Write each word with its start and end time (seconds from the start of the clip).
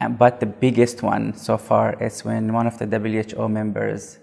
And- 0.00 0.18
But 0.18 0.40
the 0.40 0.46
biggest 0.46 1.02
one 1.02 1.34
so 1.34 1.56
far 1.58 1.94
is 2.02 2.24
when 2.24 2.52
one 2.52 2.66
of 2.66 2.78
the 2.78 2.86
WHO 2.86 3.48
members 3.48 4.18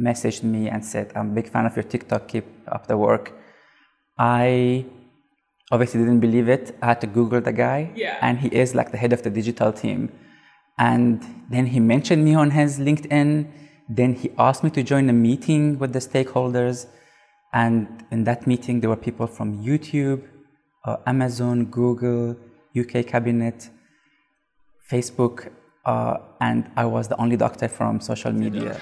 messaged 0.00 0.42
me 0.42 0.68
and 0.68 0.84
said, 0.84 1.12
I'm 1.14 1.30
a 1.30 1.34
big 1.34 1.48
fan 1.48 1.66
of 1.66 1.76
your 1.76 1.84
TikTok, 1.84 2.26
keep 2.28 2.44
up 2.66 2.86
the 2.88 2.96
work. 2.96 3.32
I 4.18 4.84
obviously 5.70 6.00
didn't 6.00 6.20
believe 6.20 6.48
it. 6.48 6.76
I 6.82 6.86
had 6.86 7.00
to 7.02 7.06
Google 7.06 7.40
the 7.40 7.52
guy. 7.52 7.90
Yeah. 7.94 8.18
And 8.20 8.38
he 8.38 8.48
is 8.48 8.74
like 8.74 8.90
the 8.90 8.96
head 8.98 9.12
of 9.12 9.22
the 9.22 9.30
digital 9.30 9.72
team. 9.72 10.10
And 10.78 11.22
then 11.50 11.66
he 11.66 11.78
mentioned 11.80 12.24
me 12.24 12.34
on 12.34 12.50
his 12.50 12.78
LinkedIn. 12.80 13.46
Then 13.88 14.14
he 14.14 14.30
asked 14.38 14.64
me 14.64 14.70
to 14.70 14.82
join 14.82 15.08
a 15.08 15.12
meeting 15.12 15.78
with 15.78 15.92
the 15.92 16.00
stakeholders. 16.00 16.86
And 17.52 18.04
in 18.10 18.24
that 18.24 18.46
meeting, 18.46 18.80
there 18.80 18.90
were 18.90 18.96
people 19.08 19.28
from 19.28 19.62
YouTube, 19.64 20.22
uh, 20.84 20.96
Amazon, 21.06 21.66
Google, 21.66 22.36
UK 22.76 23.04
Cabinet, 23.06 23.70
Facebook, 24.90 25.50
uh, 25.86 26.18
and 26.40 26.70
I 26.76 26.84
was 26.84 27.08
the 27.08 27.16
only 27.20 27.36
doctor 27.36 27.68
from 27.68 28.00
social 28.00 28.32
media. 28.32 28.78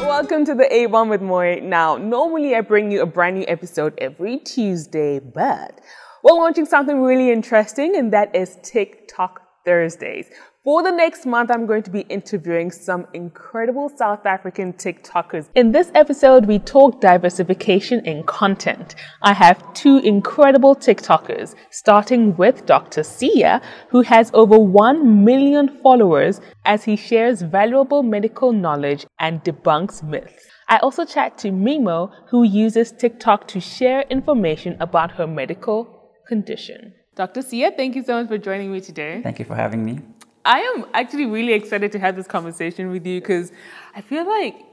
Welcome 0.00 0.44
to 0.46 0.54
the 0.54 0.68
A1 0.70 1.08
with 1.10 1.20
Moy. 1.20 1.60
Now, 1.62 1.96
normally 1.96 2.54
I 2.54 2.62
bring 2.62 2.90
you 2.90 3.02
a 3.02 3.06
brand 3.06 3.38
new 3.38 3.44
episode 3.46 3.94
every 3.98 4.38
Tuesday, 4.38 5.18
but 5.18 5.80
we're 6.22 6.34
launching 6.34 6.64
something 6.64 7.00
really 7.00 7.30
interesting, 7.30 7.96
and 7.96 8.12
that 8.12 8.34
is 8.34 8.58
TikTok 8.62 9.42
Thursdays. 9.64 10.26
For 10.62 10.82
the 10.82 10.90
next 10.90 11.24
month, 11.24 11.50
I'm 11.50 11.64
going 11.64 11.84
to 11.84 11.90
be 11.90 12.00
interviewing 12.10 12.70
some 12.70 13.06
incredible 13.14 13.88
South 13.96 14.26
African 14.26 14.74
TikTokers. 14.74 15.48
In 15.54 15.72
this 15.72 15.90
episode, 15.94 16.44
we 16.44 16.58
talk 16.58 17.00
diversification 17.00 18.04
in 18.04 18.24
content. 18.24 18.94
I 19.22 19.32
have 19.32 19.72
two 19.72 20.00
incredible 20.00 20.76
TikTokers, 20.76 21.54
starting 21.70 22.36
with 22.36 22.66
Dr. 22.66 23.00
Siya, 23.00 23.62
who 23.88 24.02
has 24.02 24.30
over 24.34 24.58
1 24.58 25.24
million 25.24 25.78
followers 25.82 26.42
as 26.66 26.84
he 26.84 26.94
shares 26.94 27.40
valuable 27.40 28.02
medical 28.02 28.52
knowledge 28.52 29.06
and 29.18 29.42
debunks 29.42 30.02
myths. 30.02 30.44
I 30.68 30.76
also 30.80 31.06
chat 31.06 31.38
to 31.38 31.48
Mimo, 31.52 32.12
who 32.28 32.42
uses 32.42 32.92
TikTok 32.92 33.48
to 33.48 33.60
share 33.60 34.02
information 34.10 34.76
about 34.78 35.12
her 35.12 35.26
medical 35.26 36.10
condition. 36.28 36.92
Dr. 37.16 37.40
Siya, 37.40 37.74
thank 37.74 37.96
you 37.96 38.04
so 38.04 38.20
much 38.20 38.28
for 38.28 38.36
joining 38.36 38.70
me 38.70 38.82
today. 38.82 39.22
Thank 39.22 39.38
you 39.38 39.46
for 39.46 39.54
having 39.54 39.82
me. 39.82 40.00
I 40.44 40.60
am 40.60 40.86
actually 40.94 41.26
really 41.26 41.52
excited 41.52 41.92
to 41.92 41.98
have 41.98 42.16
this 42.16 42.26
conversation 42.26 42.90
with 42.90 43.06
you 43.06 43.20
because 43.20 43.52
I 43.94 44.00
feel 44.00 44.26
like 44.26 44.64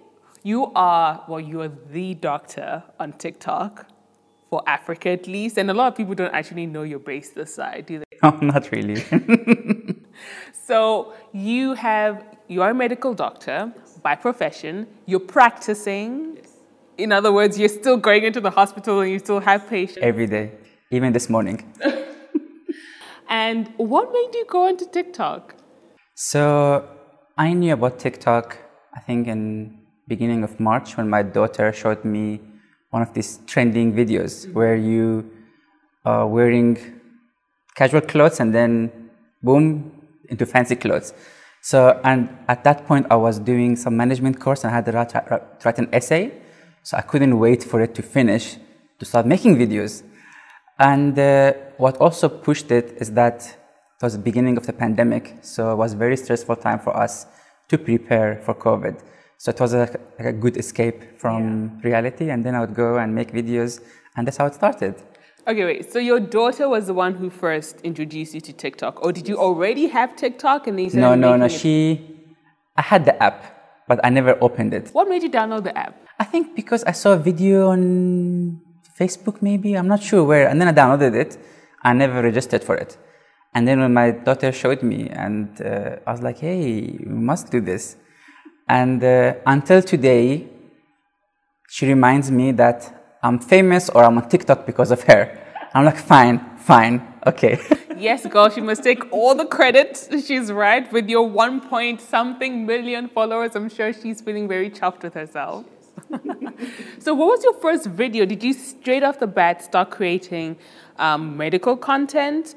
you 0.43 0.71
are, 0.75 1.23
well, 1.27 1.39
you 1.39 1.61
are 1.61 1.71
the 1.91 2.13
doctor 2.13 2.83
on 2.99 3.13
TikTok 3.13 3.85
for 4.49 4.63
Africa 4.65 5.09
at 5.09 5.27
least, 5.27 5.57
and 5.57 5.69
a 5.69 5.73
lot 5.73 5.91
of 5.91 5.97
people 5.97 6.15
don't 6.15 6.33
actually 6.33 6.65
know 6.65 6.83
you're 6.83 6.99
based 6.99 7.35
this 7.35 7.53
side, 7.53 7.85
do 7.85 7.99
they? 7.99 8.05
Oh, 8.23 8.37
not 8.41 8.71
really. 8.71 9.03
So 10.53 11.13
you 11.31 11.75
have, 11.75 12.25
you 12.47 12.61
are 12.61 12.71
a 12.71 12.73
medical 12.73 13.13
doctor 13.13 13.71
by 14.03 14.15
profession, 14.15 14.87
you're 15.05 15.19
practicing. 15.19 16.39
In 16.97 17.13
other 17.13 17.31
words, 17.31 17.57
you're 17.57 17.69
still 17.69 17.95
going 17.95 18.25
into 18.25 18.41
the 18.41 18.49
hospital 18.49 18.99
and 18.99 19.09
you 19.11 19.19
still 19.19 19.39
have 19.39 19.69
patients. 19.69 19.99
Every 20.01 20.27
day, 20.27 20.51
even 20.91 21.13
this 21.13 21.29
morning. 21.29 21.71
And 23.29 23.73
what 23.77 24.11
made 24.13 24.29
you 24.33 24.45
go 24.45 24.67
into 24.67 24.85
TikTok? 24.85 25.55
So 26.19 26.83
I 27.37 27.53
knew 27.53 27.73
about 27.73 27.99
TikTok, 27.99 28.57
I 28.91 28.99
think 29.01 29.27
in 29.27 29.77
beginning 30.07 30.43
of 30.43 30.59
March 30.59 30.97
when 30.97 31.07
my 31.07 31.21
daughter 31.21 31.71
showed 31.71 32.03
me 32.03 32.41
one 32.89 33.03
of 33.03 33.13
these 33.13 33.39
trending 33.45 33.93
videos 33.93 34.51
where 34.51 34.75
you 34.75 35.29
are 36.05 36.25
wearing 36.27 36.75
casual 37.75 38.01
clothes 38.01 38.39
and 38.39 38.51
then 38.51 39.11
boom 39.43 39.91
into 40.27 40.47
fancy 40.47 40.75
clothes. 40.75 41.13
So 41.61 42.01
and 42.03 42.35
at 42.47 42.63
that 42.63 42.87
point 42.87 43.05
I 43.11 43.15
was 43.15 43.37
doing 43.37 43.75
some 43.75 43.95
management 43.95 44.39
course 44.39 44.63
and 44.63 44.71
I 44.71 44.77
had 44.77 44.85
to 44.85 44.93
write, 44.93 45.13
write 45.13 45.43
write 45.63 45.77
an 45.77 45.87
essay. 45.93 46.31
So 46.81 46.97
I 46.97 47.01
couldn't 47.01 47.37
wait 47.37 47.63
for 47.63 47.79
it 47.79 47.93
to 47.93 48.01
finish 48.01 48.57
to 48.97 49.05
start 49.05 49.27
making 49.27 49.57
videos. 49.57 50.01
And 50.79 51.19
uh, 51.19 51.53
what 51.77 51.97
also 51.97 52.27
pushed 52.27 52.71
it 52.71 52.97
is 52.99 53.11
that 53.11 53.55
it 53.97 54.03
was 54.03 54.13
the 54.13 54.19
beginning 54.19 54.57
of 54.57 54.65
the 54.67 54.73
pandemic, 54.73 55.37
so 55.41 55.71
it 55.71 55.75
was 55.75 55.93
a 55.93 55.97
very 55.97 56.15
stressful 56.17 56.55
time 56.57 56.79
for 56.79 56.95
us 56.95 57.25
to 57.69 57.77
prepare 57.77 58.39
for 58.45 58.53
COVID. 58.53 59.01
So 59.37 59.49
it 59.49 59.59
was 59.59 59.73
a, 59.73 59.89
like 60.17 60.27
a 60.27 60.33
good 60.33 60.55
escape 60.57 61.19
from 61.19 61.79
reality, 61.83 62.29
and 62.29 62.45
then 62.45 62.53
I 62.55 62.59
would 62.59 62.75
go 62.75 62.97
and 62.97 63.13
make 63.15 63.31
videos, 63.31 63.81
and 64.15 64.27
that's 64.27 64.37
how 64.37 64.45
it 64.45 64.53
started. 64.53 64.95
Okay, 65.47 65.65
wait. 65.65 65.91
So 65.91 65.97
your 65.97 66.19
daughter 66.19 66.67
was 66.69 66.87
the 66.87 66.93
one 66.93 67.15
who 67.15 67.29
first 67.29 67.81
introduced 67.81 68.35
you 68.35 68.41
to 68.41 68.53
TikTok, 68.53 69.03
or 69.03 69.11
did 69.11 69.27
you 69.27 69.37
already 69.37 69.87
have 69.87 70.15
TikTok 70.15 70.67
and 70.67 70.77
then 70.77 70.89
No, 70.93 71.15
no, 71.15 71.35
no. 71.35 71.45
it? 71.45 71.51
She, 71.51 72.25
I 72.75 72.83
had 72.83 73.05
the 73.05 73.21
app, 73.23 73.39
but 73.87 73.99
I 74.03 74.09
never 74.09 74.37
opened 74.41 74.73
it. 74.73 74.89
What 74.89 75.07
made 75.09 75.23
you 75.23 75.29
download 75.29 75.63
the 75.63 75.75
app? 75.77 75.95
I 76.19 76.23
think 76.23 76.55
because 76.55 76.83
I 76.83 76.91
saw 76.91 77.13
a 77.13 77.17
video 77.17 77.69
on 77.69 78.61
Facebook, 78.99 79.41
maybe 79.41 79.73
I'm 79.75 79.87
not 79.87 80.03
sure 80.03 80.23
where, 80.23 80.47
and 80.47 80.59
then 80.61 80.67
I 80.67 80.73
downloaded 80.73 81.15
it. 81.15 81.37
I 81.83 81.93
never 81.93 82.21
registered 82.21 82.63
for 82.63 82.75
it, 82.75 82.97
and 83.53 83.67
then 83.67 83.79
when 83.79 83.93
my 83.93 84.11
daughter 84.11 84.51
showed 84.51 84.83
me, 84.83 85.09
and 85.09 85.61
uh, 85.61 85.97
I 86.05 86.11
was 86.11 86.21
like, 86.21 86.39
"Hey, 86.39 86.97
we 86.99 87.19
must 87.31 87.51
do 87.51 87.61
this." 87.61 87.95
And 88.67 89.03
uh, 89.03 89.35
until 89.45 89.81
today, 89.81 90.47
she 91.69 91.87
reminds 91.87 92.29
me 92.31 92.51
that 92.53 93.17
I'm 93.23 93.39
famous 93.39 93.89
or 93.89 94.03
I'm 94.03 94.17
on 94.17 94.29
TikTok 94.29 94.65
because 94.65 94.91
of 94.91 95.03
her. 95.03 95.37
I'm 95.73 95.85
like, 95.85 95.97
"Fine, 95.97 96.57
fine, 96.57 97.01
okay." 97.25 97.59
Yes, 97.99 98.27
girl, 98.27 98.47
she 98.51 98.61
must 98.61 98.83
take 98.83 99.11
all 99.11 99.33
the 99.33 99.45
credit. 99.45 100.07
She's 100.23 100.51
right. 100.51 100.91
With 100.93 101.09
your 101.09 101.27
one 101.27 101.67
point 101.67 101.99
something 101.99 102.63
million 102.63 103.09
followers, 103.09 103.55
I'm 103.55 103.69
sure 103.69 103.91
she's 103.91 104.21
feeling 104.21 104.47
very 104.47 104.69
chuffed 104.69 105.01
with 105.01 105.15
herself. 105.15 105.65
so, 106.99 107.15
what 107.15 107.27
was 107.27 107.43
your 107.43 107.53
first 107.53 107.87
video? 107.87 108.23
Did 108.25 108.43
you 108.43 108.53
straight 108.53 109.01
off 109.01 109.17
the 109.17 109.25
bat 109.25 109.63
start 109.63 109.89
creating 109.89 110.57
um, 110.97 111.37
medical 111.37 111.75
content? 111.75 112.53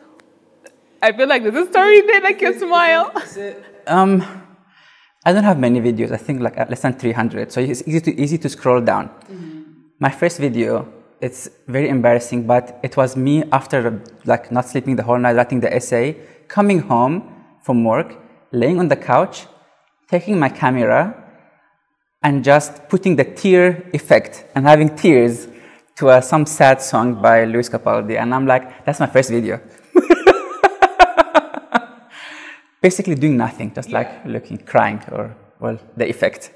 I 1.02 1.12
feel 1.12 1.28
like 1.28 1.42
there's 1.42 1.66
a 1.66 1.70
story 1.70 2.02
that 2.02 2.38
can 2.38 2.58
smile. 2.58 3.12
Um, 3.86 4.22
I 5.24 5.32
don't 5.32 5.44
have 5.44 5.58
many 5.58 5.80
videos. 5.80 6.12
I 6.12 6.18
think 6.18 6.40
like 6.40 6.56
less 6.56 6.82
than 6.82 6.92
300. 6.92 7.50
So 7.52 7.60
it's 7.60 7.82
easy 7.86 8.00
to 8.00 8.20
easy 8.20 8.38
to 8.38 8.48
scroll 8.48 8.80
down. 8.80 9.10
My 9.98 10.10
first 10.10 10.38
video, 10.38 10.86
it's 11.20 11.48
very 11.66 11.88
embarrassing, 11.88 12.46
but 12.46 12.78
it 12.82 12.96
was 12.96 13.16
me 13.16 13.44
after 13.50 14.02
like 14.24 14.52
not 14.52 14.66
sleeping 14.68 14.96
the 14.96 15.02
whole 15.02 15.18
night, 15.18 15.36
writing 15.36 15.60
the 15.60 15.74
essay, 15.74 16.16
coming 16.48 16.80
home 16.80 17.44
from 17.62 17.84
work, 17.84 18.16
laying 18.52 18.78
on 18.78 18.88
the 18.88 18.96
couch, 18.96 19.46
taking 20.08 20.38
my 20.38 20.48
camera, 20.48 21.14
and 22.22 22.44
just 22.44 22.88
putting 22.88 23.16
the 23.16 23.24
tear 23.24 23.88
effect 23.94 24.44
and 24.54 24.66
having 24.66 24.94
tears 24.96 25.48
to 25.96 26.08
uh, 26.08 26.20
some 26.20 26.44
sad 26.46 26.80
song 26.82 27.20
by 27.20 27.44
Lewis 27.44 27.68
Capaldi. 27.68 28.18
And 28.18 28.34
I'm 28.34 28.46
like, 28.46 28.84
that's 28.84 29.00
my 29.00 29.06
first 29.06 29.30
video. 29.30 29.60
Basically 32.80 33.14
doing 33.14 33.36
nothing, 33.36 33.72
just 33.74 33.90
like 33.90 34.24
looking, 34.24 34.58
crying, 34.58 35.02
or 35.12 35.36
well, 35.60 35.78
the 35.96 36.08
effect. 36.08 36.52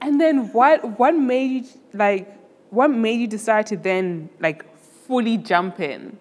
And 0.00 0.20
then 0.20 0.52
what 0.52 0.98
what 0.98 1.14
made 1.14 1.50
you 1.50 1.64
like 1.92 2.26
what 2.70 2.90
made 2.90 3.20
you 3.20 3.26
decide 3.26 3.66
to 3.68 3.76
then 3.76 4.30
like 4.40 4.64
fully 5.06 5.36
jump 5.36 5.80
in? 5.80 6.18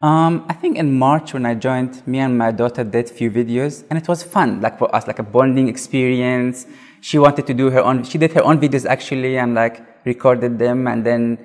Um, 0.00 0.44
I 0.48 0.52
think 0.52 0.76
in 0.76 0.96
March 0.96 1.34
when 1.34 1.44
I 1.44 1.54
joined, 1.54 2.06
me 2.06 2.20
and 2.20 2.38
my 2.38 2.52
daughter 2.52 2.84
did 2.84 3.10
few 3.10 3.30
videos, 3.32 3.82
and 3.90 3.98
it 3.98 4.06
was 4.06 4.22
fun, 4.22 4.60
like 4.60 4.78
for 4.78 4.94
us, 4.94 5.08
like 5.08 5.18
a 5.18 5.24
bonding 5.24 5.68
experience. 5.68 6.66
She 7.00 7.18
wanted 7.18 7.46
to 7.48 7.54
do 7.54 7.70
her 7.70 7.80
own. 7.80 8.04
She 8.04 8.18
did 8.18 8.32
her 8.32 8.44
own 8.44 8.60
videos 8.60 8.86
actually, 8.86 9.38
and 9.38 9.54
like 9.54 9.82
recorded 10.04 10.58
them, 10.58 10.86
and 10.86 11.04
then 11.04 11.44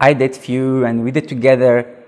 I 0.00 0.12
did 0.12 0.36
few, 0.36 0.84
and 0.84 1.02
we 1.02 1.12
did 1.12 1.28
together 1.28 2.04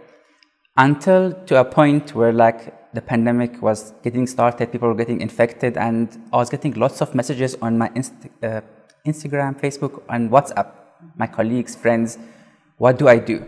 until 0.76 1.32
to 1.46 1.60
a 1.60 1.64
point 1.64 2.14
where 2.14 2.32
like 2.32 2.85
the 2.96 3.02
pandemic 3.02 3.60
was 3.60 3.92
getting 4.03 4.26
started, 4.26 4.72
people 4.72 4.88
were 4.88 5.00
getting 5.04 5.21
infected, 5.21 5.76
and 5.76 6.04
I 6.32 6.36
was 6.42 6.48
getting 6.48 6.72
lots 6.84 7.03
of 7.03 7.15
messages 7.15 7.54
on 7.60 7.76
my 7.82 7.88
Inst- 7.94 8.28
uh, 8.42 8.62
Instagram, 9.06 9.60
Facebook, 9.65 10.03
and 10.09 10.30
WhatsApp. 10.30 10.68
My 11.22 11.26
colleagues, 11.26 11.76
friends, 11.76 12.18
what 12.78 12.98
do 12.98 13.06
I 13.06 13.18
do? 13.18 13.44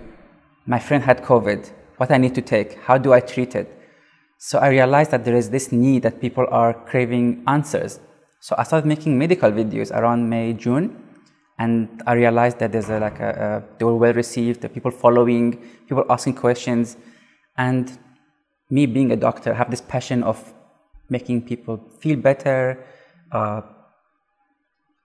My 0.67 0.79
friend 0.79 1.03
had 1.03 1.25
COVID. 1.25 1.61
What 1.97 2.11
I 2.11 2.19
need 2.19 2.35
to 2.35 2.43
take? 2.43 2.79
How 2.89 2.99
do 2.99 3.13
I 3.13 3.21
treat 3.21 3.55
it? 3.55 3.69
So 4.37 4.59
I 4.59 4.69
realized 4.69 5.11
that 5.13 5.25
there 5.25 5.35
is 5.35 5.49
this 5.51 5.73
need 5.73 6.03
that 6.03 6.21
people 6.21 6.47
are 6.51 6.73
craving 6.91 7.43
answers. 7.47 7.99
So 8.41 8.55
I 8.59 8.63
started 8.65 8.87
making 8.87 9.19
medical 9.19 9.51
videos 9.51 9.91
around 9.91 10.29
May, 10.29 10.53
June, 10.53 10.87
and 11.59 12.03
I 12.07 12.13
realized 12.13 12.59
that 12.61 12.71
there's 12.71 12.91
a, 12.91 13.01
like 13.01 13.19
a, 13.19 13.31
a 13.47 13.79
they 13.79 13.85
were 13.85 13.97
well 13.97 14.13
received. 14.13 14.61
The 14.61 14.69
people 14.69 14.91
following, 14.91 15.45
people 15.89 16.05
asking 16.09 16.35
questions, 16.35 16.97
and 17.57 17.99
me 18.71 18.87
being 18.87 19.13
a 19.13 19.17
doctor, 19.17 19.53
I 19.53 19.57
have 19.57 19.71
this 19.71 19.81
passion 19.81 20.23
of 20.23 20.53
making 21.09 21.43
people 21.43 21.81
feel 21.99 22.19
better, 22.19 22.85
uh, 23.33 23.63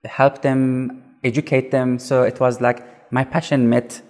help 0.06 0.42
them, 0.42 1.04
educate 1.24 1.72
them. 1.72 2.00
So 2.00 2.24
it 2.24 2.40
was 2.40 2.60
like 2.60 3.12
my 3.12 3.24
passion 3.24 3.70
met 3.70 4.02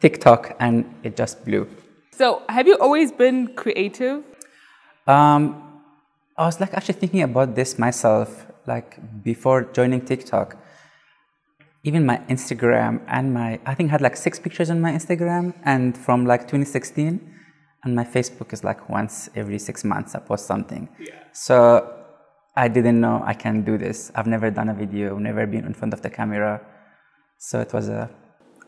TikTok, 0.00 0.56
and 0.58 0.84
it 1.02 1.16
just 1.16 1.44
blew. 1.44 1.68
So 2.12 2.42
have 2.48 2.66
you 2.66 2.76
always 2.78 3.12
been 3.12 3.54
creative? 3.54 4.24
Um, 5.06 5.62
I 6.36 6.46
was 6.46 6.60
like 6.60 6.74
actually 6.74 6.94
thinking 6.94 7.22
about 7.22 7.54
this 7.54 7.78
myself, 7.78 8.46
like 8.66 8.98
before 9.22 9.62
joining 9.72 10.00
TikTok. 10.04 10.56
Even 11.84 12.04
my 12.04 12.18
Instagram 12.28 13.00
and 13.06 13.32
my, 13.32 13.60
I 13.64 13.74
think 13.74 13.90
I 13.90 13.92
had 13.92 14.00
like 14.00 14.16
six 14.16 14.40
pictures 14.40 14.70
on 14.70 14.80
my 14.80 14.90
Instagram 14.90 15.54
and 15.64 15.96
from 15.96 16.26
like 16.26 16.42
2016. 16.42 17.35
And 17.86 17.94
my 17.94 18.04
Facebook 18.04 18.52
is 18.52 18.64
like 18.64 18.88
once 18.88 19.30
every 19.36 19.60
six 19.60 19.84
months 19.84 20.16
I 20.16 20.18
post 20.18 20.44
something. 20.46 20.88
Yeah. 20.98 21.14
So 21.30 21.56
I 22.56 22.66
didn't 22.66 23.00
know 23.00 23.22
I 23.24 23.32
can 23.32 23.62
do 23.62 23.78
this. 23.78 24.10
I've 24.16 24.26
never 24.26 24.50
done 24.50 24.68
a 24.68 24.74
video, 24.74 25.16
never 25.18 25.46
been 25.46 25.64
in 25.64 25.72
front 25.72 25.94
of 25.94 26.02
the 26.02 26.10
camera. 26.10 26.60
So 27.38 27.60
it 27.60 27.72
was 27.72 27.88
a, 27.88 28.10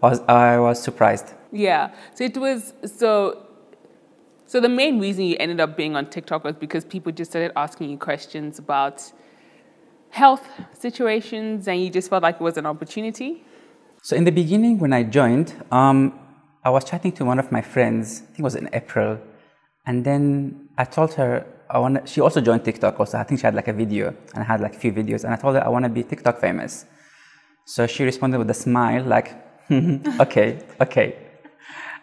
I 0.01 0.09
was, 0.09 0.21
I 0.29 0.59
was 0.61 0.81
surprised. 0.81 1.35
Yeah. 1.51 1.91
So 2.15 2.23
it 2.23 2.37
was 2.37 2.73
so 2.87 3.45
so 4.47 4.61
the 4.61 4.69
main 4.69 5.01
reason 5.01 5.25
you 5.25 5.37
ended 5.41 5.61
up 5.61 5.77
being 5.77 5.97
on 5.97 6.09
TikTok 6.09 6.45
was 6.45 6.55
because 6.55 6.85
people 6.85 7.11
just 7.11 7.33
started 7.33 7.51
asking 7.57 7.91
you 7.91 7.99
questions 7.99 8.61
about 8.61 9.03
health 10.11 10.49
situations 10.79 11.67
and 11.67 11.83
you 11.83 11.91
just 11.91 12.09
felt 12.09 12.23
like 12.23 12.37
it 12.37 12.41
was 12.41 12.57
an 12.57 12.67
opportunity? 12.67 13.45
So 14.01 14.15
in 14.15 14.23
the 14.23 14.31
beginning 14.31 14.79
when 14.79 14.93
I 14.93 15.03
joined, 15.03 15.53
um, 15.73 16.19
I 16.69 16.71
was 16.71 16.85
chatting 16.85 17.13
to 17.13 17.25
one 17.25 17.39
of 17.39 17.51
my 17.51 17.63
friends, 17.63 18.21
I 18.21 18.27
think 18.27 18.41
it 18.41 18.43
was 18.43 18.55
in 18.55 18.69
April, 18.75 19.19
and 19.87 20.05
then 20.05 20.69
I 20.77 20.85
told 20.85 21.15
her 21.15 21.47
I 21.71 21.79
want 21.79 22.07
she 22.07 22.21
also 22.21 22.43
joined 22.43 22.63
TikTok 22.63 23.01
also. 23.01 23.17
I 23.17 23.25
think 23.25 23.41
she 23.41 23.47
had 23.47 23.55
like 23.55 23.69
a 23.69 23.73
video 23.73 24.09
and 24.35 24.41
I 24.45 24.47
had 24.53 24.61
like 24.61 24.75
a 24.77 24.79
few 24.79 24.93
videos 24.93 25.25
and 25.25 25.33
I 25.33 25.37
told 25.37 25.55
her 25.55 25.65
I 25.65 25.71
want 25.71 25.87
to 25.87 25.89
be 25.89 26.03
TikTok 26.03 26.37
famous. 26.41 26.85
So 27.65 27.87
she 27.87 28.05
responded 28.05 28.37
with 28.37 28.51
a 28.51 28.59
smile 28.67 29.03
like, 29.05 29.29
okay, 30.25 30.59
okay. 30.79 31.17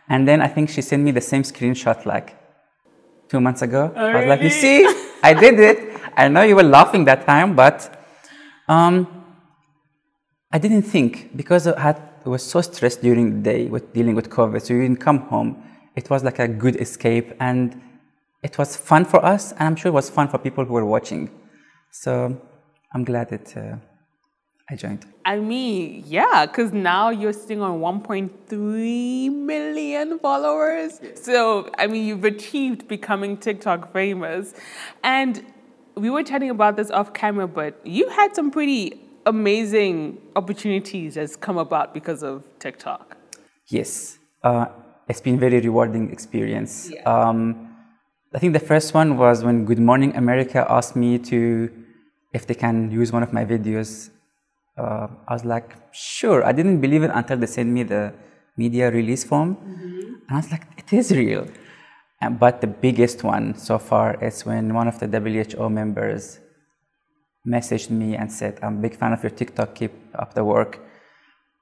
And 0.09 0.27
then 0.27 0.41
I 0.41 0.47
think 0.47 0.71
she 0.71 0.81
sent 0.81 1.03
me 1.03 1.11
the 1.11 1.21
same 1.21 1.43
screenshot 1.43 2.03
like 2.07 2.35
two 3.29 3.39
months 3.39 3.61
ago. 3.61 3.93
Oh, 3.95 4.03
I 4.03 4.17
was 4.17 4.25
like, 4.25 4.41
you 4.41 4.49
see, 4.49 4.77
I 5.21 5.35
did 5.35 5.59
it. 5.59 5.77
I 6.17 6.27
know 6.27 6.41
you 6.41 6.55
were 6.55 6.69
laughing 6.79 7.05
that 7.05 7.27
time, 7.27 7.55
but 7.55 7.77
um, 8.67 8.95
I 10.51 10.57
didn't 10.57 10.83
think 10.93 11.37
because 11.37 11.67
I 11.67 11.79
had 11.79 11.97
I 12.25 12.29
was 12.29 12.41
so 12.41 12.59
stressed 12.61 13.01
during 13.01 13.35
the 13.35 13.51
day 13.51 13.65
with 13.67 13.93
dealing 13.93 14.15
with 14.15 14.29
COVID. 14.31 14.59
So 14.63 14.73
you 14.73 14.81
didn't 14.81 14.99
come 14.99 15.19
home. 15.19 15.63
It 15.95 16.09
was 16.09 16.23
like 16.23 16.39
a 16.39 16.47
good 16.47 16.75
escape, 16.77 17.33
and 17.39 17.79
it 18.41 18.57
was 18.57 18.75
fun 18.75 19.05
for 19.05 19.23
us, 19.23 19.51
and 19.51 19.61
I'm 19.61 19.75
sure 19.75 19.89
it 19.89 19.93
was 19.93 20.09
fun 20.09 20.27
for 20.27 20.39
people 20.39 20.65
who 20.65 20.73
were 20.73 20.85
watching. 20.85 21.29
So 21.91 22.41
I'm 22.93 23.03
glad 23.03 23.29
that 23.29 23.55
uh, 23.55 23.77
I 24.69 24.75
joined. 24.75 25.05
I 25.23 25.37
mean, 25.37 26.03
yeah, 26.07 26.47
because 26.47 26.73
now 26.73 27.11
you're 27.11 27.31
sitting 27.31 27.61
on 27.61 27.79
1.3 27.79 29.31
million 29.31 30.19
followers. 30.19 30.99
So, 31.13 31.69
I 31.77 31.85
mean, 31.85 32.07
you've 32.07 32.25
achieved 32.25 32.87
becoming 32.87 33.37
TikTok 33.37 33.93
famous. 33.93 34.55
And 35.03 35.45
we 35.95 36.09
were 36.09 36.23
chatting 36.23 36.49
about 36.49 36.75
this 36.75 36.89
off 36.89 37.13
camera, 37.13 37.47
but 37.47 37.79
you 37.85 38.09
had 38.09 38.35
some 38.35 38.51
pretty 38.51 39.04
amazing 39.25 40.19
opportunities 40.35 41.15
that's 41.15 41.35
come 41.35 41.57
about 41.57 41.93
because 41.93 42.23
of 42.23 42.43
TikTok. 42.59 43.17
Yes, 43.67 44.19
uh, 44.43 44.67
it's 45.07 45.21
been 45.21 45.35
a 45.35 45.37
very 45.37 45.59
rewarding 45.59 46.11
experience. 46.11 46.89
Yeah. 46.91 47.03
Um, 47.03 47.75
I 48.33 48.39
think 48.39 48.53
the 48.53 48.59
first 48.59 48.93
one 48.93 49.17
was 49.17 49.43
when 49.43 49.65
Good 49.65 49.79
Morning 49.79 50.15
America 50.15 50.65
asked 50.69 50.95
me 50.95 51.17
to 51.19 51.71
if 52.33 52.45
they 52.45 52.53
can 52.53 52.91
use 52.91 53.11
one 53.11 53.23
of 53.23 53.31
my 53.31 53.45
videos. 53.45 54.09
Uh, 54.77 55.07
I 55.27 55.33
was 55.33 55.45
like, 55.45 55.73
sure. 55.93 56.43
I 56.43 56.51
didn't 56.51 56.81
believe 56.81 57.03
it 57.03 57.11
until 57.13 57.37
they 57.37 57.47
sent 57.47 57.69
me 57.69 57.83
the 57.83 58.13
media 58.57 58.91
release 58.91 59.23
form, 59.23 59.57
and 60.27 60.29
I 60.29 60.35
was 60.35 60.51
like, 60.51 60.63
it 60.77 60.91
is 60.91 61.11
real. 61.11 61.47
And, 62.21 62.39
but 62.39 62.61
the 62.61 62.67
biggest 62.67 63.23
one 63.23 63.55
so 63.55 63.77
far 63.77 64.21
is 64.23 64.45
when 64.45 64.73
one 64.73 64.87
of 64.87 64.99
the 64.99 65.07
WHO 65.07 65.69
members 65.69 66.39
messaged 67.47 67.89
me 67.89 68.15
and 68.15 68.31
said, 68.31 68.59
I'm 68.61 68.77
a 68.77 68.81
big 68.81 68.95
fan 68.95 69.13
of 69.13 69.23
your 69.23 69.29
TikTok, 69.29 69.75
keep 69.75 69.93
up 70.15 70.33
the 70.33 70.43
work. 70.43 70.79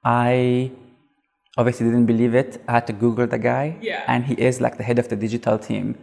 I 0.04 0.72
obviously 1.56 1.86
didn't 1.86 2.06
believe 2.06 2.34
it. 2.34 2.62
I 2.68 2.72
had 2.72 2.86
to 2.88 2.92
Google 2.92 3.26
the 3.26 3.38
guy. 3.38 3.76
Yeah. 3.80 4.04
And 4.06 4.24
he 4.24 4.34
is 4.34 4.60
like 4.60 4.76
the 4.76 4.82
head 4.82 4.98
of 4.98 5.08
the 5.08 5.16
digital 5.16 5.58
team. 5.58 5.98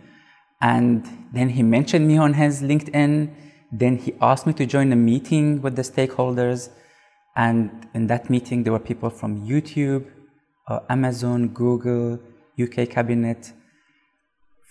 And 0.61 1.05
then 1.33 1.49
he 1.49 1.63
mentioned 1.63 2.07
me 2.07 2.17
on 2.17 2.33
his 2.35 2.61
LinkedIn. 2.61 3.33
Then 3.71 3.97
he 3.97 4.13
asked 4.21 4.45
me 4.45 4.53
to 4.53 4.65
join 4.65 4.91
a 4.91 4.95
meeting 4.95 5.61
with 5.61 5.75
the 5.75 5.81
stakeholders. 5.81 6.69
And 7.35 7.87
in 7.93 8.07
that 8.07 8.29
meeting, 8.29 8.63
there 8.63 8.73
were 8.73 8.79
people 8.79 9.09
from 9.09 9.47
YouTube, 9.47 10.05
uh, 10.67 10.81
Amazon, 10.89 11.47
Google, 11.49 12.19
UK 12.61 12.89
Cabinet, 12.89 13.53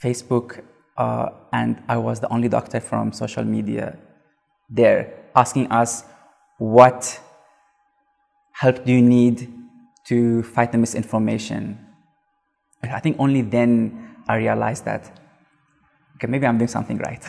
Facebook, 0.03 0.63
uh, 0.97 1.31
and 1.53 1.83
I 1.89 1.97
was 1.97 2.21
the 2.21 2.29
only 2.29 2.49
doctor 2.49 2.79
from 2.79 3.13
social 3.13 3.45
media 3.45 3.97
there 4.71 5.13
asking 5.35 5.71
us 5.71 6.05
what 6.59 7.21
help 8.53 8.85
do 8.85 8.93
you 8.93 9.03
need 9.03 9.53
to 10.05 10.43
fight 10.43 10.73
the 10.73 10.79
misinformation. 10.79 11.79
And 12.83 12.93
I 12.93 13.01
think 13.01 13.17
only 13.19 13.43
then 13.43 14.17
I 14.29 14.37
realized 14.37 14.85
that 14.85 15.11
okay, 16.17 16.27
maybe 16.27 16.47
I'm 16.47 16.59
doing 16.59 16.69
something 16.69 16.99
right. 16.99 17.25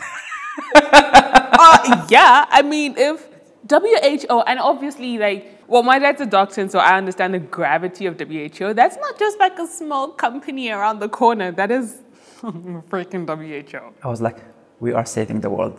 uh, 0.74 2.06
yeah, 2.08 2.46
I 2.50 2.62
mean, 2.62 2.94
if 2.96 3.28
WHO, 3.68 4.40
and 4.40 4.58
obviously, 4.58 5.18
like, 5.18 5.62
well, 5.68 5.82
my 5.82 5.98
dad's 5.98 6.20
a 6.20 6.26
doctor, 6.26 6.60
and 6.60 6.70
so 6.70 6.78
I 6.78 6.98
understand 6.98 7.32
the 7.34 7.38
gravity 7.38 8.06
of 8.06 8.18
WHO. 8.18 8.74
That's 8.74 8.96
not 8.96 9.18
just 9.18 9.38
like 9.38 9.58
a 9.58 9.66
small 9.66 10.08
company 10.08 10.70
around 10.70 10.98
the 10.98 11.08
corner. 11.08 11.52
That 11.52 11.70
is 11.70 12.02
freaking 12.42 13.26
WHO. 13.26 13.94
I 14.02 14.08
was 14.08 14.20
like, 14.20 14.38
we 14.82 14.92
are 14.92 15.06
saving 15.06 15.40
the 15.40 15.48
world. 15.56 15.74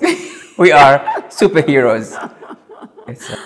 we 0.64 0.72
are 0.72 0.96
superheroes. 1.40 2.08
It's, 3.12 3.30
uh, 3.30 3.38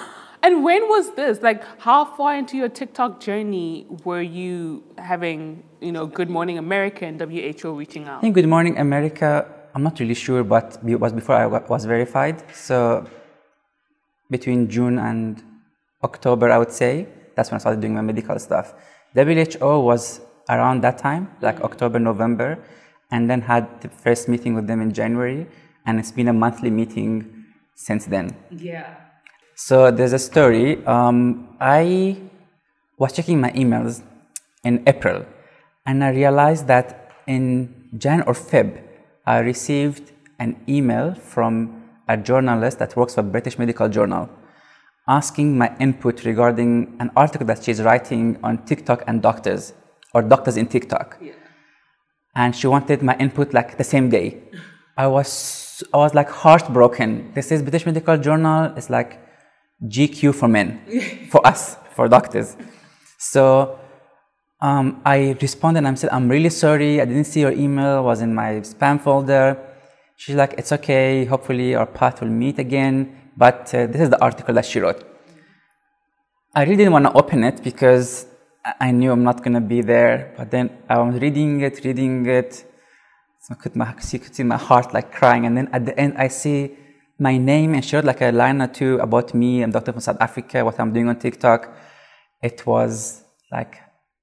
And 0.44 0.64
when 0.64 0.82
was 0.94 1.06
this? 1.16 1.42
Like, 1.42 1.62
how 1.88 2.06
far 2.18 2.32
into 2.42 2.56
your 2.62 2.70
TikTok 2.70 3.12
journey 3.28 3.88
were 4.08 4.22
you 4.40 4.84
having, 5.12 5.42
you 5.82 5.92
know, 5.92 6.06
Good 6.20 6.30
Morning 6.38 6.58
America 6.60 7.04
and 7.10 7.20
WHO 7.20 7.70
reaching 7.82 8.04
out? 8.08 8.20
I 8.20 8.22
think 8.22 8.36
Good 8.36 8.52
Morning 8.56 8.78
America, 8.78 9.30
I'm 9.74 9.84
not 9.88 10.00
really 10.00 10.14
sure, 10.26 10.44
but 10.44 10.78
it 10.96 11.00
was 11.06 11.12
before 11.12 11.36
I 11.36 11.48
was 11.48 11.86
verified. 11.86 12.38
So 12.54 12.78
between 14.30 14.70
June 14.70 15.00
and 15.00 15.42
October, 16.04 16.52
I 16.56 16.60
would 16.60 16.72
say, 16.72 17.08
that's 17.36 17.50
when 17.50 17.56
I 17.58 17.62
started 17.66 17.82
doing 17.82 17.96
my 17.96 18.06
medical 18.12 18.38
stuff. 18.38 18.76
WHO 19.16 19.80
was 19.92 20.22
around 20.56 20.82
that 20.86 21.00
time, 21.00 21.24
like 21.42 21.58
October, 21.62 21.98
November, 21.98 22.60
and 23.12 23.30
then 23.30 23.42
had 23.42 23.82
the 23.82 23.90
first 23.90 24.28
meeting 24.28 24.54
with 24.54 24.68
them 24.68 24.82
in 24.82 24.94
January, 24.94 25.48
and 25.86 26.00
it's 26.00 26.12
been 26.12 26.28
a 26.28 26.34
monthly 26.34 26.70
meeting 26.70 27.46
since 27.76 28.06
then. 28.06 28.36
Yeah. 28.52 28.96
So 29.56 29.92
there's 29.92 30.14
a 30.14 30.20
story. 30.20 30.86
Um, 30.86 31.56
I 31.60 32.18
was 32.98 33.14
checking 33.14 33.40
my 33.40 33.52
emails 33.52 34.04
in 34.64 34.84
April, 34.88 35.26
and 35.86 36.04
I 36.04 36.10
realized 36.12 36.68
that 36.68 37.12
in 37.28 37.90
Jan 37.98 38.22
or 38.24 38.34
Feb, 38.34 38.82
I 39.26 39.40
received 39.40 40.12
an 40.40 40.62
email 40.68 41.14
from 41.16 41.84
a 42.08 42.18
journalist 42.18 42.80
that 42.80 42.96
works 42.96 43.16
for 43.16 43.24
British 43.24 43.58
Medical 43.58 43.90
Journal, 43.90 44.30
asking 45.08 45.58
my 45.58 45.76
input 45.80 46.24
regarding 46.24 46.96
an 47.00 47.12
article 47.16 47.46
that 47.48 47.64
she's 47.64 47.82
writing 47.82 48.38
on 48.44 48.66
TikTok 48.66 49.04
and 49.08 49.22
doctors, 49.22 49.74
or 50.14 50.22
doctors 50.22 50.58
in 50.58 50.68
TikTok 50.68 51.18
Yeah. 51.22 51.34
And 52.38 52.56
she 52.56 52.68
wanted 52.68 53.02
my 53.02 53.16
input 53.18 53.54
like 53.54 53.78
the 53.78 53.84
same 53.84 54.10
day. 54.10 54.28
I 54.96 55.08
was 55.08 55.84
I 55.94 55.98
was 55.98 56.14
like 56.14 56.30
heartbroken. 56.30 57.10
This 57.34 57.52
is 57.52 57.62
British 57.62 57.86
Medical 57.86 58.18
Journal. 58.18 58.74
It's 58.78 58.90
like 58.90 59.20
GQ 59.94 60.34
for 60.36 60.48
men, 60.48 60.68
for 61.32 61.46
us, 61.46 61.78
for 61.96 62.08
doctors. 62.08 62.56
So 63.18 63.80
um, 64.62 65.02
I 65.06 65.36
responded 65.42 65.80
and 65.80 65.88
I 65.88 65.94
said, 65.96 66.12
I'm 66.12 66.30
really 66.30 66.50
sorry. 66.50 67.02
I 67.02 67.06
didn't 67.06 67.26
see 67.26 67.42
your 67.42 67.52
email. 67.52 68.00
It 68.00 68.04
was 68.04 68.22
in 68.22 68.34
my 68.34 68.52
spam 68.72 69.02
folder. 69.02 69.58
She's 70.16 70.36
like, 70.36 70.54
it's 70.60 70.72
okay. 70.72 71.26
Hopefully 71.26 71.76
our 71.76 71.86
path 71.86 72.22
will 72.22 72.36
meet 72.44 72.58
again. 72.60 72.96
But 73.36 73.74
uh, 73.74 73.86
this 73.88 74.02
is 74.02 74.10
the 74.10 74.22
article 74.22 74.54
that 74.56 74.66
she 74.66 74.80
wrote. 74.80 75.04
I 76.56 76.64
really 76.64 76.78
didn't 76.78 76.94
want 76.94 77.06
to 77.06 77.14
open 77.14 77.44
it 77.44 77.64
because 77.64 78.26
I- 78.80 78.92
knew 78.92 79.12
I'm 79.12 79.24
not 79.24 79.44
to 79.44 79.62
be 79.62 79.82
there. 79.82 80.34
But 80.38 80.52
then 80.52 80.70
I 80.90 80.98
was 81.00 81.20
reading 81.22 81.62
it, 81.62 81.84
reading 81.84 82.26
it. 82.26 82.54
So 83.42 83.54
I 83.54 83.56
could, 83.56 83.76
my, 83.76 83.96
see, 84.00 84.20
could 84.20 84.36
see 84.36 84.44
my 84.44 84.58
heart 84.58 84.94
like 84.94 85.12
crying. 85.12 85.46
And 85.46 85.56
then 85.58 85.70
at 85.72 85.86
the 85.86 85.98
end, 85.98 86.16
I 86.18 86.28
see 86.28 86.76
my 87.20 87.38
name 87.38 87.74
and 87.74 87.94
wrote 87.94 88.06
like 88.06 88.22
a 88.22 88.32
line 88.32 88.62
or 88.62 88.68
two 88.68 89.00
about 89.00 89.34
me. 89.34 89.62
I'm 89.62 89.72
doctor 89.72 89.92
from 89.92 90.02
South 90.02 90.18
Africa, 90.20 90.64
what 90.64 90.80
I'm 90.80 90.94
doing 90.94 91.10
on 91.10 91.18
TikTok. 91.18 91.74
It 92.42 92.66
was 92.66 93.24
like, 93.52 93.78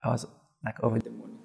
I 0.05 0.09
was 0.09 0.27
like 0.65 0.83
over 0.83 0.99
the 0.99 1.11
moon. 1.11 1.39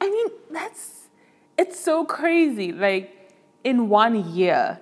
I 0.00 0.08
mean, 0.10 0.28
that's 0.50 1.08
it's 1.56 1.78
so 1.78 2.04
crazy. 2.04 2.72
Like 2.72 3.32
in 3.64 3.88
one 3.88 4.32
year, 4.32 4.78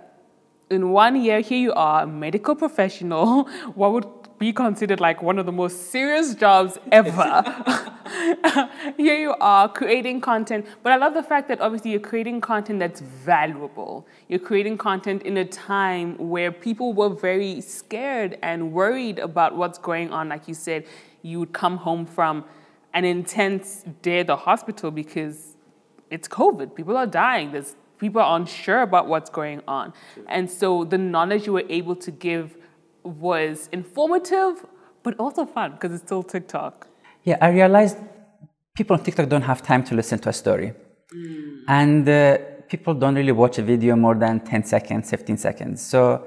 in 0.71 0.91
one 0.91 1.17
year, 1.21 1.41
here 1.41 1.59
you 1.59 1.73
are, 1.73 2.03
a 2.03 2.07
medical 2.07 2.55
professional, 2.55 3.45
what 3.75 3.93
would 3.93 4.26
be 4.39 4.53
considered 4.53 5.01
like 5.01 5.23
one 5.23 5.39
of 5.39 5.47
the 5.47 5.53
most 5.53 5.91
serious 5.91 6.35
jobs 6.35 6.79
ever. 6.93 7.43
here 8.97 9.19
you 9.19 9.35
are 9.41 9.69
creating 9.69 10.21
content, 10.21 10.67
but 10.83 10.93
I 10.93 10.97
love 10.97 11.15
the 11.15 11.23
fact 11.23 11.49
that 11.49 11.61
obviously 11.61 11.91
you're 11.91 12.01
creating 12.01 12.41
content 12.41 12.79
that's 12.79 13.01
valuable. 13.01 14.07
You're 14.29 14.39
creating 14.41 14.79
content 14.79 15.23
in 15.23 15.37
a 15.37 15.45
time 15.45 16.17
where 16.19 16.53
people 16.53 16.93
were 16.93 17.09
very 17.09 17.61
scared 17.61 18.39
and 18.43 18.73
worried 18.73 19.19
about 19.19 19.57
what's 19.57 19.79
going 19.79 20.13
on. 20.13 20.29
Like 20.29 20.49
you 20.49 20.55
said, 20.55 20.87
you 21.23 21.41
would 21.41 21.53
come 21.53 21.79
home 21.79 22.07
from 22.07 22.45
an 22.95 23.05
intense 23.05 23.85
day 24.03 24.21
at 24.21 24.27
the 24.27 24.37
hospital 24.37 24.91
because 24.91 25.57
it's 26.11 26.29
COVID. 26.29 26.75
People 26.75 26.97
are 26.97 27.07
dying. 27.07 27.53
There's 27.53 27.75
people 27.99 28.21
are 28.21 28.39
unsure 28.39 28.83
about 28.83 29.09
what's 29.09 29.31
going 29.31 29.63
on. 29.67 29.93
And 30.29 30.51
so 30.51 30.85
the 30.85 30.99
knowledge 30.99 31.47
you 31.47 31.55
were 31.55 31.65
able 31.69 31.97
to 31.97 32.11
give 32.11 32.57
was 33.07 33.69
informative, 33.73 34.65
but 35.03 35.19
also 35.19 35.47
fun 35.47 35.73
because 35.73 35.93
it's 35.95 36.03
still 36.05 36.23
TikTok. 36.23 36.89
Yeah, 37.25 37.39
I 37.41 37.49
realized 37.49 37.99
people 38.77 38.97
on 38.97 39.03
TikTok 39.03 39.29
don't 39.29 39.43
have 39.43 39.63
time 39.63 39.83
to 39.85 39.95
listen 39.95 40.19
to 40.21 40.29
a 40.29 40.33
story. 40.33 40.75
Mm. 41.15 41.61
And 41.69 42.09
uh, 42.09 42.39
people 42.69 42.95
don't 42.95 43.15
really 43.15 43.33
watch 43.33 43.59
a 43.59 43.63
video 43.63 43.97
more 43.97 44.15
than 44.15 44.41
10 44.41 44.65
seconds, 44.65 45.11
15 45.11 45.37
seconds. 45.37 45.83
So, 45.83 46.27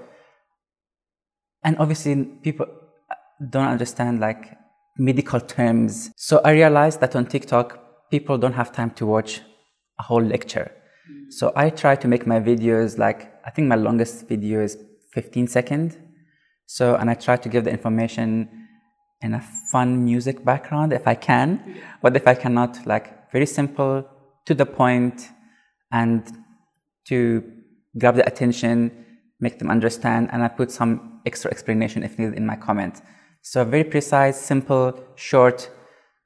and 1.64 1.78
obviously 1.78 2.24
people 2.24 2.66
don't 3.50 3.68
understand 3.68 4.20
like 4.20 4.58
medical 4.98 5.40
terms. 5.40 6.12
So 6.18 6.42
I 6.44 6.52
realized 6.52 7.00
that 7.02 7.16
on 7.16 7.26
TikTok, 7.26 8.10
people 8.10 8.38
don't 8.38 8.54
have 8.54 8.72
time 8.72 8.92
to 8.92 9.06
watch 9.06 9.42
a 10.00 10.04
whole 10.04 10.24
lecture. 10.24 10.72
Mm. 11.10 11.32
So 11.32 11.54
I 11.56 11.70
try 11.70 11.96
to 11.96 12.08
make 12.08 12.26
my 12.26 12.40
videos 12.40 12.98
like, 12.98 13.34
I 13.46 13.52
think 13.52 13.68
my 13.68 13.76
longest 13.76 14.28
video 14.28 14.62
is 14.62 14.78
15 15.14 15.48
seconds. 15.48 15.98
So, 16.72 16.96
and 16.96 17.10
I 17.10 17.16
try 17.16 17.36
to 17.36 17.50
give 17.50 17.64
the 17.64 17.72
information 17.72 18.48
in 19.22 19.34
a 19.34 19.42
fun 19.72 20.06
music 20.06 20.46
background 20.46 20.94
if 20.94 21.08
I 21.08 21.16
can, 21.16 21.50
yeah. 21.66 21.82
but 22.04 22.16
if 22.16 22.28
I 22.28 22.36
cannot, 22.36 22.86
like 22.86 23.32
very 23.32 23.48
simple, 23.48 24.08
to 24.46 24.54
the 24.54 24.68
point, 24.68 25.30
and 25.92 26.22
to 27.08 27.44
grab 27.98 28.18
the 28.18 28.28
attention, 28.28 29.04
make 29.40 29.58
them 29.58 29.72
understand, 29.72 30.30
and 30.32 30.44
I 30.44 30.48
put 30.48 30.70
some 30.70 31.22
extra 31.26 31.50
explanation 31.50 32.04
if 32.04 32.20
needed 32.20 32.36
in 32.36 32.46
my 32.46 32.56
comment. 32.56 33.02
So 33.42 33.66
very 33.66 33.84
precise, 33.84 34.40
simple, 34.40 34.94
short, 35.16 35.72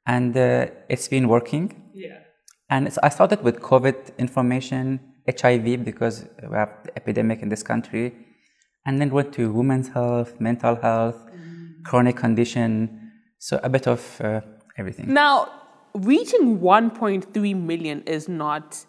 and 0.05 0.35
uh, 0.35 0.67
it's 0.89 1.07
been 1.07 1.29
working. 1.29 1.89
Yeah. 1.93 2.19
And 2.69 2.89
I 3.01 3.07
started 3.07 3.43
with 3.43 3.61
COVID 3.61 4.17
information, 4.17 4.99
HIV, 5.25 5.85
because 5.85 6.25
we 6.49 6.57
have 6.57 6.83
the 6.83 6.97
epidemic 6.97 7.41
in 7.41 7.47
this 7.47 7.63
country 7.63 8.22
and 8.85 8.99
then 8.99 9.09
went 9.09 9.33
to 9.33 9.51
women's 9.51 9.89
health, 9.89 10.39
mental 10.39 10.75
health, 10.75 11.25
mm. 11.25 11.83
chronic 11.83 12.17
condition, 12.17 13.11
so 13.39 13.59
a 13.63 13.69
bit 13.69 13.87
of 13.87 14.21
uh, 14.21 14.41
everything. 14.77 15.13
Now, 15.13 15.51
reaching 15.93 16.59
1.3 16.59 17.55
million 17.61 18.01
is 18.03 18.27
not 18.27 18.85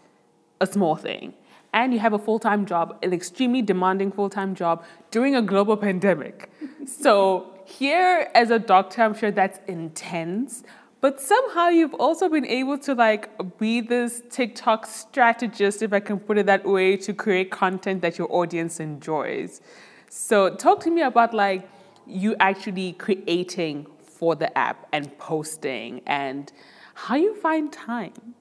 a 0.61 0.67
small 0.67 0.97
thing. 0.97 1.35
And 1.73 1.93
you 1.93 1.99
have 1.99 2.13
a 2.13 2.19
full 2.19 2.39
time 2.39 2.67
job, 2.67 2.97
an 3.03 3.13
extremely 3.13 3.61
demanding 3.61 4.13
full 4.13 4.31
time 4.31 4.55
job 4.55 4.85
during 5.11 5.35
a 5.35 5.43
global 5.43 5.77
pandemic. 5.87 6.51
so, 6.87 7.51
here 7.67 8.31
as 8.35 8.51
a 8.51 8.59
doctor, 8.59 9.03
I'm 9.03 9.15
sure 9.15 9.31
that's 9.31 9.59
intense. 9.67 10.63
But 11.05 11.21
somehow 11.21 11.69
you've 11.69 11.93
also 11.93 12.31
been 12.31 12.47
able 12.47 12.79
to 12.79 12.95
like 12.95 13.29
be 13.59 13.83
this 13.83 14.23
TikTok 14.31 14.87
strategist, 14.87 15.83
if 15.83 15.93
I 15.93 16.01
can 16.01 16.19
put 16.19 16.39
it 16.39 16.47
that 16.47 16.65
way, 16.65 16.97
to 16.97 17.13
create 17.13 17.51
content 17.51 18.01
that 18.01 18.17
your 18.17 18.27
audience 18.35 18.81
enjoys. 18.81 19.61
So 20.09 20.57
talk 20.57 20.81
to 20.85 20.91
me 20.91 21.03
about 21.03 21.35
like 21.35 21.69
you 22.07 22.35
actually 22.41 22.95
creating 22.95 23.87
for 24.19 24.35
the 24.35 24.57
app 24.57 24.89
and 24.95 25.19
posting 25.19 26.01
and 26.07 26.51
how 26.95 27.17
you 27.17 27.35
find 27.35 27.71
time. 27.71 28.35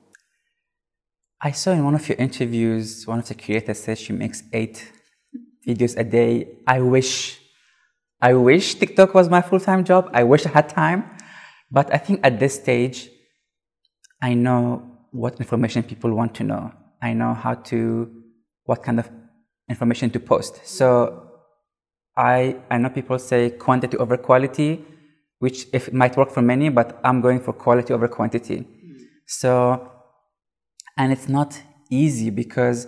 I 1.42 1.52
saw 1.52 1.74
in 1.74 1.84
one 1.84 1.96
of 1.96 2.08
your 2.08 2.18
interviews, 2.18 3.06
one 3.06 3.20
of 3.20 3.28
the 3.28 3.36
creators 3.36 3.80
says 3.80 4.00
she 4.00 4.14
makes 4.14 4.42
eight 4.54 4.90
videos 5.68 5.98
a 5.98 6.06
day. 6.06 6.48
I 6.66 6.80
wish, 6.80 7.42
I 8.22 8.36
wish 8.36 8.76
TikTok 8.76 9.14
was 9.14 9.28
my 9.28 9.42
full-time 9.42 9.84
job. 9.84 10.10
I 10.14 10.24
wish 10.24 10.46
I 10.46 10.50
had 10.52 10.70
time. 10.70 11.13
But 11.74 11.92
I 11.92 11.98
think 11.98 12.20
at 12.24 12.40
this 12.40 12.54
stage, 12.54 13.10
I 14.22 14.36
know 14.36 14.84
what 15.12 15.40
information 15.40 15.82
people 15.82 16.14
want 16.14 16.36
to 16.36 16.44
know. 16.44 16.72
I 17.02 17.14
know 17.14 17.34
how 17.34 17.56
to, 17.72 18.12
what 18.66 18.84
kind 18.84 19.00
of 19.00 19.10
information 19.68 20.12
to 20.12 20.20
post. 20.20 20.66
So 20.68 21.32
I, 22.16 22.58
I 22.70 22.78
know 22.78 22.90
people 22.90 23.18
say 23.18 23.50
quantity 23.50 23.98
over 23.98 24.18
quality, 24.18 24.86
which 25.40 25.66
if 25.74 25.88
it 25.88 25.96
might 25.96 26.16
work 26.16 26.30
for 26.30 26.44
many, 26.44 26.70
but 26.70 27.00
I'm 27.04 27.22
going 27.22 27.40
for 27.40 27.54
quality 27.54 27.92
over 27.92 28.08
quantity. 28.08 28.68
So, 29.26 29.92
and 30.96 31.12
it's 31.12 31.28
not 31.28 31.60
easy 31.90 32.30
because 32.30 32.88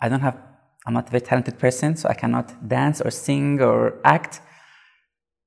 I 0.00 0.08
don't 0.08 0.20
have, 0.20 0.36
I'm 0.84 0.94
not 0.94 1.06
a 1.06 1.10
very 1.10 1.20
talented 1.20 1.60
person, 1.60 1.94
so 1.94 2.08
I 2.08 2.14
cannot 2.14 2.68
dance 2.68 3.00
or 3.00 3.12
sing 3.12 3.62
or 3.62 4.00
act. 4.04 4.40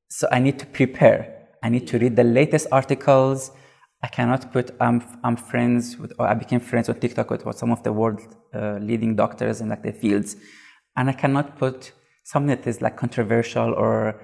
So 0.10 0.30
I 0.32 0.40
need 0.40 0.58
to 0.60 0.66
prepare. 0.66 1.41
I 1.64 1.70
need 1.70 1.88
to 1.88 2.00
read 2.00 2.16
the 2.16 2.24
latest 2.24 2.68
articles. 2.72 3.52
I 4.04 4.08
cannot 4.08 4.52
put 4.52 4.72
I'm 4.80 5.04
I'm 5.24 5.36
friends 5.36 5.98
with 5.98 6.12
or 6.18 6.28
I 6.28 6.34
became 6.34 6.60
friends 6.60 6.90
on 6.90 7.00
TikTok 7.00 7.30
with 7.30 7.58
some 7.58 7.72
of 7.72 7.84
the 7.84 7.94
world 7.94 8.20
uh, 8.54 8.78
leading 8.82 9.16
doctors 9.16 9.62
in 9.62 9.70
like 9.70 9.84
the 9.84 9.94
fields, 9.94 10.36
and 10.98 11.10
I 11.10 11.14
cannot 11.14 11.58
put 11.58 11.92
something 12.24 12.56
that 12.56 12.66
is 12.66 12.82
like 12.82 12.98
controversial 12.98 13.74
or 13.74 14.22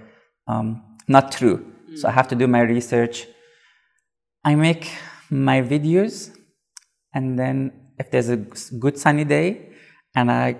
um, 0.47 0.83
not 1.07 1.31
true. 1.31 1.57
Mm. 1.89 1.97
So 1.99 2.07
I 2.07 2.11
have 2.11 2.27
to 2.29 2.35
do 2.35 2.47
my 2.47 2.61
research. 2.61 3.27
I 4.43 4.55
make 4.55 4.89
my 5.29 5.61
videos, 5.61 6.35
and 7.13 7.37
then 7.37 7.71
if 7.99 8.09
there's 8.11 8.29
a 8.29 8.37
good 8.37 8.97
sunny 8.97 9.25
day 9.25 9.69
and 10.15 10.31
I 10.31 10.57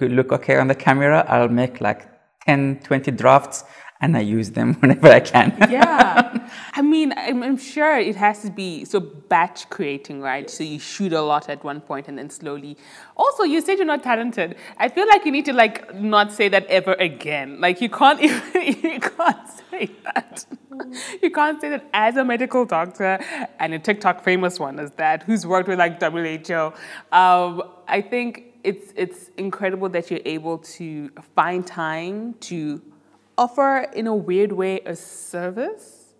look 0.00 0.32
okay 0.32 0.56
on 0.56 0.68
the 0.68 0.74
camera, 0.74 1.24
I'll 1.28 1.48
make 1.48 1.80
like 1.80 2.08
10, 2.46 2.80
20 2.84 3.10
drafts 3.12 3.64
and 4.00 4.16
I 4.16 4.20
use 4.20 4.50
them 4.50 4.74
whenever 4.80 5.08
I 5.08 5.20
can. 5.20 5.56
yeah. 5.70 6.48
I 6.72 6.82
mean, 6.82 7.12
I'm, 7.16 7.42
I'm, 7.42 7.56
sure 7.56 7.98
it 7.98 8.16
has 8.16 8.42
to 8.42 8.50
be 8.50 8.84
so 8.84 9.00
batch 9.00 9.68
creating, 9.70 10.20
right? 10.20 10.48
So 10.48 10.64
you 10.64 10.78
shoot 10.78 11.12
a 11.12 11.20
lot 11.20 11.48
at 11.48 11.62
one 11.62 11.80
point 11.80 12.08
and 12.08 12.16
then 12.18 12.30
slowly. 12.30 12.76
Also, 13.16 13.42
you 13.44 13.60
said 13.60 13.76
you're 13.76 13.86
not 13.86 14.02
talented. 14.02 14.56
I 14.78 14.88
feel 14.88 15.06
like 15.06 15.24
you 15.24 15.32
need 15.32 15.44
to 15.46 15.52
like 15.52 15.94
not 15.94 16.32
say 16.32 16.48
that 16.48 16.66
ever 16.66 16.94
again. 16.94 17.60
Like 17.60 17.80
you 17.80 17.90
can't 17.90 18.20
even, 18.22 18.42
you 18.82 19.00
can't 19.00 19.48
say 19.70 19.90
that. 20.04 20.46
you 21.22 21.30
can't 21.30 21.60
say 21.60 21.68
that 21.70 21.84
as 21.92 22.16
a 22.16 22.24
medical 22.24 22.64
doctor 22.64 23.18
and 23.58 23.74
a 23.74 23.78
TikTok 23.78 24.24
famous 24.24 24.58
one 24.58 24.78
as 24.78 24.92
that, 24.92 25.24
who's 25.24 25.46
worked 25.46 25.68
with 25.68 25.78
like 25.78 26.00
WHO. 26.00 26.72
Um, 27.12 27.62
I 27.86 28.00
think 28.00 28.46
it's 28.62 28.92
it's 28.96 29.30
incredible 29.36 29.88
that 29.88 30.10
you're 30.10 30.20
able 30.24 30.58
to 30.58 31.10
find 31.34 31.66
time 31.66 32.34
to 32.40 32.80
offer, 33.40 33.88
in 33.94 34.06
a 34.06 34.14
weird 34.14 34.52
way, 34.52 34.80
a 34.84 34.94
service 34.94 36.12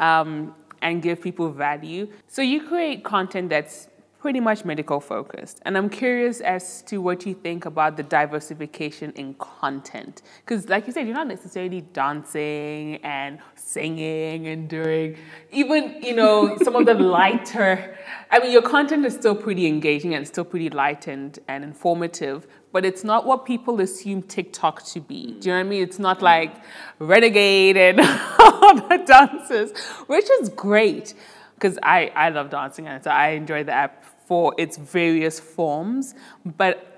um, 0.00 0.54
and 0.82 1.00
give 1.00 1.22
people 1.22 1.48
value. 1.50 2.08
So 2.26 2.42
you 2.42 2.66
create 2.66 3.04
content 3.04 3.50
that's 3.50 3.88
pretty 4.26 4.40
much 4.40 4.64
medical 4.64 4.98
focused. 4.98 5.60
And 5.64 5.78
I'm 5.78 5.88
curious 5.88 6.40
as 6.40 6.82
to 6.88 6.98
what 6.98 7.24
you 7.24 7.32
think 7.32 7.64
about 7.64 7.96
the 7.96 8.02
diversification 8.02 9.12
in 9.12 9.34
content. 9.34 10.22
Because, 10.40 10.68
like 10.68 10.88
you 10.88 10.92
said, 10.92 11.06
you're 11.06 11.14
not 11.14 11.28
necessarily 11.28 11.82
dancing 11.82 12.96
and 13.04 13.38
singing 13.54 14.48
and 14.48 14.68
doing 14.68 15.16
even, 15.52 16.02
you 16.02 16.16
know, 16.16 16.58
some 16.60 16.74
of 16.74 16.86
the 16.86 16.94
lighter. 17.18 17.96
I 18.28 18.40
mean, 18.40 18.50
your 18.50 18.62
content 18.62 19.06
is 19.06 19.14
still 19.14 19.36
pretty 19.36 19.68
engaging 19.68 20.12
and 20.16 20.26
still 20.26 20.44
pretty 20.44 20.70
light 20.70 21.06
and, 21.06 21.38
and 21.46 21.62
informative, 21.62 22.48
but 22.72 22.84
it's 22.84 23.04
not 23.04 23.26
what 23.26 23.46
people 23.46 23.80
assume 23.80 24.22
TikTok 24.22 24.82
to 24.86 24.98
be. 25.00 25.36
Do 25.38 25.50
you 25.50 25.54
know 25.54 25.60
what 25.60 25.66
I 25.66 25.68
mean? 25.68 25.82
It's 25.84 26.00
not 26.00 26.20
like 26.20 26.52
renegade 26.98 27.76
and 27.76 28.00
all 28.40 28.74
the 28.74 29.04
dances, 29.06 29.70
which 30.08 30.28
is 30.40 30.48
great 30.48 31.14
because 31.54 31.78
I, 31.80 32.10
I 32.16 32.30
love 32.30 32.50
dancing 32.50 32.88
and 32.88 33.04
so 33.04 33.10
I 33.10 33.28
enjoy 33.28 33.62
the 33.62 33.72
app 33.72 34.04
for 34.26 34.54
its 34.58 34.76
various 34.76 35.40
forms. 35.40 36.14
But 36.44 36.96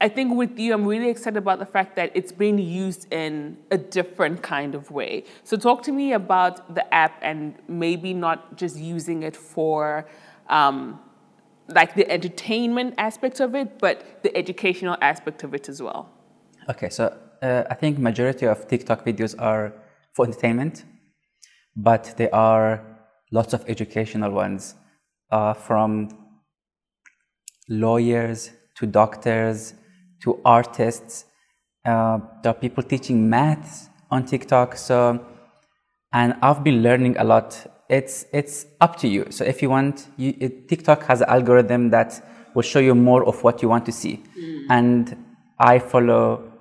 I 0.00 0.08
think 0.08 0.34
with 0.34 0.58
you, 0.58 0.72
I'm 0.72 0.86
really 0.86 1.10
excited 1.10 1.36
about 1.36 1.58
the 1.58 1.66
fact 1.66 1.94
that 1.96 2.10
it's 2.14 2.32
being 2.32 2.58
used 2.58 3.12
in 3.12 3.58
a 3.70 3.76
different 3.76 4.42
kind 4.42 4.74
of 4.74 4.90
way. 4.90 5.24
So, 5.44 5.56
talk 5.58 5.82
to 5.82 5.92
me 5.92 6.14
about 6.14 6.74
the 6.74 6.94
app 6.94 7.18
and 7.20 7.54
maybe 7.68 8.14
not 8.14 8.56
just 8.56 8.76
using 8.78 9.22
it 9.24 9.36
for 9.36 10.06
um, 10.48 10.98
like 11.68 11.94
the 11.94 12.10
entertainment 12.10 12.94
aspect 12.96 13.40
of 13.40 13.54
it, 13.54 13.78
but 13.78 14.22
the 14.22 14.34
educational 14.36 14.96
aspect 15.02 15.44
of 15.44 15.54
it 15.54 15.68
as 15.68 15.82
well. 15.82 16.08
Okay, 16.68 16.88
so 16.88 17.16
uh, 17.42 17.64
I 17.70 17.74
think 17.74 17.98
majority 17.98 18.46
of 18.46 18.66
TikTok 18.68 19.04
videos 19.04 19.34
are 19.38 19.74
for 20.12 20.24
entertainment, 20.24 20.84
but 21.76 22.14
there 22.16 22.34
are 22.34 22.82
lots 23.30 23.52
of 23.52 23.64
educational 23.68 24.32
ones 24.32 24.74
uh, 25.30 25.54
from 25.54 26.08
lawyers 27.70 28.50
to 28.74 28.86
doctors 28.86 29.74
to 30.22 30.38
artists. 30.44 31.24
Uh, 31.84 32.18
there 32.42 32.50
are 32.50 32.58
people 32.58 32.82
teaching 32.82 33.30
maths 33.30 33.88
on 34.10 34.26
TikTok. 34.26 34.76
So, 34.76 35.24
and 36.12 36.34
I've 36.42 36.62
been 36.62 36.82
learning 36.82 37.16
a 37.16 37.24
lot. 37.24 37.66
It's 37.88 38.26
it's 38.32 38.66
up 38.80 38.96
to 38.96 39.08
you. 39.08 39.26
So 39.30 39.44
if 39.44 39.62
you 39.62 39.70
want, 39.70 40.08
you, 40.16 40.34
it, 40.38 40.68
TikTok 40.68 41.04
has 41.04 41.22
an 41.22 41.28
algorithm 41.28 41.90
that 41.90 42.22
will 42.54 42.62
show 42.62 42.80
you 42.80 42.94
more 42.94 43.24
of 43.24 43.42
what 43.42 43.62
you 43.62 43.68
want 43.68 43.86
to 43.86 43.92
see. 43.92 44.22
Mm. 44.38 44.66
And 44.70 45.24
I 45.58 45.78
follow 45.78 46.52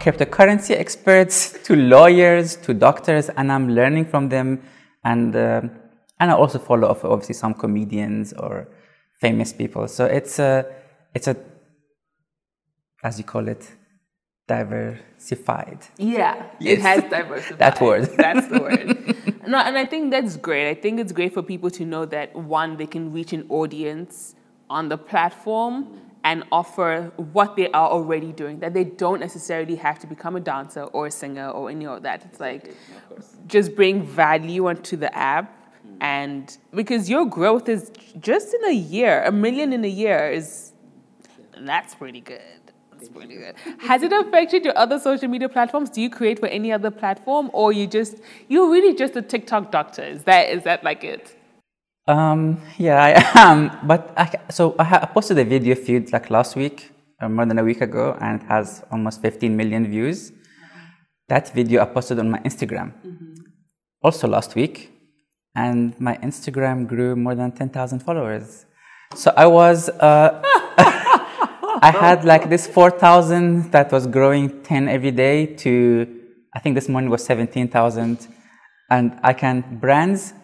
cryptocurrency 0.00 0.76
experts 0.76 1.52
to 1.64 1.76
lawyers 1.76 2.56
to 2.56 2.74
doctors, 2.74 3.28
and 3.30 3.50
I'm 3.50 3.70
learning 3.70 4.06
from 4.06 4.28
them. 4.28 4.62
And 5.04 5.34
uh, 5.34 5.62
and 6.20 6.30
I 6.30 6.34
also 6.34 6.58
follow 6.58 6.88
obviously 6.88 7.34
some 7.34 7.54
comedians 7.54 8.32
or 8.34 8.68
famous 9.26 9.52
people. 9.52 9.88
So 9.88 10.04
it's 10.18 10.38
a 10.38 10.52
it's 11.16 11.28
a 11.32 11.36
as 13.02 13.18
you 13.18 13.24
call 13.24 13.48
it 13.54 13.62
diversified. 14.46 15.80
Yeah, 15.96 16.46
yes. 16.60 16.78
it 16.78 16.80
has 16.82 17.00
diversified. 17.18 17.58
that 17.64 17.80
word. 17.80 18.04
That's 18.24 18.46
the 18.48 18.60
word. 18.60 19.48
no, 19.52 19.58
and 19.58 19.76
I 19.78 19.86
think 19.86 20.10
that's 20.10 20.36
great. 20.36 20.66
I 20.74 20.74
think 20.74 21.00
it's 21.00 21.12
great 21.12 21.32
for 21.36 21.42
people 21.42 21.70
to 21.78 21.84
know 21.92 22.04
that 22.16 22.34
one, 22.34 22.76
they 22.76 22.86
can 22.86 23.04
reach 23.12 23.32
an 23.32 23.44
audience 23.48 24.34
on 24.68 24.88
the 24.88 24.98
platform 24.98 25.74
and 26.24 26.42
offer 26.50 27.12
what 27.34 27.54
they 27.56 27.68
are 27.70 27.88
already 27.96 28.32
doing. 28.32 28.58
That 28.60 28.72
they 28.74 28.84
don't 28.84 29.20
necessarily 29.20 29.76
have 29.76 29.98
to 30.00 30.06
become 30.06 30.36
a 30.36 30.40
dancer 30.40 30.84
or 30.96 31.06
a 31.06 31.10
singer 31.10 31.48
or 31.50 31.70
any 31.70 31.86
of 31.86 32.02
that. 32.02 32.24
It's 32.26 32.40
like 32.40 32.74
just 33.46 33.74
bring 33.76 34.02
value 34.02 34.66
onto 34.70 34.96
the 34.96 35.10
app. 35.16 35.46
And 36.00 36.56
because 36.74 37.08
your 37.08 37.26
growth 37.26 37.68
is 37.68 37.90
just 38.20 38.54
in 38.54 38.64
a 38.66 38.72
year, 38.72 39.22
a 39.24 39.32
million 39.32 39.72
in 39.72 39.84
a 39.84 39.88
year 39.88 40.30
is 40.30 40.72
that's 41.60 41.94
pretty 41.94 42.20
good. 42.20 42.40
That's 42.92 43.08
pretty 43.08 43.36
good. 43.36 43.54
Has 43.80 44.02
it 44.02 44.12
affected 44.12 44.64
your 44.64 44.76
other 44.76 44.98
social 44.98 45.28
media 45.28 45.48
platforms? 45.48 45.90
Do 45.90 46.00
you 46.00 46.10
create 46.10 46.38
for 46.38 46.46
any 46.46 46.72
other 46.72 46.90
platform, 46.90 47.50
or 47.52 47.72
you 47.72 47.86
just 47.86 48.16
you're 48.48 48.70
really 48.70 48.94
just 48.94 49.16
a 49.16 49.22
TikTok 49.22 49.70
doctor? 49.70 50.02
Is 50.02 50.24
that 50.24 50.48
is 50.50 50.64
that 50.64 50.84
like 50.84 51.04
it? 51.04 51.36
Um, 52.06 52.60
yeah, 52.76 53.02
I 53.02 53.40
am. 53.40 53.70
But 53.86 54.12
I, 54.16 54.30
so 54.50 54.74
I, 54.78 55.06
posted 55.06 55.38
a 55.38 55.44
video 55.44 55.74
feed 55.74 56.12
like 56.12 56.30
last 56.30 56.54
week, 56.56 56.90
or 57.20 57.26
uh, 57.26 57.28
more 57.28 57.46
than 57.46 57.58
a 57.58 57.64
week 57.64 57.80
ago, 57.80 58.16
and 58.20 58.42
it 58.42 58.46
has 58.46 58.84
almost 58.90 59.22
15 59.22 59.56
million 59.56 59.86
views. 59.88 60.32
That 61.28 61.54
video 61.54 61.80
I 61.80 61.86
posted 61.86 62.18
on 62.18 62.30
my 62.30 62.38
Instagram, 62.40 62.92
mm-hmm. 63.02 63.34
also 64.02 64.28
last 64.28 64.54
week, 64.54 64.92
and 65.54 65.98
my 66.00 66.16
Instagram 66.18 66.86
grew 66.86 67.16
more 67.16 67.34
than 67.34 67.52
10,000 67.52 68.00
followers. 68.00 68.66
So 69.14 69.32
I 69.36 69.46
was, 69.46 69.88
uh, 69.88 70.40
I 71.82 71.92
had 71.98 72.24
like 72.24 72.48
this 72.48 72.66
4,000 72.66 73.70
that 73.72 73.92
was 73.92 74.06
growing 74.06 74.62
10 74.62 74.88
every 74.88 75.10
day 75.10 75.46
to, 75.46 76.20
I 76.52 76.58
think 76.60 76.74
this 76.74 76.88
morning 76.88 77.10
was 77.10 77.24
17,000. 77.24 78.28
And 78.90 79.18
I 79.22 79.32
can 79.32 79.78
brands 79.80 80.34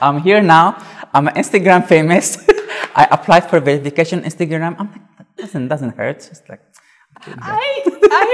I'm 0.00 0.20
here 0.22 0.40
now. 0.40 0.82
I'm 1.12 1.26
Instagram 1.28 1.86
famous. 1.86 2.38
I 2.96 3.06
applied 3.10 3.50
for 3.50 3.60
verification 3.60 4.22
Instagram. 4.22 4.74
I'm 4.78 4.90
like, 4.90 5.18
that 5.18 5.36
doesn't 5.36 5.68
doesn't 5.68 5.96
hurt. 5.96 6.20
Just 6.20 6.48
like 6.48 6.62
I 7.26 7.82
I 7.86 8.26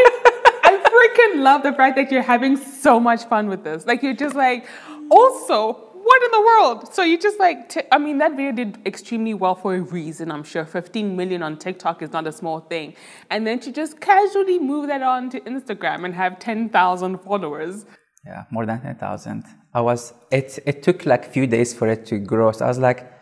I 0.63 0.73
freaking 0.79 1.43
love 1.43 1.65
the 1.65 1.73
fact 1.73 1.97
that 1.97 2.13
you're 2.13 2.23
having 2.23 2.57
so 2.57 3.01
much 3.01 3.25
fun 3.25 3.49
with 3.49 3.65
this. 3.65 3.85
Like 3.85 4.05
you're 4.05 4.15
just 4.15 4.37
like, 4.37 4.69
also, 5.11 5.86
what 6.07 6.23
in 6.23 6.31
the 6.31 6.41
world? 6.41 6.95
So 6.95 7.03
you 7.03 7.19
just 7.19 7.39
like, 7.41 7.69
t- 7.69 7.83
I 7.91 7.99
mean, 7.99 8.19
that 8.19 8.37
video 8.37 8.53
did 8.53 8.79
extremely 8.87 9.35
well 9.35 9.57
for 9.57 9.75
a 9.75 9.81
reason, 9.81 10.31
I'm 10.31 10.45
sure. 10.45 10.65
15 10.65 11.17
million 11.17 11.43
on 11.43 11.59
TikTok 11.59 12.01
is 12.01 12.13
not 12.13 12.27
a 12.27 12.33
small 12.33 12.61
thing. 12.61 12.95
And 13.29 13.47
then 13.47 13.59
to 13.61 13.73
just 13.73 14.01
casually 14.01 14.59
move 14.59 14.87
that 14.87 15.03
on 15.03 15.31
to 15.31 15.41
Instagram 15.41 16.05
and 16.05 16.15
have 16.15 16.39
10,000 16.39 17.19
followers. 17.19 17.87
Yeah, 18.25 18.45
more 18.51 18.65
than 18.67 18.81
10,000. 18.81 19.45
I 19.75 19.81
was, 19.81 20.15
it, 20.31 20.59
it 20.65 20.83
took 20.83 21.07
like 21.07 21.27
a 21.27 21.31
few 21.31 21.47
days 21.47 21.75
for 21.75 21.89
it 21.89 22.07
to 22.07 22.19
grow. 22.19 22.53
So 22.53 22.65
I 22.65 22.69
was 22.69 22.79
like, 22.79 23.13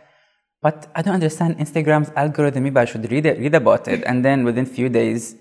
but 0.60 0.90
I 0.94 1.02
don't 1.02 1.14
understand 1.14 1.58
Instagram's 1.58 2.10
algorithm. 2.16 2.64
Maybe 2.64 2.76
I 2.76 2.84
should 2.84 3.10
read 3.10 3.26
it, 3.26 3.38
read 3.38 3.54
about 3.54 3.88
it. 3.88 4.02
And 4.04 4.24
then 4.24 4.44
within 4.44 4.66
few 4.66 4.88
days, 4.88 5.36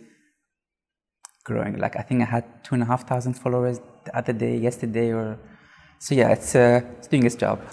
growing. 1.44 1.78
Like 1.78 1.96
I 1.98 2.02
think 2.02 2.22
I 2.22 2.26
had 2.26 2.63
two 2.63 2.76
and 2.76 2.84
a 2.84 2.86
half 2.86 3.08
thousand 3.08 3.34
followers 3.34 3.80
the 4.06 4.17
other 4.17 4.34
day, 4.34 4.58
yesterday, 4.58 5.12
or 5.12 5.38
so. 6.04 6.16
Yeah, 6.16 6.30
it's 6.30 6.56
uh, 6.56 6.82
it's 6.98 7.08
doing 7.08 7.26
its 7.26 7.36
job. 7.36 7.60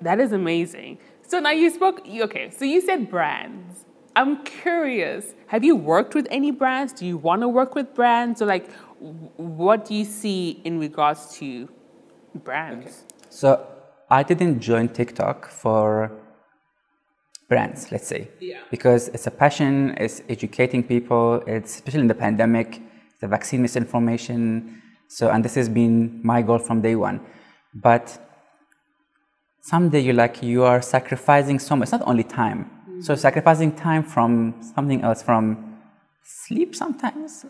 that 0.00 0.20
is 0.20 0.32
amazing. 0.32 0.98
So 1.22 1.38
now 1.38 1.50
you 1.50 1.70
spoke. 1.70 2.00
Okay, 2.28 2.50
so 2.50 2.64
you 2.64 2.80
said 2.80 3.10
brands. 3.10 3.84
I'm 4.16 4.42
curious. 4.44 5.34
Have 5.46 5.62
you 5.62 5.76
worked 5.76 6.14
with 6.14 6.26
any 6.30 6.50
brands? 6.50 6.92
Do 6.92 7.06
you 7.06 7.16
want 7.16 7.42
to 7.42 7.48
work 7.48 7.76
with 7.76 7.94
brands? 7.94 8.42
Or 8.42 8.46
like, 8.46 8.70
what 9.36 9.84
do 9.84 9.94
you 9.94 10.04
see 10.04 10.60
in 10.64 10.80
regards 10.80 11.32
to 11.38 11.68
brands? 12.34 12.86
Okay. 12.86 12.94
So 13.30 13.66
I 14.10 14.24
didn't 14.24 14.60
join 14.60 14.88
TikTok 14.88 15.48
for 15.48 16.10
brands, 17.48 17.92
let's 17.92 18.08
say, 18.08 18.28
yeah. 18.40 18.58
because 18.70 19.08
it's 19.08 19.28
a 19.28 19.30
passion. 19.30 19.94
It's 19.96 20.22
educating 20.28 20.82
people. 20.82 21.42
It's 21.46 21.76
especially 21.76 22.00
in 22.00 22.08
the 22.08 22.20
pandemic, 22.26 22.82
the 23.20 23.28
vaccine 23.28 23.62
misinformation. 23.62 24.82
So, 25.10 25.28
and 25.28 25.44
this 25.44 25.56
has 25.56 25.68
been 25.68 26.20
my 26.22 26.40
goal 26.40 26.60
from 26.60 26.82
day 26.82 26.94
one. 26.94 27.20
But 27.74 28.16
someday 29.60 30.00
you're 30.00 30.14
like 30.14 30.40
you 30.40 30.62
are 30.62 30.80
sacrificing 30.80 31.58
so 31.58 31.74
much. 31.74 31.86
It's 31.86 31.92
not 31.92 32.06
only 32.06 32.22
time. 32.22 32.60
Mm-hmm. 32.64 33.00
So 33.00 33.16
sacrificing 33.16 33.72
time 33.74 34.04
from 34.04 34.54
something 34.74 35.02
else, 35.02 35.20
from 35.20 35.78
sleep 36.22 36.76
sometimes, 36.76 37.44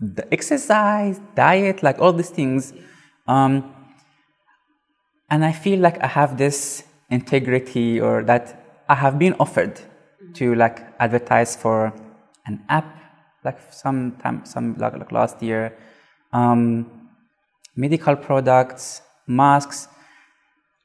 the 0.00 0.32
exercise, 0.32 1.20
diet, 1.34 1.82
like 1.82 1.98
all 1.98 2.12
these 2.12 2.30
things. 2.30 2.72
Um, 3.26 3.74
and 5.28 5.44
I 5.44 5.50
feel 5.50 5.80
like 5.80 6.00
I 6.00 6.06
have 6.06 6.38
this 6.38 6.84
integrity 7.10 8.00
or 8.00 8.22
that 8.22 8.84
I 8.88 8.94
have 8.94 9.18
been 9.18 9.34
offered 9.40 9.80
to 10.34 10.54
like 10.54 10.86
advertise 11.00 11.56
for 11.56 11.92
an 12.46 12.62
app, 12.68 12.86
like 13.44 13.58
some 13.72 14.12
time, 14.22 14.44
some 14.44 14.76
like, 14.78 14.96
like 14.96 15.10
last 15.10 15.42
year, 15.42 15.76
um, 16.36 16.62
medical 17.74 18.14
products, 18.14 19.02
masks, 19.26 19.88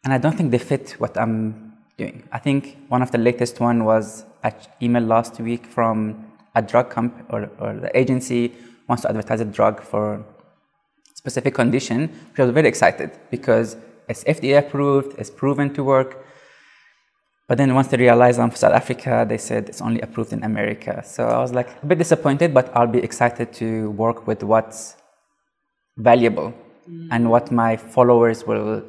and 0.04 0.14
I 0.14 0.18
don't 0.18 0.36
think 0.38 0.50
they 0.52 0.64
fit 0.72 0.96
what 1.04 1.18
I'm 1.18 1.74
doing. 1.98 2.24
I 2.32 2.40
think 2.40 2.62
one 2.88 3.02
of 3.02 3.12
the 3.12 3.18
latest 3.18 3.60
one 3.60 3.84
was 3.84 4.26
an 4.44 4.54
email 4.82 5.04
last 5.04 5.40
week 5.40 5.64
from 5.66 6.26
a 6.56 6.62
drug 6.62 6.90
company 6.90 7.24
or, 7.30 7.50
or 7.60 7.74
the 7.86 7.92
agency 8.02 8.54
wants 8.88 9.02
to 9.04 9.10
advertise 9.10 9.42
a 9.42 9.46
drug 9.46 9.82
for 9.82 10.24
specific 11.14 11.54
condition, 11.54 12.00
which 12.30 12.40
I 12.40 12.44
was 12.44 12.54
very 12.60 12.68
excited 12.68 13.12
because 13.30 13.78
it's 14.10 14.24
FDA 14.24 14.58
approved, 14.58 15.20
it's 15.20 15.30
proven 15.30 15.74
to 15.76 15.84
work. 15.84 16.26
But 17.48 17.58
then 17.58 17.76
once 17.76 17.88
they 17.90 17.98
realized 17.98 18.40
I'm 18.40 18.50
from 18.50 18.58
South 18.58 18.74
Africa, 18.74 19.26
they 19.28 19.38
said 19.38 19.68
it's 19.70 19.82
only 19.82 20.02
approved 20.02 20.32
in 20.32 20.44
America. 20.44 21.04
So 21.06 21.28
I 21.28 21.40
was 21.40 21.54
like 21.54 21.70
a 21.84 21.86
bit 21.86 21.98
disappointed, 21.98 22.54
but 22.54 22.66
I'll 22.76 22.94
be 23.00 23.00
excited 23.00 23.52
to 23.62 23.92
work 23.92 24.26
with 24.26 24.42
what's 24.44 24.96
valuable 26.02 26.54
mm. 26.90 27.08
and 27.12 27.30
what 27.30 27.52
my 27.52 27.78
followers 27.78 28.46
will 28.46 28.84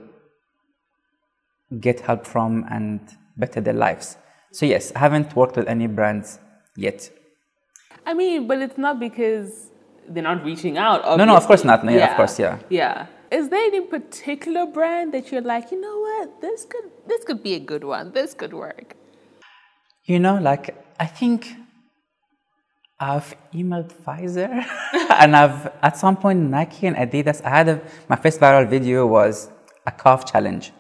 get 1.81 2.01
help 2.01 2.27
from 2.27 2.65
and 2.71 3.01
better 3.37 3.61
their 3.61 3.75
lives. 3.75 4.17
So 4.53 4.67
yes, 4.67 4.93
I 4.95 4.99
haven't 4.99 5.35
worked 5.35 5.57
with 5.57 5.67
any 5.67 5.87
brands 5.87 6.39
yet. 6.77 7.11
I 8.05 8.15
mean, 8.15 8.47
but 8.47 8.59
it's 8.59 8.79
not 8.79 8.99
because 9.01 9.71
they're 10.09 10.23
not 10.23 10.45
reaching 10.45 10.77
out. 10.77 11.01
Obviously. 11.01 11.19
No, 11.19 11.25
no, 11.25 11.37
of 11.37 11.47
course 11.47 11.65
not. 11.65 11.85
No, 11.85 11.93
yeah, 11.93 12.11
of 12.11 12.17
course, 12.17 12.39
yeah. 12.39 12.59
Yeah. 12.69 13.07
Is 13.31 13.49
there 13.49 13.65
any 13.65 13.81
particular 13.81 14.67
brand 14.67 15.15
that 15.15 15.33
you're 15.33 15.41
like, 15.41 15.71
you 15.71 15.81
know 15.81 15.99
what, 16.01 16.41
this 16.43 16.67
could 16.67 16.91
this 17.07 17.25
could 17.25 17.43
be 17.43 17.55
a 17.55 17.61
good 17.61 17.85
one. 17.85 18.13
This 18.13 18.35
could 18.35 18.53
work. 18.53 18.95
You 20.05 20.19
know, 20.19 20.37
like 20.39 20.77
I 21.01 21.07
think 21.07 21.55
I've 23.03 23.35
emailed 23.53 23.93
Pfizer, 23.93 24.65
and 25.23 25.35
I've 25.35 25.73
at 25.83 25.97
some 25.97 26.17
point 26.17 26.39
Nike 26.39 26.87
and 26.87 26.95
Adidas. 26.95 27.45
I 27.45 27.49
had 27.49 27.69
a, 27.69 27.81
my 28.09 28.15
first 28.15 28.39
viral 28.39 28.71
video 28.71 29.09
was 29.09 29.51
a 29.85 29.91
calf 29.91 30.25
challenge, 30.25 30.71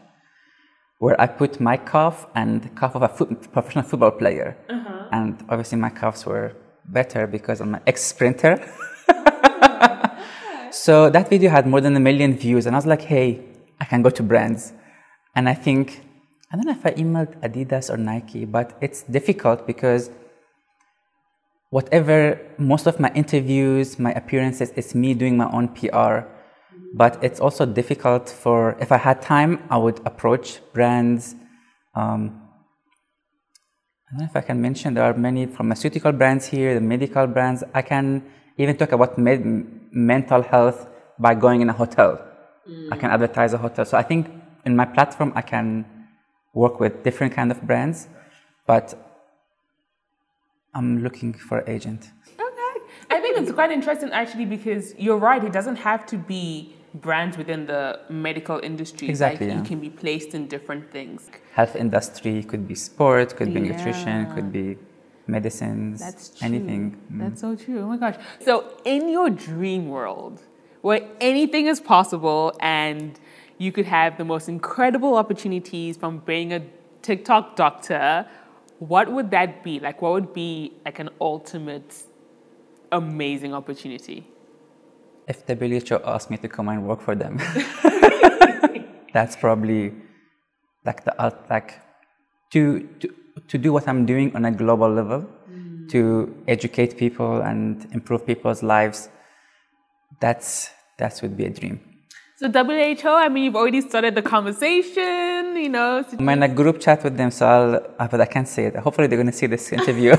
where 1.00 1.20
I 1.20 1.26
put 1.26 1.58
my 1.58 1.76
calf 1.76 2.28
and 2.36 2.62
the 2.62 2.68
calf 2.68 2.94
of 2.94 3.02
a 3.02 3.08
foot, 3.08 3.50
professional 3.52 3.84
football 3.84 4.12
player, 4.12 4.56
uh-huh. 4.68 5.08
and 5.10 5.44
obviously 5.48 5.78
my 5.78 5.90
calves 5.90 6.24
were 6.24 6.52
better 6.84 7.26
because 7.26 7.60
I'm 7.60 7.74
an 7.74 7.82
ex 7.88 8.04
sprinter. 8.04 8.54
so 10.70 11.10
that 11.10 11.28
video 11.28 11.50
had 11.50 11.66
more 11.66 11.80
than 11.80 11.96
a 11.96 12.00
million 12.08 12.36
views, 12.36 12.66
and 12.66 12.76
I 12.76 12.78
was 12.78 12.86
like, 12.86 13.02
hey, 13.02 13.44
I 13.80 13.84
can 13.84 14.00
go 14.00 14.10
to 14.10 14.22
brands. 14.22 14.72
And 15.34 15.48
I 15.48 15.54
think, 15.54 16.04
I 16.52 16.56
don't 16.56 16.66
know 16.66 16.72
if 16.80 16.86
I 16.86 16.92
emailed 16.92 17.34
Adidas 17.40 17.90
or 17.92 17.96
Nike, 17.96 18.44
but 18.44 18.78
it's 18.80 19.02
difficult 19.02 19.66
because 19.66 20.10
whatever, 21.72 22.38
most 22.58 22.86
of 22.86 23.00
my 23.00 23.10
interviews, 23.14 23.98
my 23.98 24.12
appearances, 24.12 24.70
it's 24.76 24.94
me 24.94 25.14
doing 25.14 25.38
my 25.38 25.50
own 25.50 25.68
PR. 25.68 26.28
But 26.94 27.24
it's 27.24 27.40
also 27.40 27.64
difficult 27.64 28.28
for, 28.28 28.76
if 28.78 28.92
I 28.92 28.98
had 28.98 29.22
time, 29.22 29.62
I 29.70 29.78
would 29.78 29.98
approach 30.04 30.60
brands. 30.74 31.34
Um, 31.94 32.42
I 34.04 34.10
don't 34.10 34.18
know 34.20 34.26
if 34.26 34.36
I 34.36 34.42
can 34.42 34.60
mention 34.60 34.92
there 34.92 35.04
are 35.04 35.14
many 35.14 35.46
pharmaceutical 35.46 36.12
brands 36.12 36.46
here, 36.46 36.74
the 36.74 36.82
medical 36.82 37.26
brands. 37.26 37.64
I 37.72 37.80
can 37.80 38.22
even 38.58 38.76
talk 38.76 38.92
about 38.92 39.16
med- 39.16 39.42
mental 39.92 40.42
health 40.42 40.86
by 41.18 41.34
going 41.34 41.62
in 41.62 41.70
a 41.70 41.72
hotel. 41.72 42.20
Mm. 42.68 42.92
I 42.92 42.96
can 42.96 43.10
advertise 43.10 43.54
a 43.54 43.58
hotel. 43.58 43.86
So 43.86 43.96
I 43.96 44.02
think 44.02 44.28
in 44.66 44.76
my 44.76 44.84
platform 44.84 45.32
I 45.34 45.40
can 45.40 45.86
work 46.52 46.80
with 46.80 47.02
different 47.02 47.32
kind 47.32 47.50
of 47.50 47.62
brands, 47.62 48.08
but 48.66 49.11
I'm 50.74 51.02
looking 51.02 51.32
for 51.34 51.58
an 51.58 51.68
agent. 51.68 52.10
Okay, 52.38 52.84
I 53.10 53.20
think 53.20 53.38
it's 53.38 53.52
quite 53.52 53.70
interesting 53.70 54.10
actually 54.10 54.46
because 54.46 54.94
you're 54.96 55.18
right. 55.18 55.42
It 55.42 55.52
doesn't 55.52 55.76
have 55.76 56.06
to 56.06 56.16
be 56.16 56.74
brands 56.94 57.36
within 57.36 57.66
the 57.66 58.00
medical 58.08 58.58
industry. 58.62 59.08
Exactly. 59.08 59.46
Like 59.46 59.54
yeah. 59.54 59.62
You 59.62 59.68
can 59.68 59.80
be 59.80 59.90
placed 59.90 60.34
in 60.34 60.48
different 60.48 60.90
things. 60.90 61.30
Health 61.52 61.76
industry 61.76 62.42
could 62.42 62.66
be 62.66 62.74
sport, 62.74 63.36
could 63.36 63.52
be 63.52 63.60
yeah. 63.60 63.76
nutrition, 63.76 64.32
could 64.34 64.52
be 64.52 64.78
medicines, 65.26 66.00
That's 66.00 66.30
true. 66.30 66.46
anything. 66.46 66.96
Mm. 67.12 67.20
That's 67.20 67.40
so 67.40 67.54
true. 67.54 67.80
Oh 67.80 67.88
my 67.88 67.96
gosh. 67.96 68.16
So 68.40 68.76
in 68.84 69.08
your 69.08 69.30
dream 69.30 69.88
world, 69.88 70.42
where 70.80 71.08
anything 71.20 71.66
is 71.66 71.80
possible 71.80 72.56
and 72.60 73.18
you 73.58 73.72
could 73.72 73.86
have 73.86 74.18
the 74.18 74.24
most 74.24 74.48
incredible 74.48 75.16
opportunities 75.16 75.96
from 75.96 76.18
being 76.18 76.52
a 76.52 76.62
TikTok 77.02 77.56
doctor, 77.56 78.26
what 78.90 79.10
would 79.14 79.30
that 79.30 79.62
be? 79.62 79.78
Like 79.80 80.02
what 80.02 80.12
would 80.12 80.32
be 80.34 80.72
like 80.84 80.98
an 80.98 81.10
ultimate 81.20 81.90
amazing 82.90 83.54
opportunity? 83.54 84.26
if 85.28 85.42
WHO 85.46 85.98
asked 86.04 86.30
me 86.30 86.36
to 86.38 86.48
come 86.48 86.68
and 86.68 86.86
work 86.86 87.00
for 87.00 87.14
them, 87.14 87.38
that's 89.14 89.36
probably 89.36 89.94
like 90.84 91.04
the 91.04 91.14
like 91.48 91.80
to, 92.52 92.88
to 93.00 93.06
to 93.48 93.58
do 93.58 93.72
what 93.72 93.88
I'm 93.88 94.04
doing 94.04 94.34
on 94.36 94.44
a 94.44 94.50
global 94.50 94.90
level, 94.90 95.20
mm. 95.50 95.88
to 95.90 96.34
educate 96.48 96.96
people 96.96 97.40
and 97.40 97.86
improve 97.92 98.26
people's 98.26 98.62
lives. 98.62 99.08
That's 100.20 100.70
that 100.98 101.18
would 101.22 101.36
be 101.36 101.46
a 101.46 101.50
dream. 101.50 101.80
So 102.36 102.50
WHO, 102.50 103.08
I 103.08 103.28
mean, 103.28 103.44
you've 103.44 103.56
already 103.56 103.80
started 103.80 104.16
the 104.16 104.22
conversation, 104.22 105.21
you 105.56 105.68
know. 105.68 106.04
I'm 106.18 106.28
in 106.28 106.42
a 106.42 106.48
group 106.48 106.80
chat 106.80 107.02
with 107.04 107.16
them, 107.16 107.30
so 107.30 107.46
I'll, 107.46 107.74
uh, 107.98 108.08
but 108.08 108.20
I 108.20 108.26
can't 108.26 108.48
say 108.48 108.66
it. 108.66 108.76
Hopefully, 108.76 109.06
they're 109.06 109.18
going 109.18 109.26
to 109.30 109.32
see 109.32 109.46
this 109.46 109.72
interview. 109.72 110.12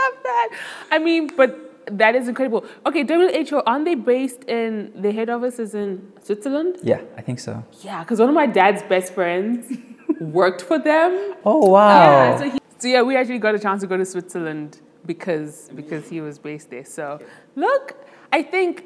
love 0.00 0.16
that. 0.22 0.48
I 0.90 0.98
mean, 0.98 1.30
but 1.36 1.66
that 1.98 2.14
is 2.14 2.28
incredible. 2.28 2.64
Okay, 2.84 3.04
WHO, 3.04 3.62
aren't 3.66 3.84
they 3.84 3.94
based 3.94 4.44
in, 4.44 4.92
the 4.94 5.12
head 5.12 5.30
office 5.30 5.58
is 5.58 5.74
in 5.74 6.12
Switzerland? 6.22 6.78
Yeah, 6.82 7.00
I 7.16 7.22
think 7.22 7.38
so. 7.38 7.64
Yeah, 7.82 8.00
because 8.02 8.18
one 8.18 8.28
of 8.28 8.34
my 8.34 8.46
dad's 8.46 8.82
best 8.82 9.14
friends 9.14 9.76
worked 10.20 10.62
for 10.62 10.78
them. 10.78 11.34
Oh, 11.44 11.70
wow. 11.70 11.88
Yeah, 11.88 12.38
so, 12.38 12.50
he, 12.50 12.58
so 12.78 12.88
yeah, 12.88 13.02
we 13.02 13.16
actually 13.16 13.38
got 13.38 13.54
a 13.54 13.58
chance 13.58 13.82
to 13.82 13.86
go 13.86 13.96
to 13.96 14.04
Switzerland 14.04 14.80
because, 15.04 15.70
because 15.74 16.08
he 16.08 16.20
was 16.20 16.38
based 16.38 16.70
there. 16.70 16.84
So 16.84 17.20
look, 17.54 17.94
I 18.32 18.42
think 18.42 18.84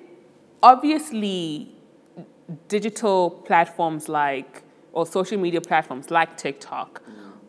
obviously 0.62 1.74
digital 2.68 3.30
platforms 3.30 4.08
like, 4.08 4.62
or 4.92 5.06
social 5.06 5.38
media 5.38 5.60
platforms 5.60 6.10
like 6.10 6.36
TikTok 6.36 7.02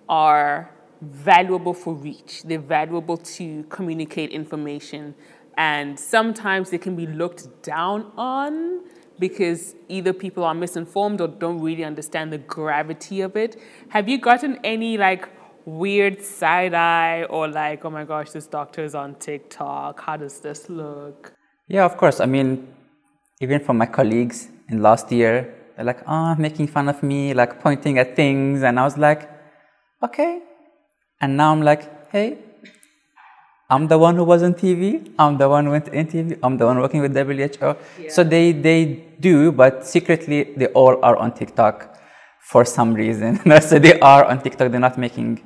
are 0.08 0.70
valuable 1.02 1.74
for 1.74 1.94
reach. 1.94 2.44
They're 2.44 2.60
valuable 2.60 3.18
to 3.18 3.64
communicate 3.70 4.30
information. 4.30 5.16
And 5.58 6.00
sometimes 6.00 6.70
they 6.70 6.78
can 6.78 6.96
be 6.96 7.08
looked 7.08 7.64
down 7.64 8.12
on 8.18 8.82
because 9.20 9.76
either 9.88 10.14
people 10.14 10.44
are 10.44 10.54
misinformed 10.54 11.22
or 11.22 11.28
don't 11.28 11.62
really 11.62 11.84
understand 11.84 12.32
the 12.32 12.38
gravity 12.38 13.22
of 13.22 13.36
it. 13.36 13.60
Have 13.90 14.10
you 14.10 14.18
gotten 14.18 14.60
any 14.64 14.98
like 14.98 15.30
weird 15.66 16.24
side 16.24 16.74
eye 16.74 17.24
or 17.24 17.48
like, 17.48 17.86
oh 17.86 17.90
my 17.90 18.04
gosh, 18.04 18.32
this 18.32 18.48
doctor 18.48 18.84
is 18.84 18.96
on 18.96 19.16
TikTok. 19.16 20.02
How 20.02 20.18
does 20.18 20.40
this 20.40 20.70
look? 20.70 21.34
Yeah, 21.68 21.86
of 21.86 21.98
course. 21.98 22.20
I 22.20 22.26
mean, 22.26 22.68
even 23.40 23.60
from 23.60 23.78
my 23.78 23.86
colleagues 23.86 24.50
in 24.72 24.82
last 24.82 25.12
year, 25.12 25.54
they're 25.76 25.86
like, 25.86 26.02
oh, 26.08 26.36
making 26.36 26.68
fun 26.68 26.88
of 26.90 27.04
me, 27.04 27.34
like 27.34 27.62
pointing 27.62 28.00
at 28.00 28.16
things. 28.16 28.64
And 28.64 28.80
I 28.80 28.84
was 28.84 28.98
like, 28.98 29.30
okay, 30.04 30.42
and 31.20 31.38
now 31.38 31.52
I'm 31.52 31.62
like, 31.62 32.12
hey, 32.12 32.38
I'm 33.70 33.88
the 33.88 33.98
one 33.98 34.16
who 34.16 34.24
was 34.24 34.44
on 34.44 34.54
TV. 34.54 35.14
I'm 35.18 35.38
the 35.38 35.48
one 35.48 35.66
who 35.66 35.72
went 35.72 35.88
in 35.90 36.08
TV. 36.08 36.38
I'm 36.44 36.58
the 36.58 36.66
one 36.66 36.80
working 36.80 37.02
with 37.02 37.16
WHO. 37.16 37.76
Yeah. 38.00 38.10
So 38.10 38.24
they, 38.24 38.52
they 38.52 38.86
do, 39.20 39.52
but 39.52 39.86
secretly 39.88 40.44
they 40.58 40.68
all 40.68 41.00
are 41.04 41.16
on 41.16 41.34
TikTok 41.34 41.98
for 42.42 42.66
some 42.66 42.94
reason. 42.94 43.40
so 43.62 43.80
they 43.80 43.98
are 44.00 44.26
on 44.26 44.42
TikTok. 44.42 44.72
They're 44.72 44.80
not 44.80 44.98
making, 44.98 45.40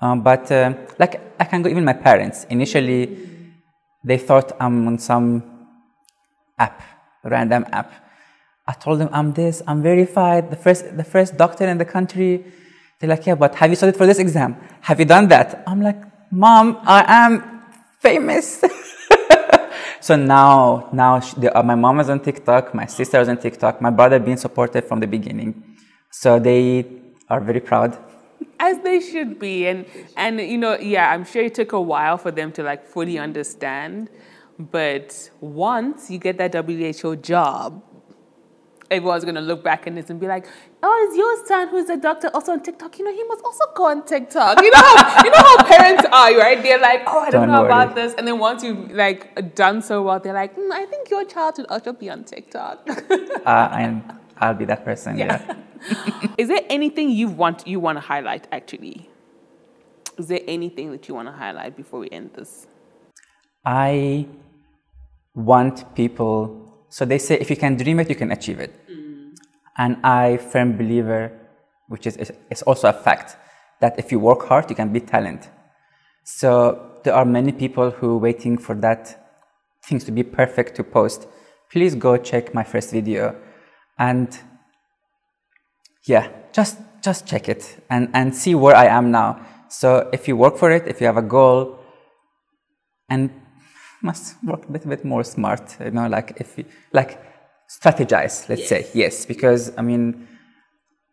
um, 0.00 0.22
but 0.22 0.52
uh, 0.52 0.74
like 0.98 1.20
I 1.40 1.44
can 1.44 1.62
go 1.62 1.70
even 1.70 1.84
my 1.84 1.94
parents. 1.94 2.44
Initially, 2.50 3.28
they 4.04 4.18
thought 4.18 4.52
I'm 4.60 4.86
on 4.86 4.98
some 4.98 5.26
app, 6.58 6.82
random 7.24 7.64
app. 7.72 7.92
I 8.70 8.74
told 8.84 9.00
them 9.00 9.10
I'm 9.12 9.32
this. 9.32 9.62
I'm 9.68 9.80
verified. 9.82 10.42
The 10.54 10.60
first, 10.64 10.96
the 10.96 11.08
first 11.14 11.30
doctor 11.36 11.66
in 11.66 11.78
the 11.78 11.90
country 11.96 12.32
they're 13.00 13.08
like, 13.08 13.24
yeah, 13.26 13.34
but 13.34 13.54
have 13.54 13.70
you 13.70 13.76
studied 13.76 13.96
for 13.96 14.06
this 14.06 14.18
exam? 14.18 14.56
Have 14.82 14.98
you 15.00 15.06
done 15.06 15.26
that? 15.28 15.62
I'm 15.66 15.80
like, 15.80 16.00
mom, 16.30 16.78
I 16.82 17.02
am 17.08 17.62
famous. 17.98 18.62
so 20.00 20.16
now, 20.16 20.90
now 20.92 21.18
she, 21.20 21.48
uh, 21.48 21.62
my 21.62 21.74
mom 21.74 22.00
is 22.00 22.10
on 22.10 22.20
TikTok, 22.20 22.74
my 22.74 22.84
sister 22.84 23.18
is 23.18 23.28
on 23.30 23.38
TikTok, 23.38 23.80
my 23.80 23.88
brother 23.88 24.18
being 24.18 24.36
supportive 24.36 24.86
from 24.86 25.00
the 25.00 25.06
beginning. 25.06 25.78
So 26.10 26.38
they 26.38 26.84
are 27.30 27.40
very 27.40 27.60
proud. 27.60 27.98
As 28.58 28.78
they 28.80 29.00
should 29.00 29.38
be. 29.38 29.66
And, 29.66 29.86
and, 30.18 30.38
you 30.38 30.58
know, 30.58 30.78
yeah, 30.78 31.10
I'm 31.10 31.24
sure 31.24 31.42
it 31.42 31.54
took 31.54 31.72
a 31.72 31.80
while 31.80 32.18
for 32.18 32.30
them 32.30 32.52
to 32.52 32.62
like 32.62 32.86
fully 32.86 33.18
understand. 33.18 34.10
But 34.58 35.30
once 35.40 36.10
you 36.10 36.18
get 36.18 36.36
that 36.36 36.52
WHO 36.54 37.16
job, 37.16 37.82
everyone's 38.90 39.24
gonna 39.24 39.40
look 39.40 39.62
back 39.62 39.86
at 39.86 39.94
this 39.94 40.10
and 40.10 40.18
be 40.18 40.26
like, 40.26 40.46
"Oh, 40.82 41.08
is 41.08 41.16
your 41.16 41.46
son 41.46 41.68
who's 41.68 41.88
a 41.88 41.96
doctor 41.96 42.28
also 42.34 42.52
on 42.52 42.60
TikTok? 42.62 42.98
You 42.98 43.04
know, 43.04 43.12
he 43.12 43.24
must 43.24 43.44
also 43.44 43.64
go 43.74 43.86
on 43.86 44.04
TikTok." 44.04 44.60
You 44.60 44.70
know 44.70 44.78
how 44.78 45.24
you 45.24 45.30
know 45.30 45.38
how 45.38 45.64
parents 45.64 46.04
are, 46.06 46.36
right? 46.38 46.62
They're 46.62 46.80
like, 46.80 47.02
"Oh, 47.06 47.20
I 47.20 47.30
don't, 47.30 47.42
don't 47.42 47.52
know 47.52 47.62
worry. 47.62 47.72
about 47.72 47.94
this," 47.94 48.14
and 48.14 48.26
then 48.26 48.38
once 48.38 48.62
you've 48.62 48.90
like 48.92 49.54
done 49.54 49.82
so 49.82 50.02
well, 50.02 50.20
they're 50.20 50.34
like, 50.34 50.56
mm, 50.56 50.70
"I 50.72 50.86
think 50.86 51.10
your 51.10 51.24
child 51.24 51.56
should 51.56 51.66
also 51.66 51.92
be 51.92 52.10
on 52.10 52.24
TikTok." 52.24 52.88
uh, 53.46 53.68
and 53.72 54.02
I'll 54.38 54.54
be 54.54 54.64
that 54.66 54.84
person. 54.84 55.16
Yeah. 55.16 55.40
yeah. 55.46 56.28
is 56.38 56.48
there 56.48 56.62
anything 56.68 57.10
you 57.10 57.28
want 57.28 57.66
you 57.66 57.80
want 57.80 57.96
to 57.96 58.00
highlight? 58.00 58.48
Actually, 58.52 59.08
is 60.18 60.26
there 60.26 60.40
anything 60.46 60.90
that 60.92 61.08
you 61.08 61.14
want 61.14 61.28
to 61.28 61.32
highlight 61.32 61.76
before 61.76 62.00
we 62.00 62.10
end 62.10 62.30
this? 62.34 62.66
I 63.64 64.26
want 65.34 65.94
people 65.94 66.59
so 66.90 67.04
they 67.04 67.18
say 67.18 67.38
if 67.38 67.48
you 67.48 67.56
can 67.56 67.76
dream 67.76 68.00
it, 68.00 68.10
you 68.10 68.16
can 68.16 68.32
achieve 68.32 68.58
it. 68.58 68.72
Mm. 68.90 69.36
And 69.78 69.96
I 70.04 70.36
firm 70.36 70.76
believer, 70.76 71.32
which 71.88 72.06
is, 72.06 72.32
is 72.50 72.62
also 72.62 72.88
a 72.88 72.92
fact, 72.92 73.36
that 73.80 73.98
if 73.98 74.12
you 74.12 74.18
work 74.18 74.46
hard, 74.46 74.68
you 74.68 74.76
can 74.76 74.92
be 74.92 75.00
talent. 75.00 75.48
So 76.24 76.98
there 77.04 77.14
are 77.14 77.24
many 77.24 77.52
people 77.52 77.90
who 77.90 78.18
waiting 78.18 78.58
for 78.58 78.74
that 78.76 79.16
things 79.84 80.04
to 80.04 80.12
be 80.12 80.22
perfect 80.22 80.76
to 80.76 80.84
post. 80.84 81.26
Please 81.72 81.94
go 81.94 82.16
check 82.16 82.52
my 82.52 82.64
first 82.64 82.90
video 82.90 83.36
and 83.98 84.38
yeah, 86.04 86.28
just 86.52 86.78
just 87.02 87.26
check 87.26 87.48
it 87.48 87.82
and, 87.88 88.10
and 88.12 88.34
see 88.34 88.54
where 88.54 88.76
I 88.76 88.86
am 88.86 89.10
now. 89.10 89.40
So 89.68 90.10
if 90.12 90.28
you 90.28 90.36
work 90.36 90.58
for 90.58 90.70
it, 90.70 90.86
if 90.86 91.00
you 91.00 91.06
have 91.06 91.16
a 91.16 91.22
goal 91.22 91.78
and 93.08 93.30
must 94.02 94.42
work 94.42 94.68
a 94.68 94.72
little 94.72 94.90
bit 94.90 95.04
more 95.04 95.24
smart, 95.24 95.76
you 95.80 95.90
know, 95.90 96.08
like 96.08 96.34
if 96.36 96.58
you, 96.58 96.64
like 96.92 97.20
strategize, 97.68 98.48
let's 98.48 98.62
yes. 98.62 98.68
say, 98.68 98.86
yes, 98.94 99.26
because 99.26 99.72
I 99.76 99.82
mean, 99.82 100.26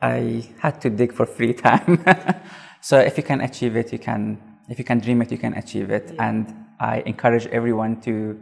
I 0.01 0.47
had 0.59 0.81
to 0.81 0.89
dig 0.89 1.13
for 1.13 1.25
free 1.25 1.53
time. 1.53 2.03
so 2.81 2.99
if 2.99 3.17
you 3.17 3.23
can 3.23 3.41
achieve 3.41 3.75
it, 3.75 3.91
you 3.91 3.99
can, 3.99 4.39
if 4.69 4.77
you 4.77 4.85
can 4.85 4.99
dream 4.99 5.21
it, 5.21 5.31
you 5.31 5.37
can 5.37 5.53
achieve 5.53 5.89
it. 5.89 6.11
Yeah. 6.13 6.29
And 6.29 6.55
I 6.79 6.99
encourage 7.05 7.47
everyone 7.47 8.01
to 8.01 8.39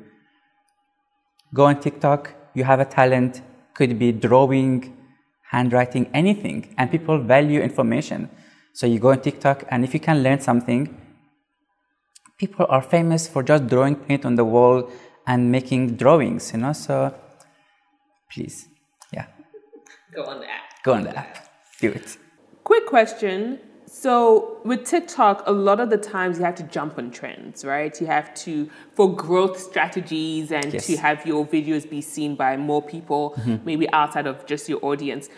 go 1.54 1.66
on 1.66 1.80
TikTok. 1.80 2.34
You 2.54 2.64
have 2.66 2.80
a 2.80 2.86
talent, 2.86 3.42
could 3.74 3.98
be 3.98 4.12
drawing, 4.12 4.96
handwriting, 5.50 6.10
anything, 6.14 6.74
and 6.78 6.92
people 6.92 7.18
value 7.20 7.62
information. 7.62 8.30
So 8.74 8.86
you 8.88 9.00
go 9.00 9.12
on 9.12 9.22
TikTok, 9.22 9.64
and 9.70 9.86
if 9.86 9.94
you 9.94 10.00
can 10.02 10.22
learn 10.22 10.42
something, 10.42 11.05
people 12.38 12.66
are 12.70 12.82
famous 12.82 13.28
for 13.28 13.44
just 13.44 13.68
drawing 13.68 13.96
paint 13.96 14.26
on 14.26 14.36
the 14.36 14.46
wall 14.46 14.90
and 15.28 15.52
making 15.52 15.96
drawings, 15.96 16.52
you 16.54 16.60
know. 16.60 16.74
So 16.74 17.14
please, 18.32 18.68
yeah. 19.14 19.28
Go 20.14 20.26
on 20.26 20.40
the 20.40 20.46
app. 20.46 20.84
Go 20.84 20.94
on 20.94 21.04
the 21.04 21.18
app. 21.18 21.50
Do 21.80 21.90
it. 21.92 22.18
Quick 22.64 22.86
question. 22.88 23.60
So 23.88 24.60
with 24.66 24.84
TikTok, 24.84 25.44
a 25.46 25.52
lot 25.52 25.80
of 25.80 25.90
the 25.90 25.98
times 25.98 26.38
you 26.38 26.44
have 26.44 26.56
to 26.56 26.64
jump 26.64 26.98
on 26.98 27.12
trends, 27.12 27.64
right? 27.64 28.00
You 28.02 28.08
have 28.08 28.34
to 28.36 28.70
for 28.94 29.16
growth 29.16 29.60
strategies 29.60 30.52
and 30.52 30.74
yes. 30.74 30.88
to 30.88 30.98
have 30.98 31.26
your 31.26 31.46
videos 31.46 31.90
be 31.90 32.02
seen 32.02 32.36
by 32.36 32.58
more 32.58 32.82
people, 32.82 33.36
mm-hmm. 33.38 33.64
maybe 33.64 33.90
outside 33.92 34.28
of 34.28 34.46
just 34.46 34.68
your 34.68 34.84
audience. 34.84 35.30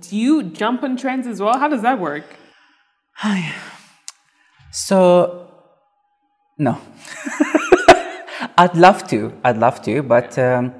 Do 0.00 0.16
you 0.16 0.42
jump 0.42 0.82
on 0.82 0.96
trends 0.96 1.26
as 1.26 1.40
well? 1.40 1.58
How 1.58 1.68
does 1.68 1.82
that 1.82 1.98
work? 1.98 2.24
So, 4.74 5.41
no. 6.62 6.78
I'd 8.58 8.76
love 8.76 9.06
to. 9.08 9.32
I'd 9.44 9.58
love 9.58 9.82
to, 9.82 10.02
but 10.02 10.38
um, 10.38 10.74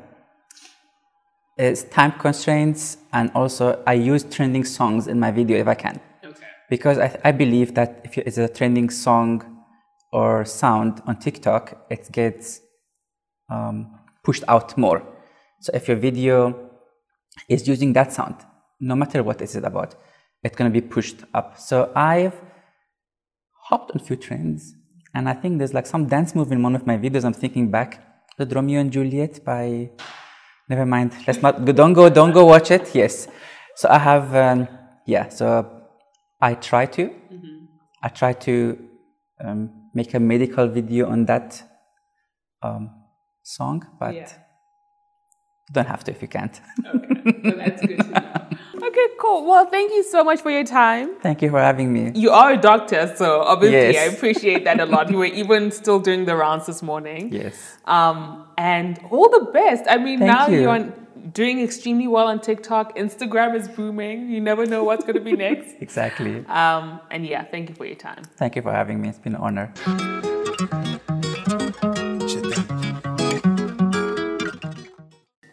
it's 1.58 1.82
time 1.84 2.12
constraints, 2.12 2.98
and 3.12 3.30
also 3.34 3.82
I 3.86 3.94
use 3.94 4.24
trending 4.24 4.64
songs 4.64 5.08
in 5.08 5.18
my 5.18 5.30
video 5.30 5.58
if 5.58 5.66
I 5.66 5.74
can. 5.74 6.00
Okay. 6.24 6.46
Because 6.70 6.98
I, 6.98 7.18
I 7.24 7.32
believe 7.32 7.74
that 7.74 8.00
if 8.04 8.16
it's 8.16 8.38
a 8.38 8.48
trending 8.48 8.90
song 8.90 9.64
or 10.12 10.44
sound 10.44 11.02
on 11.06 11.18
TikTok, 11.18 11.86
it 11.90 12.10
gets 12.12 12.60
um, 13.50 13.98
pushed 14.22 14.44
out 14.48 14.76
more. 14.78 15.02
So 15.60 15.72
if 15.74 15.88
your 15.88 15.96
video 15.96 16.70
is 17.48 17.66
using 17.66 17.92
that 17.94 18.12
sound, 18.12 18.36
no 18.80 18.94
matter 18.94 19.22
what 19.22 19.42
is 19.42 19.56
it 19.56 19.64
about, 19.64 19.94
it's 20.44 20.56
going 20.56 20.72
to 20.72 20.80
be 20.80 20.86
pushed 20.86 21.24
up. 21.34 21.58
So 21.58 21.90
I've 21.94 22.40
hopped 23.68 23.90
on 23.92 24.00
a 24.00 24.04
few 24.04 24.16
trends, 24.16 24.74
and 25.14 25.28
I 25.28 25.34
think 25.34 25.58
there's 25.58 25.74
like 25.74 25.86
some 25.86 26.06
dance 26.06 26.34
move 26.34 26.52
in 26.52 26.62
one 26.62 26.74
of 26.74 26.86
my 26.86 26.96
videos. 26.96 27.24
I'm 27.24 27.32
thinking 27.32 27.70
back, 27.70 28.02
the 28.38 28.46
Romeo 28.46 28.80
and 28.80 28.90
Juliet 28.92 29.44
by. 29.44 29.90
Never 30.68 30.86
mind. 30.86 31.12
Let's 31.26 31.42
not. 31.42 31.64
Don't 31.64 31.92
go. 31.92 32.08
Don't 32.08 32.32
go 32.32 32.44
watch 32.44 32.70
it. 32.70 32.94
Yes. 32.94 33.28
So 33.76 33.88
I 33.88 33.98
have. 33.98 34.34
Um, 34.34 34.68
yeah. 35.06 35.28
So 35.28 35.82
I 36.40 36.54
try 36.54 36.86
to. 36.86 37.08
Mm-hmm. 37.08 37.64
I 38.02 38.08
try 38.08 38.32
to 38.32 38.78
um, 39.44 39.70
make 39.94 40.14
a 40.14 40.20
medical 40.20 40.66
video 40.68 41.08
on 41.08 41.26
that 41.26 41.62
um, 42.62 42.90
song, 43.42 43.86
but 43.98 44.14
yeah. 44.14 44.28
you 45.68 45.72
don't 45.72 45.86
have 45.86 46.04
to 46.04 46.12
if 46.12 46.22
you 46.22 46.28
can't. 46.28 46.60
okay, 46.94 47.40
well, 47.44 47.56
that's 47.56 47.82
good. 47.86 48.38
Okay, 49.04 49.14
cool. 49.18 49.46
Well, 49.46 49.66
thank 49.66 49.92
you 49.92 50.02
so 50.02 50.24
much 50.24 50.40
for 50.40 50.50
your 50.50 50.64
time. 50.64 51.14
Thank 51.20 51.42
you 51.42 51.50
for 51.50 51.60
having 51.60 51.92
me. 51.92 52.12
You 52.14 52.30
are 52.30 52.52
a 52.52 52.56
doctor, 52.56 53.12
so 53.16 53.42
obviously 53.42 53.94
yes. 53.94 54.10
I 54.10 54.14
appreciate 54.14 54.64
that 54.64 54.80
a 54.80 54.86
lot. 54.86 55.10
You 55.10 55.18
were 55.18 55.24
even 55.42 55.70
still 55.70 55.98
doing 56.00 56.24
the 56.24 56.36
rounds 56.36 56.66
this 56.66 56.82
morning. 56.82 57.32
Yes. 57.32 57.78
Um, 57.84 58.46
and 58.58 59.00
all 59.10 59.28
the 59.28 59.50
best. 59.52 59.84
I 59.88 59.98
mean, 59.98 60.18
thank 60.20 60.32
now 60.32 60.46
you. 60.48 60.62
you're 60.62 60.92
doing 61.32 61.60
extremely 61.60 62.08
well 62.08 62.26
on 62.26 62.40
TikTok. 62.40 62.96
Instagram 62.96 63.54
is 63.54 63.68
booming. 63.68 64.30
You 64.30 64.40
never 64.40 64.66
know 64.66 64.84
what's 64.84 65.04
going 65.04 65.16
to 65.16 65.20
be 65.20 65.32
next. 65.32 65.74
exactly. 65.80 66.44
Um, 66.46 67.00
and 67.10 67.26
yeah, 67.26 67.44
thank 67.44 67.68
you 67.68 67.74
for 67.74 67.86
your 67.86 67.96
time. 67.96 68.24
Thank 68.36 68.56
you 68.56 68.62
for 68.62 68.72
having 68.72 69.00
me. 69.00 69.08
It's 69.08 69.18
been 69.18 69.34
an 69.34 69.40
honor. 69.40 69.72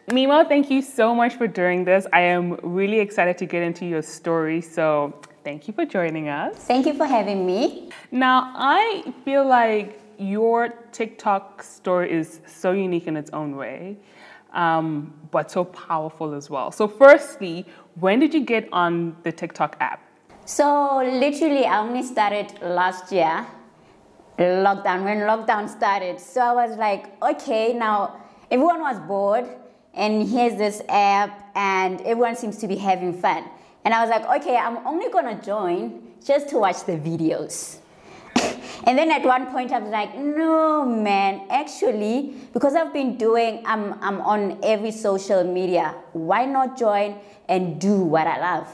Mimo, 0.09 0.47
thank 0.47 0.71
you 0.71 0.81
so 0.81 1.13
much 1.13 1.35
for 1.35 1.45
doing 1.45 1.85
this. 1.85 2.07
I 2.11 2.21
am 2.21 2.57
really 2.63 2.99
excited 2.99 3.37
to 3.37 3.45
get 3.45 3.61
into 3.61 3.85
your 3.85 4.01
story. 4.01 4.59
So 4.59 5.13
thank 5.43 5.67
you 5.67 5.73
for 5.75 5.85
joining 5.85 6.29
us. 6.29 6.55
Thank 6.55 6.87
you 6.87 6.95
for 6.95 7.05
having 7.05 7.45
me. 7.45 7.91
Now, 8.09 8.51
I 8.55 9.13
feel 9.23 9.47
like 9.47 10.01
your 10.17 10.69
TikTok 10.91 11.61
story 11.61 12.11
is 12.11 12.39
so 12.47 12.71
unique 12.71 13.05
in 13.05 13.15
its 13.15 13.29
own 13.31 13.55
way, 13.55 13.97
um, 14.53 15.13
but 15.29 15.51
so 15.51 15.63
powerful 15.65 16.33
as 16.33 16.49
well. 16.49 16.71
So, 16.71 16.87
firstly, 16.87 17.67
when 17.99 18.19
did 18.19 18.33
you 18.33 18.43
get 18.43 18.67
on 18.73 19.15
the 19.21 19.31
TikTok 19.31 19.77
app? 19.79 20.01
So, 20.45 20.97
literally, 21.03 21.65
I 21.65 21.81
only 21.81 22.01
started 22.01 22.51
last 22.63 23.11
year, 23.11 23.45
lockdown, 24.39 25.03
when 25.03 25.19
lockdown 25.19 25.69
started. 25.69 26.19
So, 26.19 26.41
I 26.41 26.67
was 26.67 26.77
like, 26.77 27.21
okay, 27.21 27.73
now 27.73 28.19
everyone 28.49 28.81
was 28.81 28.99
bored 29.01 29.47
and 29.99 30.29
here's 30.29 30.55
this 30.55 30.81
app 30.87 31.51
and 31.55 31.99
everyone 32.01 32.35
seems 32.37 32.57
to 32.59 32.67
be 32.67 32.77
having 32.77 33.13
fun. 33.13 33.43
And 33.83 33.93
I 33.93 34.01
was 34.01 34.09
like, 34.09 34.41
okay, 34.41 34.55
I'm 34.55 34.77
only 34.87 35.11
gonna 35.11 35.39
join 35.41 36.01
just 36.25 36.47
to 36.49 36.57
watch 36.57 36.85
the 36.85 36.93
videos. 36.93 37.79
and 38.85 38.97
then 38.97 39.11
at 39.11 39.23
one 39.23 39.47
point 39.47 39.73
I 39.73 39.79
was 39.79 39.91
like, 39.91 40.17
no 40.17 40.85
man, 40.85 41.45
actually, 41.49 42.33
because 42.53 42.75
I've 42.75 42.93
been 42.93 43.17
doing, 43.17 43.61
I'm, 43.65 44.01
I'm 44.01 44.21
on 44.21 44.59
every 44.63 44.91
social 44.91 45.43
media, 45.43 45.95
why 46.13 46.45
not 46.45 46.77
join 46.77 47.19
and 47.49 47.79
do 47.81 47.97
what 47.97 48.25
I 48.25 48.39
love? 48.39 48.69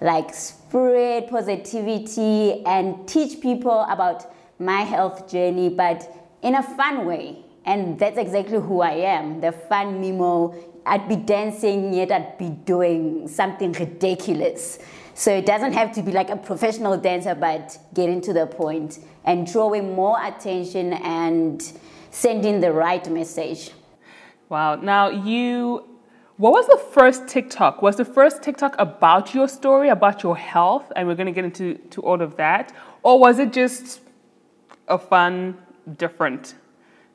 Like 0.00 0.34
spread 0.34 1.28
positivity 1.28 2.64
and 2.64 3.06
teach 3.06 3.42
people 3.42 3.82
about 3.90 4.24
my 4.58 4.80
health 4.80 5.30
journey, 5.30 5.68
but 5.68 6.10
in 6.40 6.54
a 6.54 6.62
fun 6.62 7.04
way. 7.04 7.44
And 7.64 7.98
that's 7.98 8.18
exactly 8.18 8.58
who 8.58 8.80
I 8.80 8.92
am, 8.92 9.40
the 9.40 9.52
fun 9.52 10.02
Mimo. 10.02 10.54
I'd 10.84 11.08
be 11.08 11.16
dancing, 11.16 11.92
yet 11.92 12.10
I'd 12.10 12.36
be 12.36 12.50
doing 12.50 13.28
something 13.28 13.72
ridiculous. 13.72 14.80
So 15.14 15.32
it 15.32 15.46
doesn't 15.46 15.74
have 15.74 15.92
to 15.92 16.02
be 16.02 16.10
like 16.10 16.30
a 16.30 16.36
professional 16.36 16.96
dancer, 16.96 17.34
but 17.34 17.78
getting 17.94 18.20
to 18.22 18.32
the 18.32 18.46
point 18.46 18.98
and 19.24 19.46
drawing 19.46 19.94
more 19.94 20.16
attention 20.24 20.94
and 20.94 21.62
sending 22.10 22.60
the 22.60 22.72
right 22.72 23.08
message. 23.10 23.70
Wow. 24.48 24.74
Now, 24.76 25.10
you, 25.10 25.86
what 26.38 26.52
was 26.52 26.66
the 26.66 26.78
first 26.92 27.28
TikTok? 27.28 27.80
Was 27.80 27.96
the 27.96 28.04
first 28.04 28.42
TikTok 28.42 28.74
about 28.78 29.34
your 29.34 29.48
story, 29.48 29.88
about 29.88 30.24
your 30.24 30.36
health? 30.36 30.90
And 30.96 31.06
we're 31.06 31.14
going 31.14 31.26
to 31.26 31.32
get 31.32 31.44
into 31.44 31.74
to 31.90 32.00
all 32.02 32.20
of 32.20 32.36
that. 32.38 32.72
Or 33.02 33.20
was 33.20 33.38
it 33.38 33.52
just 33.52 34.00
a 34.88 34.98
fun, 34.98 35.56
different 35.96 36.54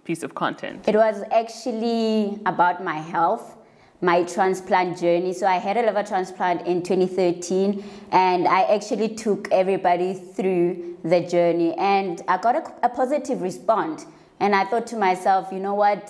piece 0.07 0.23
of 0.23 0.33
content? 0.33 0.87
It 0.87 0.95
was 0.95 1.21
actually 1.31 2.39
about 2.45 2.81
my 2.83 2.95
health, 2.95 3.57
my 4.01 4.23
transplant 4.23 4.97
journey. 4.97 5.33
So 5.33 5.45
I 5.45 5.57
had 5.57 5.75
a 5.75 5.81
liver 5.81 6.03
transplant 6.03 6.65
in 6.65 6.81
2013, 6.81 7.83
and 8.11 8.47
I 8.47 8.61
actually 8.75 9.09
took 9.09 9.51
everybody 9.51 10.13
through 10.13 10.97
the 11.03 11.19
journey, 11.19 11.73
and 11.75 12.21
I 12.27 12.37
got 12.37 12.55
a, 12.55 12.63
a 12.83 12.89
positive 12.89 13.41
response. 13.41 14.05
And 14.39 14.55
I 14.55 14.63
thought 14.65 14.87
to 14.87 14.97
myself, 14.97 15.51
you 15.51 15.59
know 15.59 15.73
what? 15.73 16.05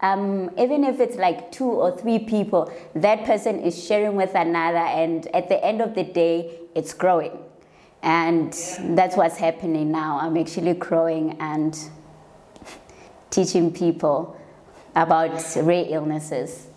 Um, 0.00 0.50
even 0.58 0.84
if 0.84 1.00
it's 1.00 1.16
like 1.16 1.50
two 1.50 1.70
or 1.84 1.90
three 1.96 2.18
people, 2.18 2.70
that 2.94 3.24
person 3.24 3.60
is 3.60 3.74
sharing 3.82 4.14
with 4.14 4.34
another, 4.34 4.86
and 5.02 5.26
at 5.34 5.48
the 5.48 5.64
end 5.64 5.80
of 5.80 5.94
the 5.94 6.04
day, 6.04 6.58
it's 6.74 6.92
growing. 6.92 7.38
And 8.02 8.52
that's 8.96 9.16
what's 9.16 9.38
happening 9.38 9.90
now. 9.90 10.20
I'm 10.20 10.36
actually 10.36 10.74
growing 10.74 11.36
and 11.40 11.74
teaching 13.30 13.72
people 13.72 14.38
about 14.94 15.56
rare 15.56 15.86
illnesses. 15.88 16.68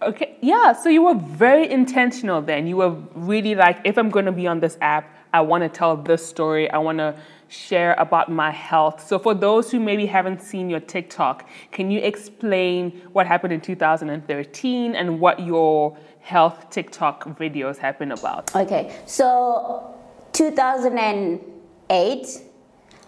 Okay, 0.00 0.36
yeah, 0.40 0.74
so 0.74 0.88
you 0.88 1.02
were 1.02 1.16
very 1.16 1.68
intentional 1.68 2.40
then. 2.40 2.68
You 2.68 2.76
were 2.76 2.90
really 3.14 3.56
like, 3.56 3.80
if 3.84 3.98
I'm 3.98 4.10
going 4.10 4.26
to 4.26 4.32
be 4.32 4.46
on 4.46 4.60
this 4.60 4.78
app, 4.80 5.12
I 5.32 5.40
want 5.40 5.64
to 5.64 5.68
tell 5.68 5.96
this 5.96 6.24
story. 6.24 6.70
I 6.70 6.78
want 6.78 6.98
to 6.98 7.16
share 7.48 7.96
about 7.98 8.30
my 8.30 8.52
health. 8.52 9.04
So, 9.04 9.18
for 9.18 9.34
those 9.34 9.72
who 9.72 9.80
maybe 9.80 10.06
haven't 10.06 10.40
seen 10.40 10.70
your 10.70 10.78
TikTok, 10.78 11.48
can 11.72 11.90
you 11.90 11.98
explain 11.98 12.92
what 13.12 13.26
happened 13.26 13.52
in 13.52 13.60
2013 13.60 14.94
and 14.94 15.18
what 15.18 15.40
your 15.40 15.98
health 16.20 16.70
TikTok 16.70 17.24
videos 17.36 17.76
have 17.78 17.98
been 17.98 18.12
about? 18.12 18.54
Okay, 18.54 18.96
so 19.04 19.96
2008 20.32 22.42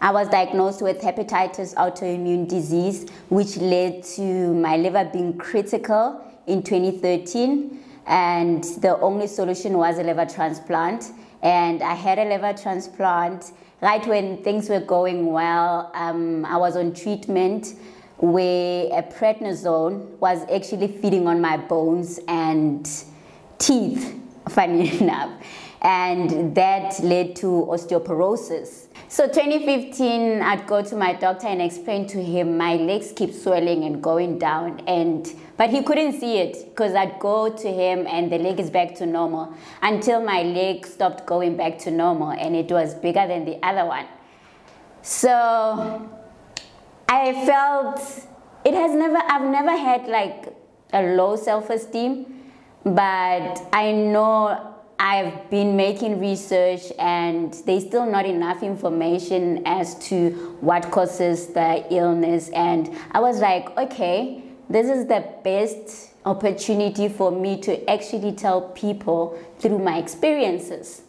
I 0.03 0.11
was 0.13 0.29
diagnosed 0.29 0.81
with 0.81 1.01
hepatitis 1.01 1.75
autoimmune 1.75 2.49
disease, 2.49 3.07
which 3.29 3.59
led 3.59 4.03
to 4.15 4.55
my 4.55 4.79
liver 4.79 5.09
being 5.13 5.37
critical 5.37 6.25
in 6.47 6.63
2013. 6.63 7.79
And 8.07 8.65
the 8.65 8.99
only 9.01 9.27
solution 9.27 9.77
was 9.77 9.99
a 9.99 10.03
liver 10.03 10.25
transplant. 10.25 11.13
And 11.43 11.83
I 11.83 11.95
had 11.95 12.19
a 12.19 12.25
liver 12.25 12.55
transplant 12.55 13.53
right 13.83 14.07
when 14.07 14.43
things 14.43 14.71
were 14.71 14.81
going 14.81 15.27
well. 15.33 15.91
Um, 15.95 16.47
I 16.47 16.57
was 16.57 16.77
on 16.77 16.95
treatment 16.95 17.75
where 18.17 18.87
a 18.87 19.03
prednisone 19.03 20.07
was 20.19 20.43
actually 20.51 20.89
feeding 20.89 21.27
on 21.27 21.43
my 21.43 21.59
bones 21.59 22.21
and 22.27 22.89
teeth, 23.59 24.19
funny 24.49 24.99
enough. 24.99 25.31
And 25.83 26.55
that 26.55 27.01
led 27.03 27.37
to 27.37 27.47
osteoporosis. 27.71 28.89
So 29.09 29.27
2015, 29.27 30.43
I'd 30.43 30.67
go 30.67 30.83
to 30.83 30.95
my 30.95 31.15
doctor 31.15 31.47
and 31.49 31.61
explain 31.61 32.07
to 32.09 32.23
him 32.23 32.57
my 32.57 32.77
legs 32.77 33.13
keep 33.17 33.33
swelling 33.33 33.85
and 33.85 34.03
going 34.03 34.39
down, 34.39 34.81
and 34.87 35.27
but 35.57 35.71
he 35.71 35.83
couldn't 35.83 36.21
see 36.21 36.39
it 36.39 36.67
because 36.69 36.95
I'd 36.95 37.19
go 37.19 37.51
to 37.51 37.69
him 37.73 38.07
and 38.07 38.31
the 38.31 38.39
leg 38.39 38.61
is 38.61 38.71
back 38.71 38.95
to 38.95 39.07
normal 39.07 39.53
until 39.83 40.23
my 40.23 40.43
leg 40.43 40.87
stopped 40.87 41.27
going 41.27 41.57
back 41.57 41.79
to 41.81 41.91
normal 41.91 42.31
and 42.31 42.55
it 42.55 42.71
was 42.71 42.95
bigger 42.95 43.27
than 43.27 43.45
the 43.45 43.59
other 43.63 43.85
one. 43.85 44.07
So 45.03 46.09
I 47.09 47.45
felt 47.45 47.99
it 48.65 48.75
has 48.75 48.93
never 48.95 49.19
I've 49.19 49.51
never 49.51 49.77
had 49.77 50.07
like 50.07 50.55
a 50.93 51.03
low 51.15 51.37
self-esteem, 51.37 52.27
but 52.85 53.61
I 53.73 53.93
know 53.93 54.70
I've 55.03 55.49
been 55.49 55.77
making 55.77 56.21
research 56.21 56.93
and 56.99 57.55
there's 57.65 57.87
still 57.87 58.05
not 58.05 58.27
enough 58.27 58.63
information 58.63 59.63
as 59.65 59.95
to 60.09 60.59
what 60.61 60.91
causes 60.91 61.47
the 61.55 61.87
illness. 61.91 62.51
And 62.51 62.95
I 63.13 63.21
was 63.21 63.41
like, 63.41 63.75
okay, 63.79 64.45
this 64.69 64.91
is 64.91 65.07
the 65.07 65.27
best 65.43 66.11
opportunity 66.27 67.09
for 67.09 67.33
me 67.33 67.59
to 67.63 67.91
actually 67.91 68.33
tell 68.33 68.61
people 68.61 69.39
through 69.59 69.79
my 69.79 69.97
experiences. 69.97 71.01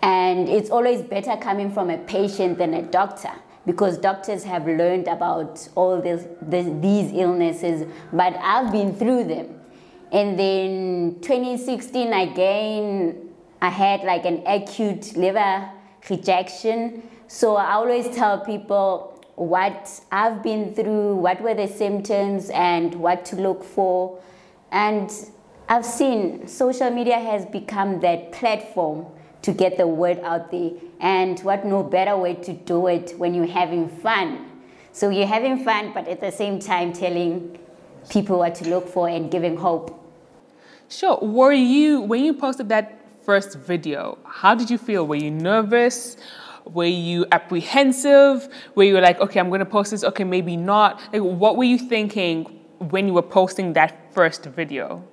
And 0.00 0.48
it's 0.48 0.70
always 0.70 1.02
better 1.02 1.36
coming 1.36 1.70
from 1.70 1.90
a 1.90 1.98
patient 1.98 2.56
than 2.56 2.72
a 2.72 2.80
doctor 2.80 3.32
because 3.66 3.98
doctors 3.98 4.44
have 4.44 4.66
learned 4.66 5.08
about 5.08 5.68
all 5.74 6.00
this, 6.00 6.26
this, 6.40 6.66
these 6.80 7.12
illnesses, 7.12 7.86
but 8.14 8.34
I've 8.36 8.72
been 8.72 8.96
through 8.96 9.24
them. 9.24 9.59
And 10.12 10.38
then 10.38 11.18
2016 11.20 12.12
again, 12.12 13.30
I 13.62 13.68
had 13.68 14.02
like 14.02 14.24
an 14.24 14.42
acute 14.46 15.16
liver 15.16 15.70
rejection. 16.08 17.02
So 17.28 17.56
I 17.56 17.72
always 17.74 18.08
tell 18.08 18.40
people 18.40 19.22
what 19.36 20.00
I've 20.10 20.42
been 20.42 20.74
through, 20.74 21.16
what 21.16 21.40
were 21.40 21.54
the 21.54 21.68
symptoms, 21.68 22.50
and 22.50 22.94
what 22.96 23.24
to 23.26 23.36
look 23.36 23.62
for. 23.62 24.20
And 24.72 25.10
I've 25.68 25.86
seen 25.86 26.48
social 26.48 26.90
media 26.90 27.18
has 27.18 27.46
become 27.46 28.00
that 28.00 28.32
platform 28.32 29.06
to 29.42 29.52
get 29.52 29.76
the 29.76 29.86
word 29.86 30.18
out 30.20 30.50
there. 30.50 30.72
And 31.00 31.38
what 31.40 31.64
no 31.64 31.82
better 31.82 32.16
way 32.16 32.34
to 32.34 32.52
do 32.52 32.88
it 32.88 33.14
when 33.16 33.32
you're 33.34 33.46
having 33.46 33.88
fun. 33.88 34.46
So 34.92 35.08
you're 35.08 35.26
having 35.26 35.64
fun, 35.64 35.92
but 35.94 36.08
at 36.08 36.20
the 36.20 36.32
same 36.32 36.58
time 36.58 36.92
telling 36.92 37.58
people 38.08 38.38
what 38.38 38.56
to 38.56 38.68
look 38.68 38.88
for 38.88 39.08
and 39.08 39.30
giving 39.30 39.56
hope. 39.56 39.99
Sure. 40.90 41.18
Were 41.22 41.52
you, 41.52 42.00
when 42.00 42.24
you 42.24 42.34
posted 42.34 42.68
that 42.70 43.00
first 43.22 43.56
video, 43.56 44.18
how 44.24 44.56
did 44.56 44.68
you 44.68 44.76
feel? 44.76 45.06
Were 45.06 45.14
you 45.14 45.30
nervous? 45.30 46.16
Were 46.64 46.84
you 46.84 47.26
apprehensive? 47.30 48.48
Were 48.74 48.82
you 48.82 49.00
like, 49.00 49.20
okay, 49.20 49.38
I'm 49.38 49.48
going 49.48 49.60
to 49.60 49.64
post 49.64 49.92
this, 49.92 50.02
okay, 50.02 50.24
maybe 50.24 50.56
not? 50.56 51.00
Like, 51.12 51.22
what 51.22 51.56
were 51.56 51.64
you 51.64 51.78
thinking 51.78 52.44
when 52.78 53.06
you 53.06 53.14
were 53.14 53.22
posting 53.22 53.72
that 53.74 54.12
first 54.12 54.44
video? 54.46 55.04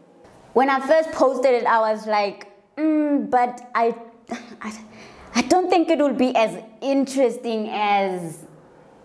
When 0.53 0.67
I 0.67 0.79
first 0.79 1.11
posted 1.11 1.53
it, 1.53 1.65
I 1.67 1.79
was 1.91 2.07
like, 2.07 2.47
mm, 2.75 3.29
but 3.29 3.69
I, 3.75 3.95
I, 4.61 4.79
I 5.35 5.41
don't 5.43 5.69
think 5.69 5.89
it 5.89 5.99
will 5.99 6.13
be 6.13 6.35
as 6.35 6.59
interesting 6.81 7.69
as 7.69 8.45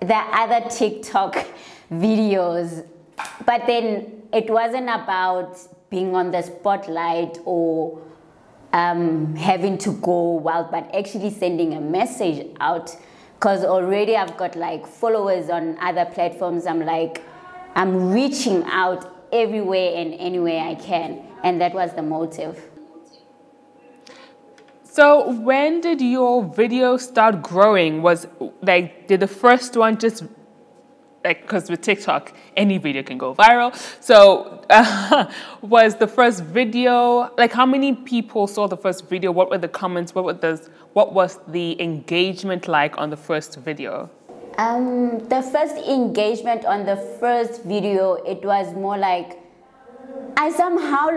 the 0.01 0.17
other 0.17 0.67
TikTok 0.71 1.37
videos. 1.93 2.87
But 3.45 3.67
then 3.67 4.23
it 4.33 4.49
wasn't 4.49 4.89
about 4.89 5.59
being 5.93 6.17
on 6.17 6.31
the 6.31 6.41
spotlight 6.41 7.39
or 7.45 8.03
um, 8.73 9.37
having 9.37 9.77
to 9.77 9.93
go 9.93 10.33
wild, 10.37 10.71
but 10.71 10.93
actually 10.95 11.31
sending 11.31 11.75
a 11.75 11.81
message 11.81 12.49
out. 12.61 12.97
Because 13.35 13.63
already 13.63 14.17
I've 14.17 14.37
got 14.39 14.57
like 14.57 14.87
followers 14.87 15.51
on 15.51 15.77
other 15.81 16.07
platforms. 16.07 16.65
I'm 16.65 16.81
like, 16.81 17.23
I'm 17.75 18.11
reaching 18.11 18.65
out 18.65 19.15
everywhere 19.33 19.93
and 19.97 20.15
anywhere 20.15 20.61
I 20.61 20.77
can. 20.77 21.23
And 21.45 21.61
that 21.61 21.75
was 21.75 21.93
the 21.93 22.03
motive. 22.03 22.71
So 24.85 25.31
when 25.31 25.83
did 25.83 26.01
your 26.01 26.45
video 26.45 26.97
start 26.97 27.43
growing? 27.43 28.01
Was 28.01 28.27
like 28.63 29.09
did 29.09 29.21
the 29.21 29.27
first 29.27 29.77
one 29.77 29.99
just 29.99 30.25
like 31.25 31.43
because 31.43 31.71
with 31.71 31.81
TikTok 31.81 32.33
any 32.57 32.79
video 32.79 33.03
can 33.03 33.19
go 33.19 33.35
viral. 33.35 33.75
So 34.01 34.65
uh, 34.71 35.31
was 35.63 35.97
the 35.97 36.07
first 36.07 36.45
video 36.45 37.31
like 37.39 37.53
how 37.53 37.67
many 37.67 37.95
people 37.95 38.47
saw 38.47 38.67
the 38.67 38.77
first 38.77 39.09
video? 39.09 39.33
What 39.33 39.51
were 39.51 39.59
the 39.59 39.69
comments? 39.69 40.15
What 40.15 40.25
were 40.25 40.35
the 40.35 40.69
what 40.93 41.13
was 41.13 41.39
the 41.49 41.81
engagement 41.81 42.69
like 42.69 42.99
on 42.99 43.11
the 43.11 43.17
first 43.17 43.57
video? 43.57 44.11
Um, 44.59 45.19
the 45.29 45.41
first 45.41 45.77
engagement 45.77 46.67
on 46.67 46.85
the 46.85 46.97
first 47.19 47.63
video, 47.65 48.15
it 48.15 48.45
was 48.45 48.75
more 48.75 48.99
like 48.99 49.39
I 50.37 50.51
somehow 50.51 51.09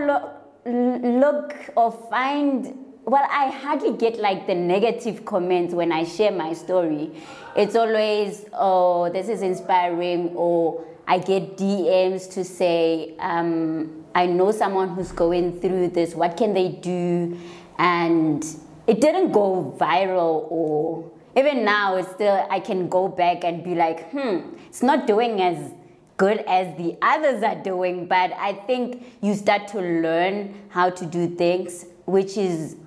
look 0.66 1.56
or 1.76 1.92
find 2.10 2.85
well, 3.06 3.26
I 3.30 3.50
hardly 3.52 3.94
get 3.94 4.18
like 4.18 4.48
the 4.48 4.56
negative 4.56 5.26
comments 5.26 5.74
when 5.76 5.92
I 5.92 6.04
share 6.04 6.32
my 6.32 6.54
story. 6.54 7.12
It's 7.56 7.76
always, 7.76 8.46
oh, 8.54 9.10
this 9.12 9.30
is 9.30 9.44
inspiring, 9.44 10.30
or 10.36 10.84
I 11.08 11.20
get 11.20 11.56
DMs 11.56 12.32
to 12.34 12.44
say, 12.44 13.16
um, 13.20 14.06
I 14.16 14.26
know 14.26 14.52
someone 14.52 14.90
who's 14.90 15.12
going 15.12 15.62
through 15.62 15.90
this, 15.90 16.16
what 16.16 16.36
can 16.36 16.54
they 16.54 16.70
do? 16.70 17.38
And 17.78 18.44
it 18.88 19.02
didn't 19.02 19.32
go 19.34 19.76
viral, 19.80 20.48
or 20.50 21.12
even 21.38 21.64
now, 21.64 21.98
it's 21.98 22.10
still, 22.12 22.48
I 22.50 22.60
can 22.60 22.90
go 22.90 23.08
back 23.08 23.44
and 23.44 23.64
be 23.64 23.76
like, 23.76 24.10
hmm, 24.12 24.56
it's 24.68 24.82
not 24.82 25.06
doing 25.06 25.42
as 25.42 25.74
good 26.18 26.40
as 26.48 26.76
the 26.78 26.98
others 27.04 27.44
are 27.44 27.62
doing, 27.62 28.08
but 28.08 28.32
I 28.34 28.54
think 28.54 29.06
you 29.22 29.36
start 29.36 29.68
to 29.70 29.80
learn 29.80 30.56
how 30.70 30.90
to 30.90 31.06
do 31.06 31.28
things, 31.36 31.86
which 32.06 32.38
is 32.38 32.78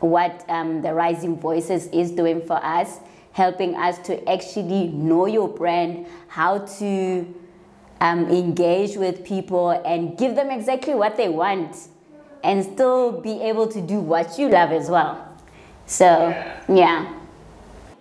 what 0.00 0.44
um, 0.48 0.82
the 0.82 0.92
Rising 0.92 1.38
Voices 1.38 1.86
is 1.88 2.10
doing 2.10 2.40
for 2.40 2.62
us, 2.64 3.00
helping 3.32 3.74
us 3.76 3.98
to 4.06 4.28
actually 4.28 4.88
know 4.88 5.26
your 5.26 5.48
brand, 5.48 6.06
how 6.28 6.58
to 6.58 7.34
um, 8.00 8.28
engage 8.28 8.96
with 8.96 9.24
people 9.24 9.70
and 9.70 10.16
give 10.18 10.34
them 10.34 10.50
exactly 10.50 10.94
what 10.94 11.16
they 11.16 11.28
want 11.28 11.88
and 12.44 12.64
still 12.64 13.20
be 13.20 13.42
able 13.42 13.66
to 13.66 13.80
do 13.80 13.98
what 13.98 14.38
you 14.38 14.48
love 14.48 14.70
as 14.70 14.88
well. 14.88 15.22
So, 15.86 16.28
yeah. 16.68 17.12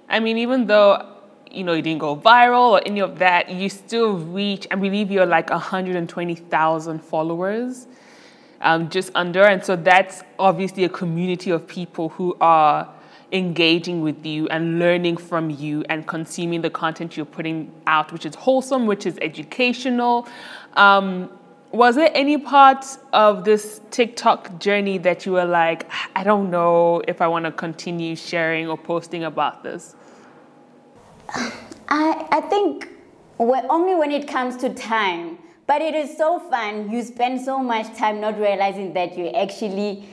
I 0.09 0.19
mean, 0.19 0.37
even 0.37 0.67
though 0.67 1.13
you 1.49 1.63
know 1.63 1.73
you 1.73 1.81
didn't 1.81 1.99
go 1.99 2.15
viral 2.15 2.71
or 2.71 2.81
any 2.85 2.99
of 2.99 3.19
that, 3.19 3.49
you 3.49 3.69
still 3.69 4.17
reach. 4.17 4.67
I 4.69 4.75
believe 4.75 5.11
you're 5.11 5.25
like 5.25 5.49
120,000 5.49 6.99
followers 6.99 7.87
um, 8.65 8.89
just 8.89 9.11
under. 9.15 9.43
And 9.43 9.63
so 9.63 9.75
that's 9.75 10.23
obviously 10.37 10.83
a 10.83 10.89
community 10.89 11.51
of 11.51 11.65
people 11.67 12.09
who 12.09 12.35
are 12.41 12.91
engaging 13.31 14.01
with 14.01 14.25
you 14.25 14.47
and 14.49 14.79
learning 14.79 15.17
from 15.17 15.49
you 15.49 15.83
and 15.89 16.05
consuming 16.07 16.61
the 16.61 16.69
content 16.69 17.15
you're 17.15 17.25
putting 17.25 17.71
out, 17.87 18.11
which 18.11 18.25
is 18.25 18.35
wholesome, 18.35 18.85
which 18.87 19.05
is 19.05 19.17
educational. 19.21 20.27
Um, 20.73 21.29
was 21.71 21.95
there 21.95 22.09
any 22.13 22.37
part 22.37 22.85
of 23.13 23.43
this 23.43 23.81
TikTok 23.91 24.59
journey 24.59 24.97
that 24.99 25.25
you 25.25 25.33
were 25.33 25.45
like, 25.45 25.89
I 26.15 26.23
don't 26.23 26.49
know 26.49 27.01
if 27.07 27.21
I 27.21 27.27
want 27.27 27.45
to 27.45 27.51
continue 27.51 28.15
sharing 28.15 28.67
or 28.67 28.77
posting 28.77 29.25
about 29.25 29.63
this? 29.63 29.95
I, 31.89 32.27
I 32.31 32.41
think 32.41 32.89
only 33.37 33.95
when 33.95 34.11
it 34.11 34.27
comes 34.27 34.57
to 34.57 34.73
time. 34.73 35.37
But 35.67 35.81
it 35.81 35.95
is 35.95 36.15
so 36.15 36.39
fun. 36.39 36.91
You 36.91 37.01
spend 37.01 37.41
so 37.41 37.59
much 37.59 37.95
time 37.97 38.21
not 38.21 38.39
realizing 38.39 38.93
that 38.93 39.17
you're 39.17 39.35
actually 39.35 40.07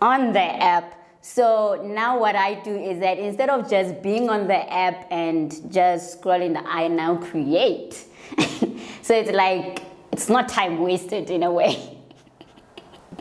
on 0.00 0.32
the 0.32 0.40
app. 0.40 0.94
So 1.20 1.80
now 1.84 2.18
what 2.18 2.36
I 2.36 2.54
do 2.54 2.74
is 2.74 3.00
that 3.00 3.18
instead 3.18 3.48
of 3.48 3.68
just 3.68 4.02
being 4.02 4.28
on 4.28 4.46
the 4.46 4.72
app 4.72 5.06
and 5.10 5.50
just 5.72 6.20
scrolling, 6.20 6.62
I 6.66 6.88
now 6.88 7.16
create. 7.16 7.94
so 9.02 9.14
it's 9.14 9.30
like 9.30 9.82
it's 10.12 10.28
not 10.28 10.48
time 10.48 10.80
wasted 10.80 11.30
in 11.30 11.42
a 11.42 11.52
way. 11.52 11.98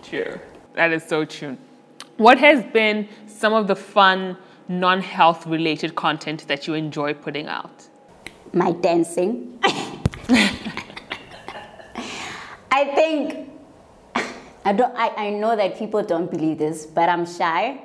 True. 0.01 0.39
That 0.75 0.91
is 0.91 1.03
so 1.03 1.25
true. 1.25 1.57
What 2.17 2.37
has 2.37 2.63
been 2.71 3.07
some 3.27 3.53
of 3.53 3.67
the 3.67 3.75
fun 3.75 4.37
non-health 4.67 5.45
related 5.47 5.95
content 5.95 6.47
that 6.47 6.67
you 6.67 6.73
enjoy 6.73 7.13
putting 7.13 7.47
out? 7.47 7.87
My 8.53 8.71
dancing. 8.71 9.59
I 12.73 12.85
think 12.95 13.49
I 14.65 14.73
don't 14.73 14.93
I, 14.97 15.27
I 15.27 15.29
know 15.29 15.55
that 15.55 15.77
people 15.77 16.01
don't 16.01 16.29
believe 16.29 16.57
this, 16.57 16.87
but 16.87 17.07
I'm 17.07 17.25
shy. 17.25 17.79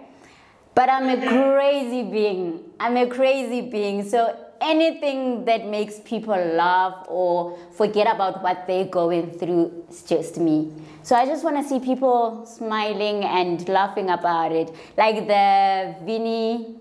But 0.75 0.89
I'm 0.89 1.09
a 1.11 1.19
crazy 1.29 2.05
being. 2.05 2.63
I'm 2.81 2.97
a 2.97 3.07
crazy 3.07 3.61
being. 3.61 4.09
So 4.09 4.35
anything 4.61 5.45
that 5.45 5.67
makes 5.67 6.01
people 6.01 6.37
laugh 6.37 7.05
or 7.09 7.59
forget 7.73 8.07
about 8.07 8.43
what 8.43 8.67
they're 8.67 8.87
going 8.87 9.39
through 9.39 9.85
is 9.91 10.03
just 10.05 10.39
me. 10.39 10.73
So 11.03 11.17
I 11.17 11.27
just 11.27 11.45
want 11.45 11.57
to 11.57 11.65
see 11.69 11.81
people 11.81 12.47
smiling 12.47 13.25
and 13.25 13.69
laughing 13.69 14.09
about 14.09 14.53
it. 14.53 14.75
Like 14.97 15.27
the 15.27 15.97
Vinny, 16.05 16.77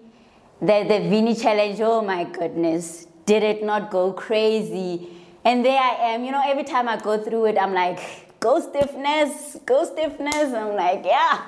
the, 0.61 0.85
the 0.87 1.09
Vinny 1.09 1.35
challenge, 1.35 1.81
oh 1.81 2.01
my 2.01 2.23
goodness. 2.23 3.07
Did 3.25 3.43
it 3.43 3.63
not 3.63 3.91
go 3.91 4.13
crazy? 4.13 5.09
And 5.47 5.63
there 5.63 5.79
I 5.79 6.11
am, 6.11 6.25
you 6.25 6.33
know, 6.33 6.41
every 6.45 6.65
time 6.65 6.89
I 6.89 6.97
go 6.97 7.17
through 7.17 7.45
it, 7.45 7.57
I'm 7.57 7.73
like, 7.73 8.37
go 8.41 8.59
stiffness, 8.59 9.55
go 9.65 9.85
stiffness. 9.85 10.53
I'm 10.53 10.75
like, 10.75 11.05
yeah. 11.05 11.41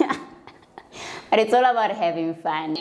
but 1.30 1.38
it's 1.38 1.54
all 1.54 1.64
about 1.64 1.92
having 1.92 2.34
fun. 2.34 2.76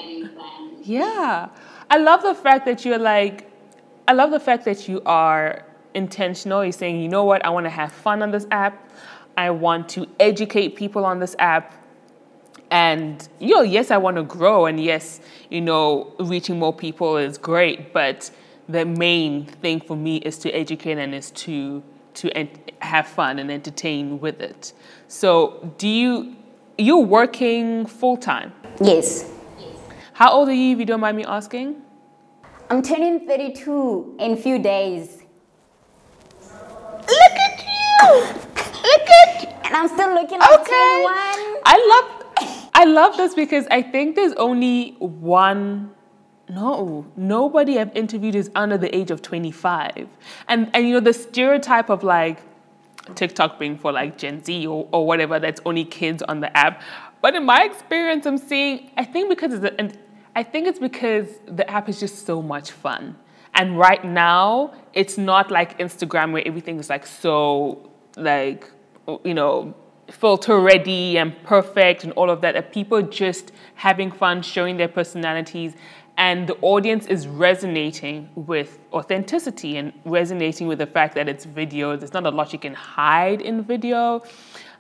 Yeah. 0.82 1.50
I 1.92 1.98
love 2.00 2.24
the 2.24 2.34
fact 2.34 2.66
that 2.66 2.84
you're 2.84 2.98
like, 2.98 3.48
I 4.08 4.14
love 4.14 4.32
the 4.32 4.40
fact 4.40 4.66
that 4.66 4.90
you 4.90 5.04
are 5.06 5.64
intentional. 5.94 6.64
You're 6.64 6.72
saying, 6.72 7.00
you 7.00 7.10
know 7.10 7.26
what, 7.26 7.46
I 7.46 7.50
want 7.50 7.68
to 7.68 7.70
have 7.70 7.92
fun 7.92 8.24
on 8.24 8.32
this 8.32 8.48
app. 8.50 8.92
I 9.38 9.52
want 9.52 9.88
to 9.90 10.08
educate 10.20 10.76
people 10.76 11.06
on 11.06 11.20
this 11.20 11.36
app. 11.38 11.76
And, 12.72 13.30
you 13.38 13.54
know, 13.54 13.62
yes, 13.62 13.92
I 13.92 13.98
want 13.98 14.18
to 14.18 14.24
grow. 14.24 14.66
And 14.66 14.84
yes, 14.84 15.22
you 15.52 15.62
know, 15.62 16.12
reaching 16.20 16.58
more 16.58 16.74
people 16.74 17.18
is 17.18 17.38
great. 17.38 17.94
But 17.94 18.32
the 18.70 18.86
main 18.86 19.46
thing 19.46 19.82
for 19.82 19.98
me 19.98 20.18
is 20.18 20.38
to 20.38 20.52
educate 20.52 20.98
and 20.98 21.14
is 21.14 21.32
to 21.32 21.84
to 22.14 22.48
have 22.80 23.08
fun 23.08 23.40
and 23.40 23.52
entertain 23.52 24.20
with 24.20 24.42
it. 24.42 24.74
So, 25.08 25.74
do 25.78 25.88
you 25.88 26.36
you're 26.78 27.04
working 27.04 27.86
full 27.86 28.18
time? 28.18 28.54
Yes. 28.82 29.30
How 30.14 30.32
old 30.32 30.50
are 30.50 30.54
you, 30.54 30.74
if 30.74 30.80
you 30.80 30.86
don't 30.86 31.00
mind 31.00 31.18
me 31.18 31.24
asking? 31.26 31.82
I'm 32.70 32.82
turning 32.82 33.26
32 33.26 34.18
in 34.20 34.38
few 34.38 34.60
days. 34.60 35.24
Look 36.42 37.38
at 37.48 37.66
you! 37.66 38.14
Look 38.14 39.10
at 39.10 39.44
you. 39.44 39.50
And 39.64 39.76
I'm 39.76 39.88
still 39.88 40.14
looking 40.14 40.40
like 40.40 40.60
Okay. 40.62 41.04
21. 41.04 41.14
I 41.66 41.78
love 41.92 42.70
I 42.74 42.86
love 42.86 43.18
this 43.18 43.34
because 43.34 43.66
I 43.72 43.82
think 43.82 44.16
there's 44.16 44.34
only 44.34 44.96
one 45.00 45.92
no, 46.50 47.06
nobody 47.16 47.80
I've 47.80 47.96
interviewed 47.96 48.36
is 48.36 48.50
under 48.56 48.78
the 48.78 48.94
age 48.96 49.12
of 49.12 49.22
25. 49.22 50.08
And 50.48 50.70
and 50.74 50.88
you 50.88 50.94
know 50.94 51.00
the 51.00 51.14
stereotype 51.14 51.90
of 51.90 52.04
like 52.04 52.42
TikTok 53.16 53.60
being 53.60 53.78
for 53.78 53.92
like 53.92 54.18
Gen 54.18 54.44
Z 54.44 54.66
or, 54.66 54.88
or 54.92 55.06
whatever 55.06 55.40
that's 55.40 55.62
only 55.66 55.86
kids 55.86 56.24
on 56.24 56.40
the 56.40 56.56
app. 56.58 56.82
But 57.22 57.36
in 57.36 57.46
my 57.46 57.64
experience 57.64 58.26
I'm 58.26 58.38
seeing 58.38 58.92
I 58.98 59.06
think 59.06 59.30
because 59.30 59.54
it's 59.54 59.76
and 59.78 59.98
I 60.36 60.44
think 60.44 60.68
it's 60.68 60.80
because 60.80 61.28
the 61.46 61.70
app 61.70 61.88
is 61.90 62.00
just 62.00 62.26
so 62.26 62.42
much 62.42 62.72
fun. 62.72 63.16
And 63.54 63.78
right 63.78 64.04
now 64.04 64.74
it's 64.94 65.18
not 65.18 65.52
like 65.52 65.78
Instagram 65.80 66.32
where 66.32 66.48
everything 66.48 66.80
is 66.80 66.90
like 66.90 67.06
so 67.06 67.90
like 68.18 68.70
you 69.24 69.34
know 69.34 69.76
filter 70.12 70.60
ready 70.60 71.18
and 71.18 71.36
perfect 71.44 72.04
and 72.04 72.14
all 72.14 72.30
of 72.30 72.42
that 72.42 72.54
that 72.54 72.72
people 72.72 73.02
just 73.02 73.52
having 73.76 74.12
fun 74.12 74.42
showing 74.42 74.78
their 74.78 74.88
personalities 74.88 75.74
and 76.20 76.48
the 76.48 76.58
audience 76.62 77.08
is 77.08 77.28
resonating 77.28 78.30
with 78.36 78.78
authenticity 78.92 79.78
and 79.78 79.94
resonating 80.04 80.68
with 80.68 80.78
the 80.78 80.86
fact 80.86 81.16
that 81.16 81.30
it's 81.30 81.46
video. 81.46 81.96
There's 81.96 82.14
not 82.14 82.26
a 82.26 82.30
lot 82.30 82.52
you 82.52 82.60
can 82.60 82.74
hide 82.74 83.42
in 83.42 83.64
video. 83.64 84.22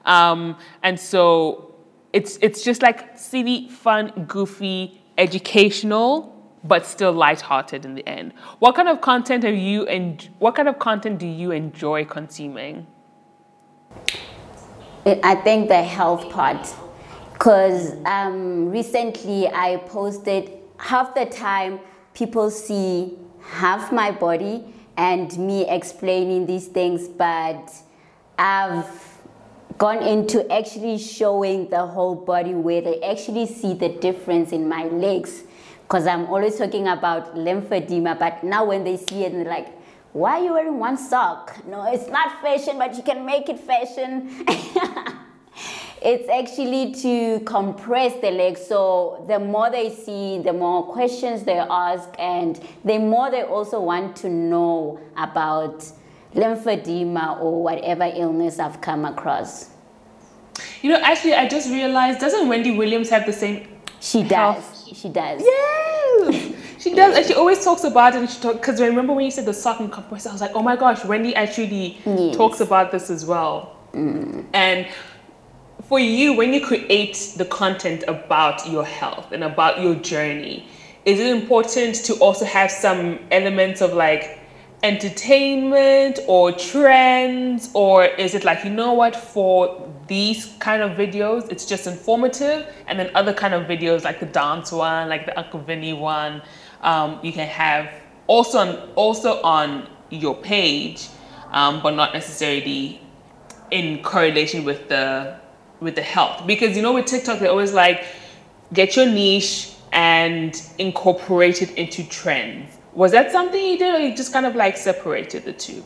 Um, 0.03 0.57
and 0.83 0.99
so 0.99 1.75
it's 2.11 2.37
it's 2.41 2.61
just 2.61 2.81
like 2.81 3.17
silly 3.17 3.69
fun 3.69 4.25
goofy 4.27 5.01
educational 5.17 6.35
but 6.65 6.85
still 6.85 7.13
lighthearted 7.13 7.85
in 7.85 7.95
the 7.95 8.05
end. 8.05 8.33
What 8.59 8.75
kind 8.75 8.89
of 8.89 8.99
content 8.99 9.45
have 9.45 9.55
you 9.55 9.87
and 9.87 10.29
what 10.39 10.55
kind 10.55 10.67
of 10.67 10.77
content 10.77 11.19
do 11.19 11.25
you 11.25 11.51
enjoy 11.51 12.03
consuming? 12.03 12.85
I 15.05 15.35
think 15.35 15.69
the 15.69 15.81
health 15.81 16.29
part, 16.29 16.67
because 17.31 17.95
um, 18.05 18.69
recently 18.69 19.47
I 19.47 19.77
posted 19.87 20.58
half 20.79 21.13
the 21.13 21.25
time 21.25 21.79
people 22.13 22.49
see 22.49 23.17
half 23.41 23.91
my 23.91 24.11
body 24.11 24.73
and 24.97 25.37
me 25.37 25.69
explaining 25.69 26.45
these 26.45 26.67
things, 26.67 27.07
but 27.07 27.71
I've 28.37 29.19
gone 29.77 30.03
into 30.03 30.51
actually 30.51 30.97
showing 30.97 31.69
the 31.69 31.85
whole 31.85 32.15
body 32.15 32.53
where 32.53 32.81
they 32.81 33.01
actually 33.01 33.45
see 33.45 33.73
the 33.73 33.89
difference 33.89 34.51
in 34.51 34.67
my 34.67 34.85
legs. 34.85 35.43
Because 35.83 36.05
I'm 36.05 36.25
always 36.27 36.57
talking 36.57 36.87
about 36.87 37.35
lymphedema, 37.35 38.19
but 38.19 38.43
now 38.43 38.65
when 38.65 38.83
they 38.83 38.97
see 38.97 39.23
it, 39.23 39.31
they're 39.31 39.45
like, 39.45 39.69
why 40.11 40.39
are 40.39 40.43
you 40.43 40.53
wearing 40.53 40.79
one 40.79 40.97
sock? 40.97 41.65
No, 41.65 41.91
it's 41.91 42.09
not 42.09 42.41
fashion, 42.41 42.77
but 42.77 42.95
you 42.95 43.03
can 43.03 43.25
make 43.25 43.47
it 43.49 43.59
fashion. 43.59 44.45
it's 46.01 46.29
actually 46.29 46.93
to 46.93 47.39
compress 47.45 48.13
the 48.21 48.31
legs. 48.31 48.65
So 48.65 49.23
the 49.27 49.39
more 49.39 49.69
they 49.69 49.89
see, 49.93 50.39
the 50.39 50.53
more 50.53 50.83
questions 50.83 51.43
they 51.43 51.57
ask, 51.59 52.09
and 52.17 52.59
the 52.85 52.97
more 52.97 53.29
they 53.31 53.43
also 53.43 53.81
want 53.81 54.15
to 54.17 54.29
know 54.29 54.99
about 55.17 55.85
lymphedema 56.35 57.41
or 57.41 57.61
whatever 57.63 58.09
illness 58.15 58.59
I've 58.59 58.81
come 58.81 59.05
across. 59.05 59.69
You 60.81 60.91
know, 60.91 60.99
actually, 61.01 61.33
I 61.33 61.47
just 61.47 61.69
realized, 61.69 62.19
doesn't 62.19 62.47
Wendy 62.47 62.75
Williams 62.77 63.09
have 63.09 63.25
the 63.25 63.33
same? 63.33 63.67
She 63.99 64.23
does. 64.23 64.31
Health. 64.31 64.75
She 64.95 65.09
does. 65.09 65.41
Yes, 65.41 66.53
she 66.79 66.93
does, 66.95 67.15
and 67.17 67.25
she 67.25 67.33
always 67.33 67.63
talks 67.63 67.83
about 67.83 68.15
it. 68.15 68.19
And 68.19 68.29
she 68.29 68.39
because 68.47 68.79
I 68.81 68.87
remember 68.87 69.13
when 69.13 69.25
you 69.25 69.31
said 69.31 69.45
the 69.45 69.53
sock 69.53 69.79
and 69.81 69.91
compress, 69.91 70.25
I 70.25 70.31
was 70.31 70.41
like, 70.41 70.51
oh 70.55 70.63
my 70.63 70.75
gosh, 70.75 71.03
Wendy 71.05 71.35
actually 71.35 71.97
Yes. 72.05 72.35
talks 72.35 72.59
about 72.61 72.91
this 72.91 73.09
as 73.09 73.25
well. 73.25 73.75
Mm. 73.93 74.45
And 74.53 74.87
for 75.87 75.99
you, 75.99 76.33
when 76.33 76.53
you 76.53 76.65
create 76.65 77.33
the 77.37 77.45
content 77.45 78.03
about 78.07 78.67
your 78.69 78.85
health 78.85 79.31
and 79.31 79.43
about 79.43 79.81
your 79.81 79.95
journey, 79.95 80.67
is 81.05 81.19
it 81.19 81.27
important 81.27 81.95
to 81.95 82.13
also 82.15 82.45
have 82.45 82.69
some 82.69 83.19
elements 83.31 83.81
of 83.81 83.93
like 83.93 84.39
entertainment 84.83 86.19
or 86.27 86.51
trends, 86.51 87.69
or 87.73 88.05
is 88.05 88.35
it 88.35 88.43
like 88.43 88.63
you 88.63 88.69
know 88.69 88.93
what 88.93 89.15
for 89.15 89.89
these 90.07 90.53
kind 90.59 90.81
of 90.81 90.91
videos 90.97 91.49
it's 91.51 91.65
just 91.65 91.87
informative, 91.87 92.67
and 92.87 92.99
then 92.99 93.09
other 93.15 93.33
kind 93.33 93.53
of 93.53 93.65
videos 93.65 94.03
like 94.03 94.19
the 94.19 94.25
dance 94.25 94.71
one, 94.71 95.07
like 95.07 95.25
the 95.25 95.37
Uncle 95.39 95.61
Vinny 95.61 95.93
one, 95.93 96.41
um, 96.81 97.19
you 97.23 97.31
can 97.31 97.47
have 97.47 97.89
also 98.27 98.59
on 98.59 98.89
also 98.95 99.41
on 99.41 99.87
your 100.09 100.35
page, 100.35 101.07
um, 101.51 101.81
but 101.81 101.95
not 101.95 102.13
necessarily 102.13 103.01
in 103.71 104.01
correlation 104.03 104.65
with 104.65 104.89
the 104.89 105.38
with 105.79 105.95
the 105.95 106.01
health 106.01 106.45
because 106.45 106.75
you 106.75 106.81
know 106.81 106.93
with 106.93 107.05
TikTok 107.05 107.39
they're 107.39 107.49
always 107.49 107.73
like 107.73 108.05
get 108.73 108.95
your 108.95 109.05
niche 109.05 109.73
and 109.91 110.61
incorporate 110.77 111.61
it 111.61 111.71
into 111.71 112.07
trends. 112.07 112.77
Was 112.93 113.11
that 113.11 113.31
something 113.31 113.63
you 113.63 113.77
did 113.77 113.95
or 113.95 113.99
you 113.99 114.15
just 114.15 114.33
kind 114.33 114.45
of 114.45 114.55
like 114.55 114.77
separated 114.77 115.45
the 115.45 115.53
two? 115.53 115.83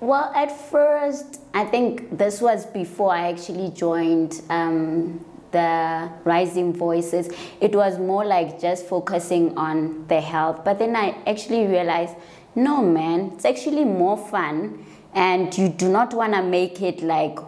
Well, 0.00 0.30
at 0.34 0.52
first, 0.52 1.40
I 1.54 1.64
think 1.64 2.18
this 2.18 2.40
was 2.40 2.66
before 2.66 3.12
I 3.12 3.28
actually 3.28 3.70
joined 3.70 4.42
um, 4.50 5.24
the 5.52 6.10
Rising 6.24 6.74
Voices. 6.74 7.30
It 7.60 7.74
was 7.74 7.98
more 7.98 8.24
like 8.24 8.60
just 8.60 8.86
focusing 8.86 9.56
on 9.56 10.06
the 10.08 10.20
health. 10.20 10.64
But 10.64 10.78
then 10.78 10.94
I 10.94 11.16
actually 11.26 11.66
realized 11.66 12.14
no, 12.54 12.82
man, 12.82 13.32
it's 13.34 13.44
actually 13.44 13.84
more 13.84 14.16
fun. 14.16 14.84
And 15.14 15.56
you 15.56 15.68
do 15.68 15.90
not 15.90 16.12
want 16.14 16.34
to 16.34 16.42
make 16.42 16.82
it 16.82 17.02
like 17.02 17.38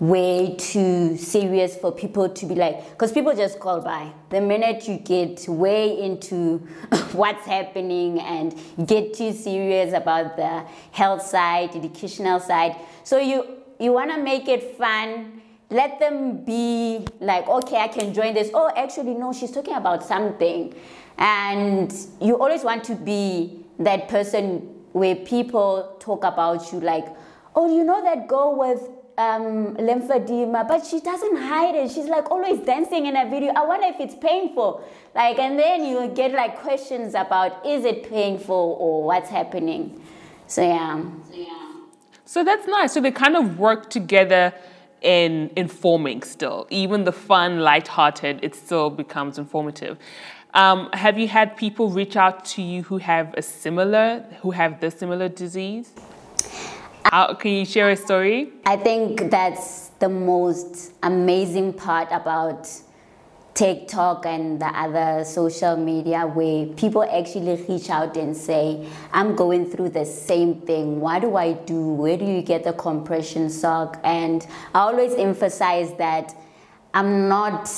way 0.00 0.56
too 0.56 1.14
serious 1.18 1.76
for 1.76 1.92
people 1.92 2.26
to 2.30 2.46
be 2.46 2.54
like, 2.54 2.90
because 2.90 3.12
people 3.12 3.36
just 3.36 3.60
call 3.60 3.82
by. 3.82 4.10
The 4.30 4.40
minute 4.40 4.88
you 4.88 4.96
get 4.96 5.46
way 5.46 6.00
into 6.00 6.58
what's 7.12 7.46
happening 7.46 8.18
and 8.18 8.58
get 8.86 9.12
too 9.14 9.32
serious 9.32 9.92
about 9.92 10.36
the 10.36 10.64
health 10.90 11.22
side, 11.22 11.76
educational 11.76 12.40
side, 12.40 12.76
so 13.04 13.18
you 13.18 13.44
you 13.78 13.92
want 13.92 14.10
to 14.10 14.22
make 14.22 14.48
it 14.48 14.76
fun. 14.76 15.42
Let 15.70 16.00
them 16.00 16.44
be 16.44 17.06
like, 17.20 17.46
okay, 17.46 17.76
I 17.76 17.88
can 17.88 18.12
join 18.12 18.34
this. 18.34 18.50
Oh, 18.52 18.70
actually, 18.74 19.14
no, 19.14 19.32
she's 19.32 19.52
talking 19.52 19.74
about 19.74 20.02
something, 20.04 20.74
and 21.18 21.94
you 22.20 22.38
always 22.38 22.64
want 22.64 22.84
to 22.84 22.94
be 22.94 23.64
that 23.78 24.08
person 24.08 24.74
where 24.92 25.14
people 25.14 25.96
talk 26.00 26.24
about 26.24 26.72
you 26.72 26.80
like, 26.80 27.06
oh, 27.54 27.74
you 27.74 27.84
know 27.84 28.02
that 28.02 28.26
girl 28.26 28.56
with 28.58 28.88
um, 29.18 29.76
lymphedema, 29.76 30.66
but 30.66 30.84
she 30.86 31.00
doesn't 31.00 31.36
hide 31.36 31.74
it. 31.74 31.90
She's 31.90 32.06
like 32.06 32.30
always 32.30 32.60
dancing 32.60 33.06
in 33.06 33.16
a 33.16 33.28
video. 33.28 33.52
I 33.52 33.64
wonder 33.64 33.86
if 33.86 34.00
it's 34.00 34.14
painful. 34.14 34.82
Like, 35.14 35.38
and 35.38 35.58
then 35.58 35.84
you 35.84 36.08
get 36.08 36.32
like 36.32 36.58
questions 36.58 37.14
about 37.14 37.64
is 37.66 37.84
it 37.84 38.08
painful 38.08 38.76
or 38.78 39.04
what's 39.04 39.28
happening. 39.28 40.00
So 40.46 40.62
yeah. 40.62 41.04
So 42.24 42.44
that's 42.44 42.66
nice. 42.66 42.92
So 42.92 43.00
they 43.00 43.10
kind 43.10 43.36
of 43.36 43.58
work 43.58 43.90
together 43.90 44.54
in 45.02 45.50
informing 45.56 46.22
still. 46.22 46.66
Even 46.70 47.04
the 47.04 47.12
fun, 47.12 47.60
light-hearted, 47.60 48.40
it 48.42 48.54
still 48.54 48.90
becomes 48.90 49.38
informative. 49.38 49.98
Um, 50.54 50.90
have 50.92 51.18
you 51.18 51.28
had 51.28 51.56
people 51.56 51.90
reach 51.90 52.16
out 52.16 52.44
to 52.46 52.62
you 52.62 52.82
who 52.82 52.98
have 52.98 53.34
a 53.34 53.42
similar, 53.42 54.24
who 54.42 54.50
have 54.50 54.80
this 54.80 54.94
similar 54.94 55.28
disease? 55.28 55.92
How, 57.04 57.34
can 57.34 57.52
you 57.52 57.64
share 57.64 57.90
a 57.90 57.96
story? 57.96 58.52
I 58.66 58.76
think 58.76 59.30
that's 59.30 59.88
the 59.98 60.08
most 60.08 60.92
amazing 61.02 61.72
part 61.72 62.08
about 62.12 62.68
TikTok 63.54 64.26
and 64.26 64.60
the 64.60 64.66
other 64.66 65.24
social 65.24 65.76
media 65.76 66.26
where 66.26 66.66
people 66.66 67.02
actually 67.02 67.62
reach 67.68 67.90
out 67.90 68.16
and 68.16 68.36
say, 68.36 68.88
I'm 69.12 69.34
going 69.34 69.70
through 69.70 69.90
the 69.90 70.04
same 70.04 70.60
thing. 70.62 71.00
What 71.00 71.22
do 71.22 71.36
I 71.36 71.54
do? 71.54 71.88
Where 71.88 72.16
do 72.16 72.24
you 72.24 72.42
get 72.42 72.64
the 72.64 72.72
compression 72.72 73.50
sock? 73.50 74.00
And 74.04 74.46
I 74.74 74.80
always 74.80 75.14
emphasize 75.14 75.92
that 75.98 76.34
I'm 76.94 77.28
not 77.28 77.68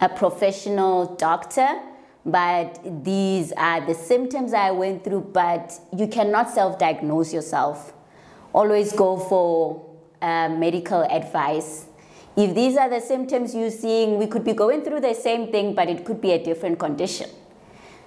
a 0.00 0.08
professional 0.08 1.16
doctor, 1.16 1.80
but 2.24 3.04
these 3.04 3.52
are 3.52 3.84
the 3.84 3.94
symptoms 3.94 4.54
I 4.54 4.70
went 4.70 5.04
through, 5.04 5.30
but 5.32 5.78
you 5.96 6.06
cannot 6.06 6.50
self 6.50 6.78
diagnose 6.78 7.34
yourself. 7.34 7.92
Always 8.52 8.92
go 8.92 9.16
for 9.16 9.84
uh, 10.20 10.48
medical 10.48 11.02
advice. 11.02 11.86
If 12.36 12.54
these 12.54 12.76
are 12.76 12.88
the 12.88 13.00
symptoms 13.00 13.54
you're 13.54 13.70
seeing, 13.70 14.18
we 14.18 14.26
could 14.26 14.44
be 14.44 14.52
going 14.52 14.82
through 14.82 15.00
the 15.00 15.14
same 15.14 15.50
thing, 15.50 15.74
but 15.74 15.88
it 15.88 16.04
could 16.04 16.20
be 16.20 16.32
a 16.32 16.42
different 16.42 16.78
condition. 16.78 17.28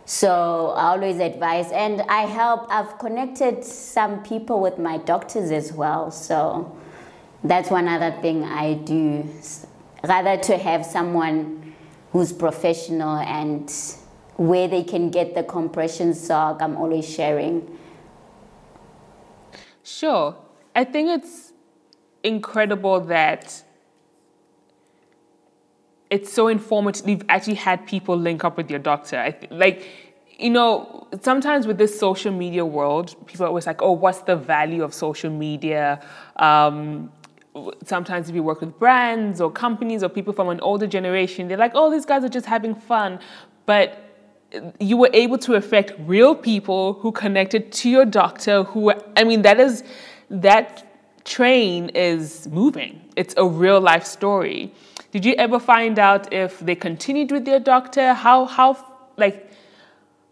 So 0.06 0.74
I 0.78 0.90
always 0.90 1.20
advise, 1.20 1.72
and 1.72 2.02
I 2.04 2.22
help. 2.28 2.68
I've 2.70 3.00
connected 3.00 3.64
some 3.64 4.22
people 4.22 4.62
with 4.62 4.78
my 4.78 4.98
doctors 4.98 5.50
as 5.50 5.74
well. 5.74 6.12
So 6.12 6.78
that's 7.44 7.72
one 7.72 7.88
other 7.88 8.12
thing 8.22 8.44
I 8.44 8.76
do. 8.76 9.28
Rather 10.04 10.38
to 10.44 10.58
have 10.58 10.86
someone 10.86 11.74
who's 12.12 12.32
professional 12.32 13.18
and 13.18 13.72
where 14.38 14.68
they 14.68 14.84
can 14.84 15.10
get 15.10 15.34
the 15.34 15.44
compression 15.44 16.14
sock, 16.14 16.62
I'm 16.62 16.78
always 16.78 17.08
sharing. 17.12 17.78
Sure. 19.86 20.36
I 20.76 20.84
think 20.84 21.10
it's 21.10 21.54
incredible 22.24 23.00
that 23.02 23.64
it's 26.10 26.34
so 26.34 26.48
informative. 26.48 27.08
You've 27.08 27.24
actually 27.30 27.54
had 27.54 27.86
people 27.86 28.18
link 28.18 28.44
up 28.44 28.58
with 28.58 28.70
your 28.70 28.80
doctor. 28.80 29.20
I 29.20 29.32
th- 29.32 29.52
like, 29.52 29.88
you 30.40 30.50
know, 30.50 31.08
sometimes 31.22 31.68
with 31.68 31.78
this 31.78 31.98
social 31.98 32.32
media 32.32 32.66
world, 32.66 33.16
people 33.28 33.46
are 33.46 33.50
always 33.50 33.68
like, 33.68 33.84
oh, 33.84 33.92
what's 33.92 34.22
the 34.22 34.36
value 34.36 34.84
of 34.84 34.92
social 34.92 35.30
media? 35.30 36.04
Um, 36.38 37.12
sometimes 37.86 38.28
if 38.28 38.36
you 38.36 38.42
work 38.42 38.62
with 38.62 38.78
brands 38.80 39.40
or 39.40 39.52
companies 39.52 40.04
or 40.04 40.10
people 40.10 40.34
from 40.34 40.50
an 40.50 40.60
older 40.62 40.88
generation, 40.88 41.48
they're 41.48 41.58
like, 41.58 41.74
oh, 41.76 41.92
these 41.92 42.08
guys 42.08 42.24
are 42.24 42.30
just 42.30 42.48
having 42.48 42.74
fun. 42.74 43.20
But 43.68 44.05
you 44.80 44.98
were 44.98 45.10
able 45.14 45.38
to 45.38 45.54
affect 45.56 45.94
real 46.00 46.36
people 46.36 46.94
who 46.94 47.12
connected 47.12 47.72
to 47.72 47.90
your 47.90 48.06
doctor 48.06 48.64
who 48.64 48.94
i 49.16 49.24
mean 49.24 49.42
that 49.42 49.60
is 49.60 49.84
that 50.30 50.86
train 51.26 51.90
is 51.90 52.48
moving. 52.48 53.02
It's 53.16 53.34
a 53.38 53.46
real 53.46 53.82
life 53.82 54.06
story. 54.06 54.74
Did 55.12 55.26
you 55.26 55.34
ever 55.38 55.60
find 55.60 56.00
out 56.00 56.32
if 56.32 56.60
they 56.60 56.76
continued 56.76 57.32
with 57.32 57.46
their 57.46 57.60
doctor? 57.60 58.14
How 58.14 58.46
how 58.46 58.78
like 59.18 59.52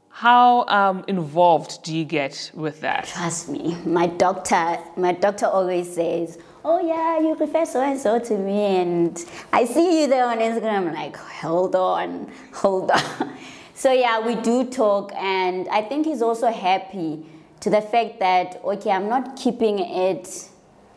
how 0.09 0.65
um, 0.67 1.03
involved 1.07 1.83
do 1.83 1.95
you 1.97 2.05
get 2.05 2.51
with 2.53 2.81
that? 2.81 3.05
Trust 3.05 3.49
me 3.49 3.75
my 3.85 4.07
doctor 4.07 4.77
my 4.95 5.13
doctor 5.13 5.47
always 5.47 5.95
says 5.95 6.37
oh 6.63 6.79
yeah 6.85 7.19
you 7.19 7.33
refer 7.35 7.65
so 7.65 7.81
and 7.81 7.99
so 7.99 8.19
to 8.19 8.37
me. 8.37 8.77
And 8.77 9.25
i 9.51 9.65
see 9.65 10.01
you 10.01 10.07
there 10.07 10.25
on 10.25 10.37
instagram 10.37 10.87
I'm 10.87 10.93
like 10.93 11.15
hold 11.15 11.75
on 11.75 12.31
hold 12.53 12.91
on 12.91 13.37
so 13.75 13.91
yeah, 13.91 14.19
we 14.19 14.35
do 14.35 14.65
talk, 14.65 15.11
and 15.15 15.67
I 15.69 15.81
think 15.81 16.05
he's 16.05 16.21
also 16.21 16.51
happy 16.51 17.25
to 17.61 17.69
the 17.69 17.81
fact 17.81 18.19
that 18.19 18.61
okay, 18.63 18.91
I'm 18.91 19.09
not 19.09 19.35
keeping 19.35 19.79
it, 19.79 20.49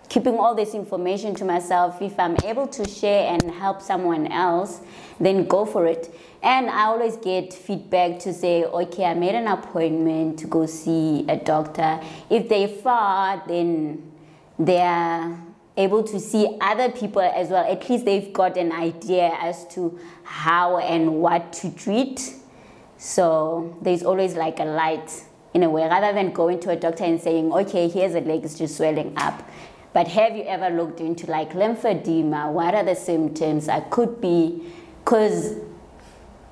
keeping 0.08 0.36
all 0.38 0.54
this 0.54 0.74
information 0.74 1.34
to 1.36 1.44
myself. 1.44 2.00
If 2.02 2.18
I'm 2.18 2.36
able 2.44 2.66
to 2.68 2.88
share 2.88 3.32
and 3.32 3.50
help 3.50 3.80
someone 3.82 4.26
else, 4.26 4.80
then 5.20 5.46
go 5.46 5.64
for 5.64 5.86
it. 5.86 6.14
And 6.42 6.70
I 6.70 6.84
always 6.84 7.16
get 7.16 7.52
feedback 7.52 8.20
to 8.20 8.32
say, 8.32 8.64
okay, 8.64 9.04
I 9.06 9.14
made 9.14 9.34
an 9.34 9.48
appointment 9.48 10.38
to 10.40 10.46
go 10.46 10.66
see 10.66 11.24
a 11.28 11.36
doctor. 11.36 12.00
If 12.30 12.48
they're 12.48 12.68
far, 12.68 13.42
then 13.48 14.12
they're 14.58 15.40
able 15.76 16.02
to 16.04 16.20
see 16.20 16.56
other 16.60 16.90
people 16.90 17.22
as 17.22 17.48
well. 17.48 17.64
At 17.70 17.88
least 17.88 18.04
they've 18.04 18.32
got 18.32 18.56
an 18.56 18.72
idea 18.72 19.36
as 19.40 19.66
to 19.68 19.98
how 20.22 20.78
and 20.78 21.20
what 21.20 21.52
to 21.54 21.70
treat 21.72 22.35
so 23.06 23.78
there's 23.82 24.02
always 24.02 24.34
like 24.34 24.58
a 24.58 24.64
light 24.64 25.22
in 25.54 25.62
a 25.62 25.70
way, 25.70 25.84
rather 25.84 26.12
than 26.12 26.32
going 26.32 26.58
to 26.58 26.70
a 26.70 26.76
doctor 26.76 27.04
and 27.04 27.20
saying, 27.20 27.52
okay, 27.52 27.86
here's 27.86 28.16
a 28.16 28.20
leg, 28.20 28.44
it's 28.44 28.58
just 28.58 28.76
swelling 28.76 29.16
up. 29.16 29.48
But 29.92 30.08
have 30.08 30.36
you 30.36 30.42
ever 30.42 30.70
looked 30.70 30.98
into 30.98 31.30
like 31.30 31.52
lymphedema? 31.52 32.50
What 32.50 32.74
are 32.74 32.82
the 32.82 32.96
symptoms? 32.96 33.68
I 33.68 33.78
could 33.80 34.20
be, 34.20 34.60
because 35.04 35.54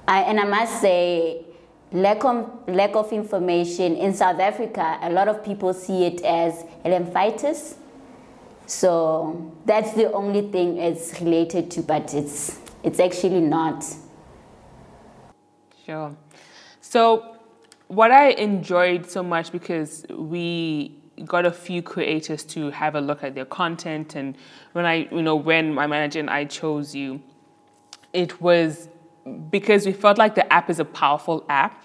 I, 0.07 0.23
and 0.23 0.39
I 0.39 0.45
must 0.45 0.81
say, 0.81 1.45
lack 1.91 2.25
of, 2.25 2.69
lack 2.69 2.95
of 2.95 3.13
information 3.13 3.97
in 3.97 4.15
South 4.15 4.39
Africa, 4.39 5.01
a 5.03 5.11
lot 5.11 5.27
of 5.27 5.45
people 5.45 5.75
see 5.75 6.05
it 6.05 6.23
as 6.23 6.65
lymphitis. 6.85 7.75
So 8.67 9.53
that's 9.67 9.93
the 9.95 10.13
only 10.13 10.53
thing 10.53 10.79
it's 10.79 11.21
related 11.21 11.73
to, 11.73 11.83
but 11.83 12.15
it's, 12.15 12.61
it's 12.85 13.01
actually 13.01 13.41
not. 13.41 13.85
Sure. 15.85 16.17
So, 16.95 17.39
what 17.89 18.13
I 18.13 18.29
enjoyed 18.29 19.11
so 19.11 19.21
much 19.25 19.51
because 19.51 20.07
we 20.11 20.97
got 21.25 21.45
a 21.45 21.51
few 21.51 21.83
creators 21.83 22.45
to 22.55 22.71
have 22.71 22.95
a 22.95 23.01
look 23.01 23.25
at 23.25 23.35
their 23.35 23.47
content, 23.47 24.15
and 24.15 24.37
when 24.75 24.87
I, 24.87 25.09
you 25.11 25.21
know, 25.21 25.35
when 25.35 25.75
my 25.75 25.89
manager 25.89 26.21
and 26.21 26.31
I 26.31 26.45
chose 26.45 26.95
you, 26.95 27.21
it 28.13 28.41
was 28.41 28.89
because 29.51 29.87
we 29.87 29.93
felt 29.93 30.19
like 30.19 30.37
the 30.37 30.53
app 30.53 30.71
is 30.71 30.79
a 30.79 30.85
powerful 30.85 31.45
app 31.49 31.85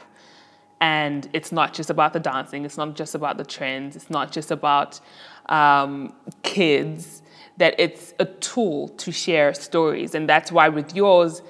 and 0.79 1.27
it's 1.33 1.51
not 1.51 1.73
just 1.73 1.89
about 1.89 2.13
the 2.13 2.19
dancing 2.19 2.63
it's 2.63 2.77
not 2.77 2.95
just 2.95 3.15
about 3.15 3.37
the 3.37 3.43
trends 3.43 3.95
it's 3.95 4.09
not 4.09 4.31
just 4.31 4.51
about 4.51 4.99
um, 5.47 6.13
kids 6.43 7.21
that 7.57 7.73
it's 7.77 8.13
a 8.19 8.25
tool 8.25 8.87
to 8.89 9.11
share 9.11 9.53
stories 9.53 10.15
and 10.15 10.29
that's 10.29 10.51
why 10.51 10.69
with 10.69 10.95
yours 10.95 11.41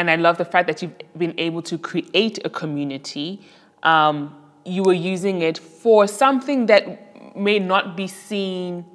and 0.00 0.10
I 0.10 0.16
love 0.16 0.38
the 0.38 0.46
fact 0.46 0.66
that 0.68 0.80
you've 0.80 0.96
been 1.18 1.34
able 1.36 1.60
to 1.60 1.76
create 1.76 2.38
a 2.42 2.48
community. 2.48 3.42
Um, 3.82 4.34
you 4.64 4.82
were 4.82 4.94
using 4.94 5.42
it 5.42 5.58
for 5.58 6.06
something 6.06 6.64
that 6.66 7.36
may 7.36 7.58
not 7.58 7.98
be 7.98 8.06
seen, 8.06 8.86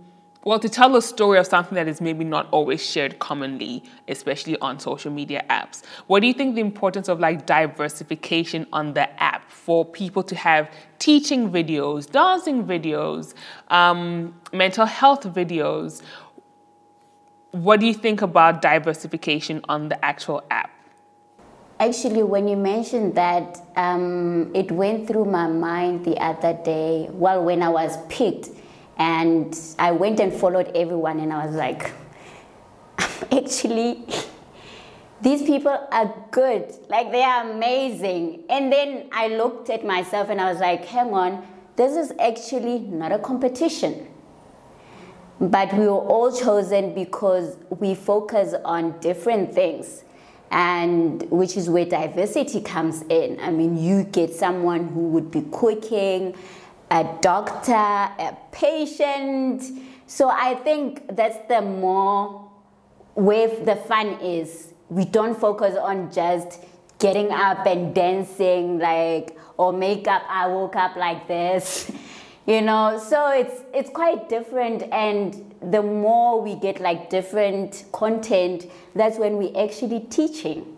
well, 0.45 0.57
to 0.57 0.67
tell 0.67 0.95
a 0.95 1.01
story 1.03 1.37
of 1.37 1.45
something 1.45 1.75
that 1.75 1.87
is 1.87 2.01
maybe 2.01 2.23
not 2.23 2.47
always 2.49 2.83
shared 2.83 3.19
commonly, 3.19 3.83
especially 4.07 4.57
on 4.61 4.79
social 4.79 5.11
media 5.11 5.45
apps. 5.47 5.83
What 6.07 6.21
do 6.21 6.27
you 6.27 6.33
think 6.33 6.55
the 6.55 6.61
importance 6.61 7.07
of 7.07 7.19
like 7.19 7.45
diversification 7.45 8.65
on 8.73 8.93
the 8.95 9.07
app 9.21 9.51
for 9.51 9.85
people 9.85 10.23
to 10.23 10.35
have 10.35 10.71
teaching 10.97 11.51
videos, 11.51 12.09
dancing 12.09 12.63
videos, 12.63 13.35
um, 13.67 14.33
mental 14.51 14.87
health 14.87 15.21
videos? 15.25 16.01
What 17.51 17.79
do 17.79 17.85
you 17.85 17.93
think 17.93 18.23
about 18.23 18.63
diversification 18.63 19.61
on 19.69 19.89
the 19.89 20.03
actual 20.03 20.43
app? 20.49 20.71
Actually, 21.77 22.23
when 22.23 22.47
you 22.47 22.55
mentioned 22.55 23.15
that, 23.15 23.59
um, 23.75 24.49
it 24.55 24.71
went 24.71 25.07
through 25.07 25.25
my 25.25 25.45
mind 25.45 26.05
the 26.05 26.15
other 26.23 26.57
day. 26.63 27.09
Well, 27.11 27.43
when 27.43 27.61
I 27.61 27.67
was 27.67 27.97
picked, 28.07 28.49
and 28.97 29.53
I 29.77 29.91
went 29.91 30.21
and 30.21 30.33
followed 30.33 30.71
everyone, 30.73 31.19
and 31.19 31.33
I 31.33 31.45
was 31.45 31.55
like, 31.55 31.91
actually, 33.31 34.05
these 35.21 35.41
people 35.43 35.77
are 35.91 36.15
good. 36.31 36.73
Like, 36.87 37.11
they 37.11 37.23
are 37.23 37.51
amazing. 37.51 38.45
And 38.49 38.71
then 38.71 39.09
I 39.11 39.27
looked 39.27 39.69
at 39.69 39.85
myself 39.85 40.29
and 40.29 40.39
I 40.39 40.49
was 40.49 40.61
like, 40.61 40.85
hang 40.85 41.13
on, 41.13 41.45
this 41.75 41.97
is 41.97 42.13
actually 42.19 42.79
not 42.79 43.11
a 43.11 43.19
competition. 43.19 44.07
But 45.41 45.73
we 45.73 45.87
were 45.87 45.99
all 45.99 46.31
chosen 46.31 46.95
because 46.95 47.57
we 47.69 47.95
focus 47.95 48.55
on 48.63 48.97
different 49.01 49.53
things 49.53 50.04
and 50.51 51.29
which 51.31 51.57
is 51.57 51.69
where 51.69 51.85
diversity 51.85 52.61
comes 52.61 53.03
in. 53.09 53.39
I 53.39 53.51
mean, 53.51 53.77
you 53.77 54.03
get 54.03 54.33
someone 54.33 54.87
who 54.89 55.07
would 55.09 55.31
be 55.31 55.45
cooking, 55.51 56.35
a 56.91 57.03
doctor, 57.21 57.73
a 57.73 58.37
patient. 58.51 59.63
So 60.07 60.29
I 60.29 60.55
think 60.55 61.15
that's 61.15 61.37
the 61.47 61.61
more 61.61 62.49
where 63.15 63.47
the 63.47 63.75
fun 63.75 64.19
is. 64.21 64.73
We 64.89 65.05
don't 65.05 65.39
focus 65.39 65.75
on 65.77 66.11
just 66.11 66.63
getting 66.99 67.31
up 67.31 67.65
and 67.65 67.93
dancing 67.93 68.79
like 68.79 69.37
or 69.57 69.73
makeup. 69.73 70.23
I 70.29 70.47
woke 70.47 70.75
up 70.75 70.95
like 70.95 71.27
this. 71.27 71.91
you 72.45 72.61
know 72.61 73.01
so 73.03 73.31
it's 73.31 73.61
it's 73.73 73.89
quite 73.89 74.29
different 74.29 74.83
and 74.91 75.55
the 75.71 75.81
more 75.81 76.41
we 76.41 76.55
get 76.55 76.79
like 76.79 77.09
different 77.09 77.85
content 77.91 78.67
that's 78.93 79.17
when 79.17 79.37
we're 79.37 79.57
actually 79.63 80.01
teaching 80.01 80.75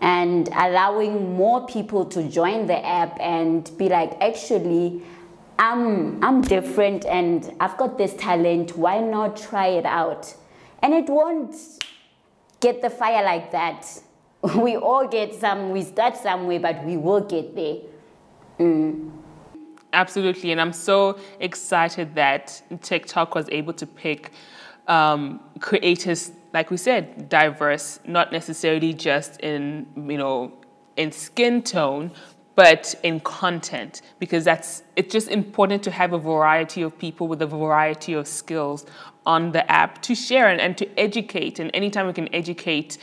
and 0.00 0.48
allowing 0.48 1.36
more 1.36 1.64
people 1.66 2.04
to 2.04 2.28
join 2.28 2.66
the 2.66 2.84
app 2.86 3.16
and 3.20 3.70
be 3.78 3.88
like 3.88 4.20
actually 4.20 5.00
i'm 5.60 6.22
i'm 6.24 6.42
different 6.42 7.06
and 7.06 7.54
i've 7.60 7.76
got 7.76 7.96
this 7.96 8.14
talent. 8.14 8.76
Why 8.76 9.00
not 9.00 9.36
try 9.36 9.68
it 9.68 9.86
out? 9.86 10.34
And 10.82 10.92
it 10.92 11.06
won't 11.06 11.54
get 12.58 12.82
the 12.82 12.90
fire 12.90 13.24
like 13.24 13.52
that. 13.52 13.86
We 14.56 14.76
all 14.76 15.06
get 15.06 15.34
some 15.34 15.70
we 15.70 15.82
start 15.82 16.16
somewhere 16.16 16.58
but 16.58 16.82
we 16.84 16.96
will 16.96 17.20
get 17.20 17.54
there. 17.54 17.76
Mm. 18.58 19.21
Absolutely, 19.92 20.52
and 20.52 20.60
I'm 20.60 20.72
so 20.72 21.18
excited 21.40 22.14
that 22.14 22.62
TikTok 22.80 23.34
was 23.34 23.48
able 23.50 23.74
to 23.74 23.86
pick 23.86 24.32
um, 24.88 25.40
creators, 25.60 26.32
like 26.52 26.70
we 26.70 26.76
said, 26.76 27.28
diverse, 27.28 28.00
not 28.06 28.32
necessarily 28.32 28.94
just 28.94 29.40
in 29.40 29.86
you 29.96 30.18
know 30.18 30.52
in 30.96 31.12
skin 31.12 31.62
tone, 31.62 32.10
but 32.54 32.94
in 33.02 33.20
content 33.20 34.02
because 34.18 34.44
that's 34.44 34.82
it's 34.96 35.12
just 35.12 35.28
important 35.28 35.82
to 35.82 35.90
have 35.90 36.12
a 36.12 36.18
variety 36.18 36.82
of 36.82 36.98
people 36.98 37.28
with 37.28 37.40
a 37.42 37.46
variety 37.46 38.12
of 38.12 38.26
skills 38.26 38.84
on 39.24 39.52
the 39.52 39.70
app 39.70 40.02
to 40.02 40.14
share 40.14 40.48
and, 40.48 40.60
and 40.60 40.76
to 40.76 40.98
educate 40.98 41.58
and 41.58 41.70
anytime 41.74 42.06
we 42.06 42.12
can 42.12 42.32
educate 42.34 42.98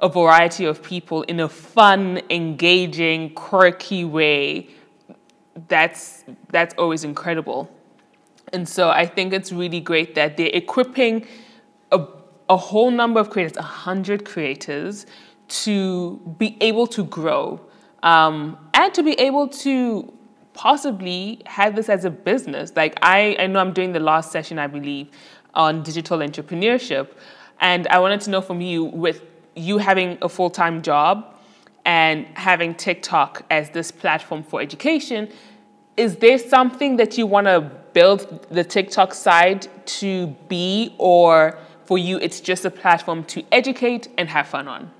a 0.00 0.08
variety 0.08 0.64
of 0.64 0.82
people 0.82 1.22
in 1.22 1.40
a 1.40 1.48
fun 1.48 2.20
engaging 2.30 3.32
quirky 3.34 4.04
way 4.04 4.68
that's 5.68 6.24
that's 6.50 6.74
always 6.76 7.04
incredible. 7.04 7.70
And 8.52 8.68
so 8.68 8.90
I 8.90 9.06
think 9.06 9.32
it's 9.32 9.52
really 9.52 9.80
great 9.80 10.14
that 10.14 10.36
they're 10.36 10.50
equipping 10.52 11.26
a, 11.90 12.06
a 12.48 12.56
whole 12.56 12.90
number 12.90 13.18
of 13.18 13.30
creators, 13.30 13.56
100 13.56 14.24
creators, 14.24 15.06
to 15.48 16.20
be 16.38 16.56
able 16.60 16.86
to 16.88 17.04
grow 17.04 17.60
um, 18.02 18.56
and 18.74 18.92
to 18.94 19.02
be 19.02 19.12
able 19.14 19.48
to 19.48 20.12
possibly 20.52 21.40
have 21.46 21.74
this 21.74 21.88
as 21.88 22.04
a 22.04 22.10
business. 22.10 22.72
Like 22.76 22.96
I, 23.02 23.36
I 23.38 23.46
know 23.46 23.60
I'm 23.60 23.72
doing 23.72 23.92
the 23.92 24.00
last 24.00 24.30
session, 24.30 24.58
I 24.58 24.66
believe, 24.66 25.08
on 25.54 25.82
digital 25.82 26.18
entrepreneurship, 26.18 27.08
and 27.60 27.86
I 27.88 27.98
wanted 27.98 28.20
to 28.22 28.30
know 28.30 28.40
from 28.40 28.60
you 28.60 28.84
with 28.84 29.22
you 29.56 29.78
having 29.78 30.18
a 30.22 30.28
full 30.28 30.50
time 30.50 30.82
job 30.82 31.33
and 31.84 32.26
having 32.34 32.74
TikTok 32.74 33.44
as 33.50 33.70
this 33.70 33.90
platform 33.90 34.42
for 34.42 34.60
education, 34.60 35.30
is 35.96 36.16
there 36.16 36.38
something 36.38 36.96
that 36.96 37.16
you 37.18 37.26
want 37.26 37.46
to 37.46 37.60
build 37.92 38.46
the 38.50 38.64
TikTok 38.64 39.14
side 39.14 39.68
to 39.86 40.28
be, 40.48 40.94
or 40.98 41.58
for 41.84 41.98
you, 41.98 42.18
it's 42.18 42.40
just 42.40 42.64
a 42.64 42.70
platform 42.70 43.24
to 43.24 43.44
educate 43.52 44.08
and 44.18 44.28
have 44.28 44.48
fun 44.48 44.66
on? 44.66 44.90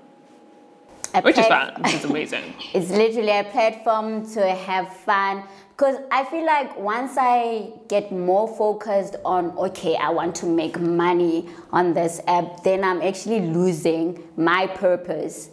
A 1.13 1.21
Which 1.21 1.37
is 1.37 1.45
fun, 1.47 1.73
which 1.81 1.93
is 1.93 2.05
amazing. 2.05 2.43
It's 2.73 2.89
literally 2.89 3.37
a 3.37 3.45
platform 3.45 4.29
to 4.33 4.49
have 4.51 4.93
fun. 4.97 5.43
Because 5.69 5.97
I 6.09 6.23
feel 6.25 6.45
like 6.45 6.77
once 6.77 7.15
I 7.17 7.71
get 7.89 8.11
more 8.11 8.47
focused 8.47 9.17
on, 9.25 9.57
okay, 9.57 9.97
I 9.97 10.09
want 10.09 10.35
to 10.35 10.45
make 10.45 10.79
money 10.79 11.49
on 11.71 11.93
this 11.93 12.21
app, 12.27 12.63
then 12.63 12.83
I'm 12.83 13.01
actually 13.01 13.41
losing 13.41 14.23
my 14.37 14.67
purpose. 14.67 15.49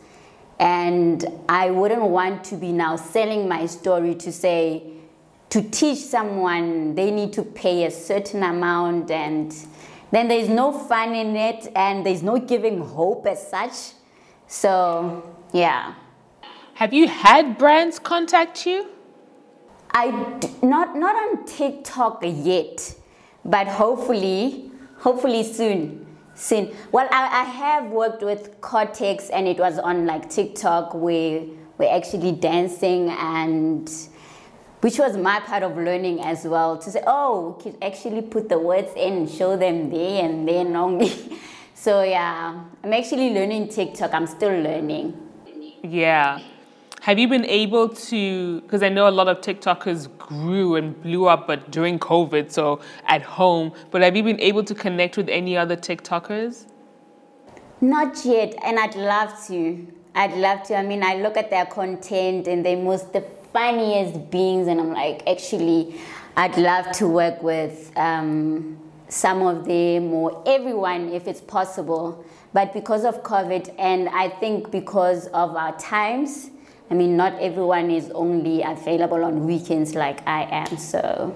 And 0.59 1.25
I 1.49 1.71
wouldn't 1.71 2.03
want 2.03 2.45
to 2.45 2.57
be 2.57 2.73
now 2.73 2.97
selling 2.97 3.49
my 3.49 3.67
story 3.67 4.15
to 4.17 4.33
say, 4.33 4.93
to 5.51 5.61
teach 5.61 5.99
someone 5.99 6.95
they 6.95 7.11
need 7.11 7.33
to 7.35 7.43
pay 7.43 7.85
a 7.85 7.91
certain 7.91 8.43
amount 8.43 9.11
and 9.11 9.55
then 10.11 10.29
there's 10.29 10.49
no 10.49 10.73
fun 10.73 11.15
in 11.15 11.37
it 11.37 11.71
and 11.75 12.07
there's 12.07 12.23
no 12.23 12.39
giving 12.39 12.81
hope 12.81 13.27
as 13.27 13.51
such. 13.51 13.93
So, 14.47 15.37
yeah. 15.53 15.95
Have 16.75 16.95
you 16.95 17.07
had 17.07 17.59
brands 17.59 17.99
contact 17.99 18.67
you? 18.67 18.89
I 19.91 20.11
d- 20.39 20.49
not 20.63 20.97
not 20.97 21.15
on 21.17 21.45
TikTok 21.45 22.23
yet, 22.25 22.95
but 23.45 23.67
hopefully, 23.69 24.71
hopefully 24.99 25.45
soon, 25.45 26.02
soon. 26.35 26.75
Well, 26.91 27.09
I, 27.11 27.43
I 27.43 27.45
have 27.45 27.91
worked 27.91 28.23
with 28.23 28.61
Cortex, 28.61 29.31
and 29.31 29.47
it 29.47 29.59
was 29.59 29.79
on 29.79 30.07
like 30.07 30.31
TikTok 30.31 30.95
where 30.95 31.43
we're 31.79 31.95
actually 31.95 32.33
dancing, 32.33 33.11
and 33.11 33.91
which 34.81 34.99
was 34.99 35.17
my 35.17 35.41
part 35.41 35.63
of 35.63 35.77
learning 35.77 36.21
as 36.21 36.45
well. 36.45 36.79
To 36.79 36.91
say, 36.91 37.03
oh, 37.07 37.57
we 37.57 37.63
could 37.63 37.83
actually 37.83 38.23
put 38.23 38.49
the 38.49 38.59
words 38.59 38.93
in 38.97 39.29
show 39.29 39.57
them 39.57 39.91
there 39.91 40.25
and 40.25 40.49
then 40.49 40.75
only. 40.77 41.13
so 41.75 42.03
yeah, 42.03 42.65
I'm 42.83 42.93
actually 42.93 43.31
learning 43.31 43.69
TikTok. 43.69 44.13
I'm 44.13 44.27
still 44.27 44.51
learning. 44.61 45.19
Yeah. 45.83 46.41
Have 47.03 47.19
you 47.19 47.27
been 47.27 47.45
able 47.47 47.89
to? 47.89 48.61
Because 48.61 48.81
I 48.81 48.89
know 48.89 49.09
a 49.09 49.11
lot 49.11 49.27
of 49.27 49.41
TikTokers 49.41 50.07
grew 50.19 50.77
and 50.77 51.03
blew 51.03 51.27
up, 51.27 51.49
but 51.49 51.73
during 51.73 51.99
COVID, 51.99 52.53
so 52.53 52.81
at 53.09 53.23
home. 53.23 53.73
But 53.91 54.03
have 54.03 54.15
you 54.15 54.23
been 54.23 54.39
able 54.39 54.63
to 54.63 54.73
connect 54.73 55.17
with 55.17 55.29
any 55.29 55.57
other 55.57 55.77
TikTokers? 55.77 56.67
Not 57.81 58.25
yet, 58.25 58.55
and 58.63 58.79
I'd 58.79 58.95
love 58.95 59.35
to. 59.49 59.85
I'd 60.15 60.35
love 60.35 60.63
to. 60.69 60.77
I 60.77 60.85
mean, 60.85 61.03
I 61.03 61.17
look 61.17 61.37
at 61.37 61.51
their 61.51 61.67
content 61.67 62.47
and 62.47 62.65
they're 62.65 62.77
most 62.77 63.13
the 63.13 63.23
funniest 63.53 64.31
beings, 64.31 64.69
and 64.69 64.81
I'm 64.81 64.93
like, 64.93 65.29
actually, 65.29 66.01
I'd 66.37 66.57
love 66.57 66.93
to 66.99 67.09
work 67.09 67.43
with 67.43 67.91
um, 67.97 68.79
some 69.09 69.43
of 69.43 69.65
them 69.65 70.13
or 70.13 70.41
everyone 70.47 71.09
if 71.09 71.27
it's 71.27 71.41
possible. 71.41 72.25
But 72.53 72.73
because 72.73 73.05
of 73.05 73.25
COVID, 73.25 73.75
and 73.77 74.09
I 74.09 74.29
think 74.29 74.71
because 74.71 75.27
of 75.27 75.57
our 75.57 75.77
times, 75.79 76.52
I 76.93 76.95
mean, 76.95 77.17
not 77.17 77.33
everyone 77.41 77.91
is 77.91 78.11
only 78.11 78.63
available 78.63 79.25
on 79.25 79.47
weekends 79.47 79.95
like 79.95 80.21
I 80.29 80.43
am, 80.43 80.77
so. 80.77 81.35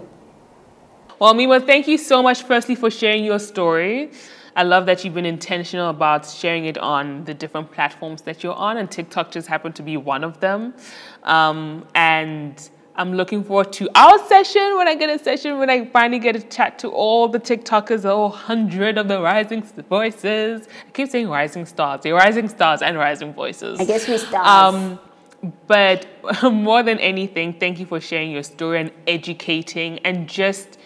Well, 1.19 1.33
Mimo, 1.33 1.67
thank 1.67 1.89
you 1.89 1.97
so 1.97 2.23
much, 2.23 2.43
firstly, 2.43 2.75
for 2.75 2.91
sharing 2.91 3.25
your 3.25 3.39
story. 3.39 4.11
I 4.55 4.65
love 4.65 4.85
that 4.85 5.03
you've 5.03 5.15
been 5.15 5.25
intentional 5.25 5.89
about 5.89 6.29
sharing 6.29 6.67
it 6.67 6.77
on 6.77 7.25
the 7.25 7.33
different 7.33 7.73
platforms 7.73 8.21
that 8.25 8.45
you're 8.45 8.53
on, 8.53 8.77
and 8.77 8.91
TikTok 8.91 9.31
just 9.31 9.49
happened 9.49 9.75
to 9.77 9.83
be 9.83 9.97
one 9.97 10.25
of 10.25 10.41
them. 10.41 10.75
Um, 11.23 11.87
and 11.95 12.69
I'm 12.95 13.15
looking 13.15 13.43
forward 13.43 13.73
to 13.75 13.89
our 13.95 14.19
session 14.29 14.77
when 14.77 14.89
I 14.89 14.95
get 14.95 15.09
a 15.09 15.19
session, 15.19 15.59
when 15.59 15.71
I 15.71 15.87
finally 15.87 16.19
get 16.19 16.37
a 16.37 16.43
chat 16.43 16.79
to 16.81 16.89
all 16.89 17.29
the 17.29 17.41
TikTokers, 17.41 18.05
all 18.05 18.29
hundred 18.29 18.99
of 18.99 19.09
the 19.09 19.23
rising 19.23 19.63
voices. 19.63 20.69
I 20.87 20.91
keep 20.91 21.09
saying 21.09 21.31
rising 21.31 21.65
stars, 21.65 22.03
they're 22.03 22.15
rising 22.15 22.51
stars 22.51 22.83
and 22.83 22.99
rising 22.99 23.33
voices. 23.33 23.81
I 23.81 23.87
guess 23.87 24.07
we 24.07 24.19
start. 24.19 24.47
Um, 24.47 24.99
but 25.67 26.07
more 26.43 26.83
than 26.83 26.99
anything, 26.99 27.53
thank 27.53 27.79
you 27.79 27.87
for 27.87 28.01
sharing 28.01 28.31
your 28.31 28.43
story 28.43 28.81
and 28.81 28.93
educating 29.07 29.99
and 30.01 30.29
just 30.29 30.79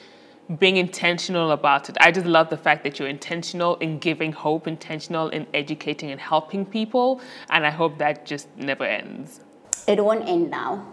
being 0.58 0.76
intentional 0.76 1.52
about 1.52 1.88
it. 1.88 1.96
I 2.00 2.10
just 2.10 2.26
love 2.26 2.50
the 2.50 2.56
fact 2.56 2.82
that 2.84 2.98
you're 2.98 3.08
intentional 3.08 3.76
in 3.76 3.98
giving 3.98 4.32
hope, 4.32 4.66
intentional 4.66 5.28
in 5.28 5.46
educating 5.54 6.10
and 6.10 6.20
helping 6.20 6.66
people. 6.66 7.20
And 7.50 7.64
I 7.64 7.70
hope 7.70 7.98
that 7.98 8.26
just 8.26 8.48
never 8.56 8.84
ends. 8.84 9.40
it 9.86 10.04
won't 10.04 10.28
end 10.28 10.50
now. 10.50 10.86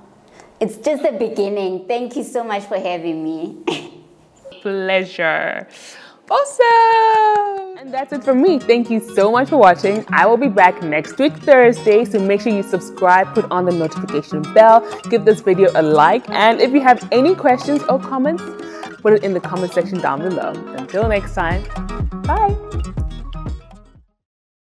It's 0.60 0.78
just 0.78 1.04
the 1.04 1.12
beginning. 1.12 1.88
Thank 1.88 2.16
you 2.16 2.24
so 2.24 2.44
much 2.44 2.64
for 2.66 2.80
having 2.80 3.24
me. 3.24 3.58
Pleasure. 4.62 5.68
Awesome. 6.30 7.78
And 7.78 7.94
that's 7.94 8.12
it 8.12 8.24
from 8.24 8.42
me. 8.42 8.60
Thank 8.60 8.90
you 8.90 9.00
so 9.00 9.32
much 9.32 9.50
for 9.50 9.58
watching. 9.58 10.04
I 10.10 10.26
will 10.26 10.38
be 10.38 10.50
back 10.50 10.82
next 10.84 11.18
week, 11.20 11.34
Thursday. 11.38 12.04
So 12.04 12.20
make 12.20 12.42
sure 12.42 12.52
you 12.52 12.64
subscribe, 12.64 13.34
put 13.34 13.50
on 13.50 13.66
the 13.66 13.72
notification 13.72 14.42
bell, 14.54 14.86
give 15.10 15.24
this 15.24 15.42
video 15.42 15.70
a 15.76 15.82
like. 15.82 16.30
And 16.30 16.60
if 16.60 16.74
you 16.74 16.82
have 16.82 17.08
any 17.12 17.34
questions 17.34 17.82
or 17.84 18.00
comments, 18.00 18.44
put 19.02 19.14
it 19.14 19.24
in 19.24 19.34
the 19.34 19.40
comment 19.40 19.74
section 19.74 20.00
down 20.00 20.20
below. 20.20 20.52
Until 20.78 21.08
next 21.08 21.34
time, 21.34 21.64
bye. 22.24 23.07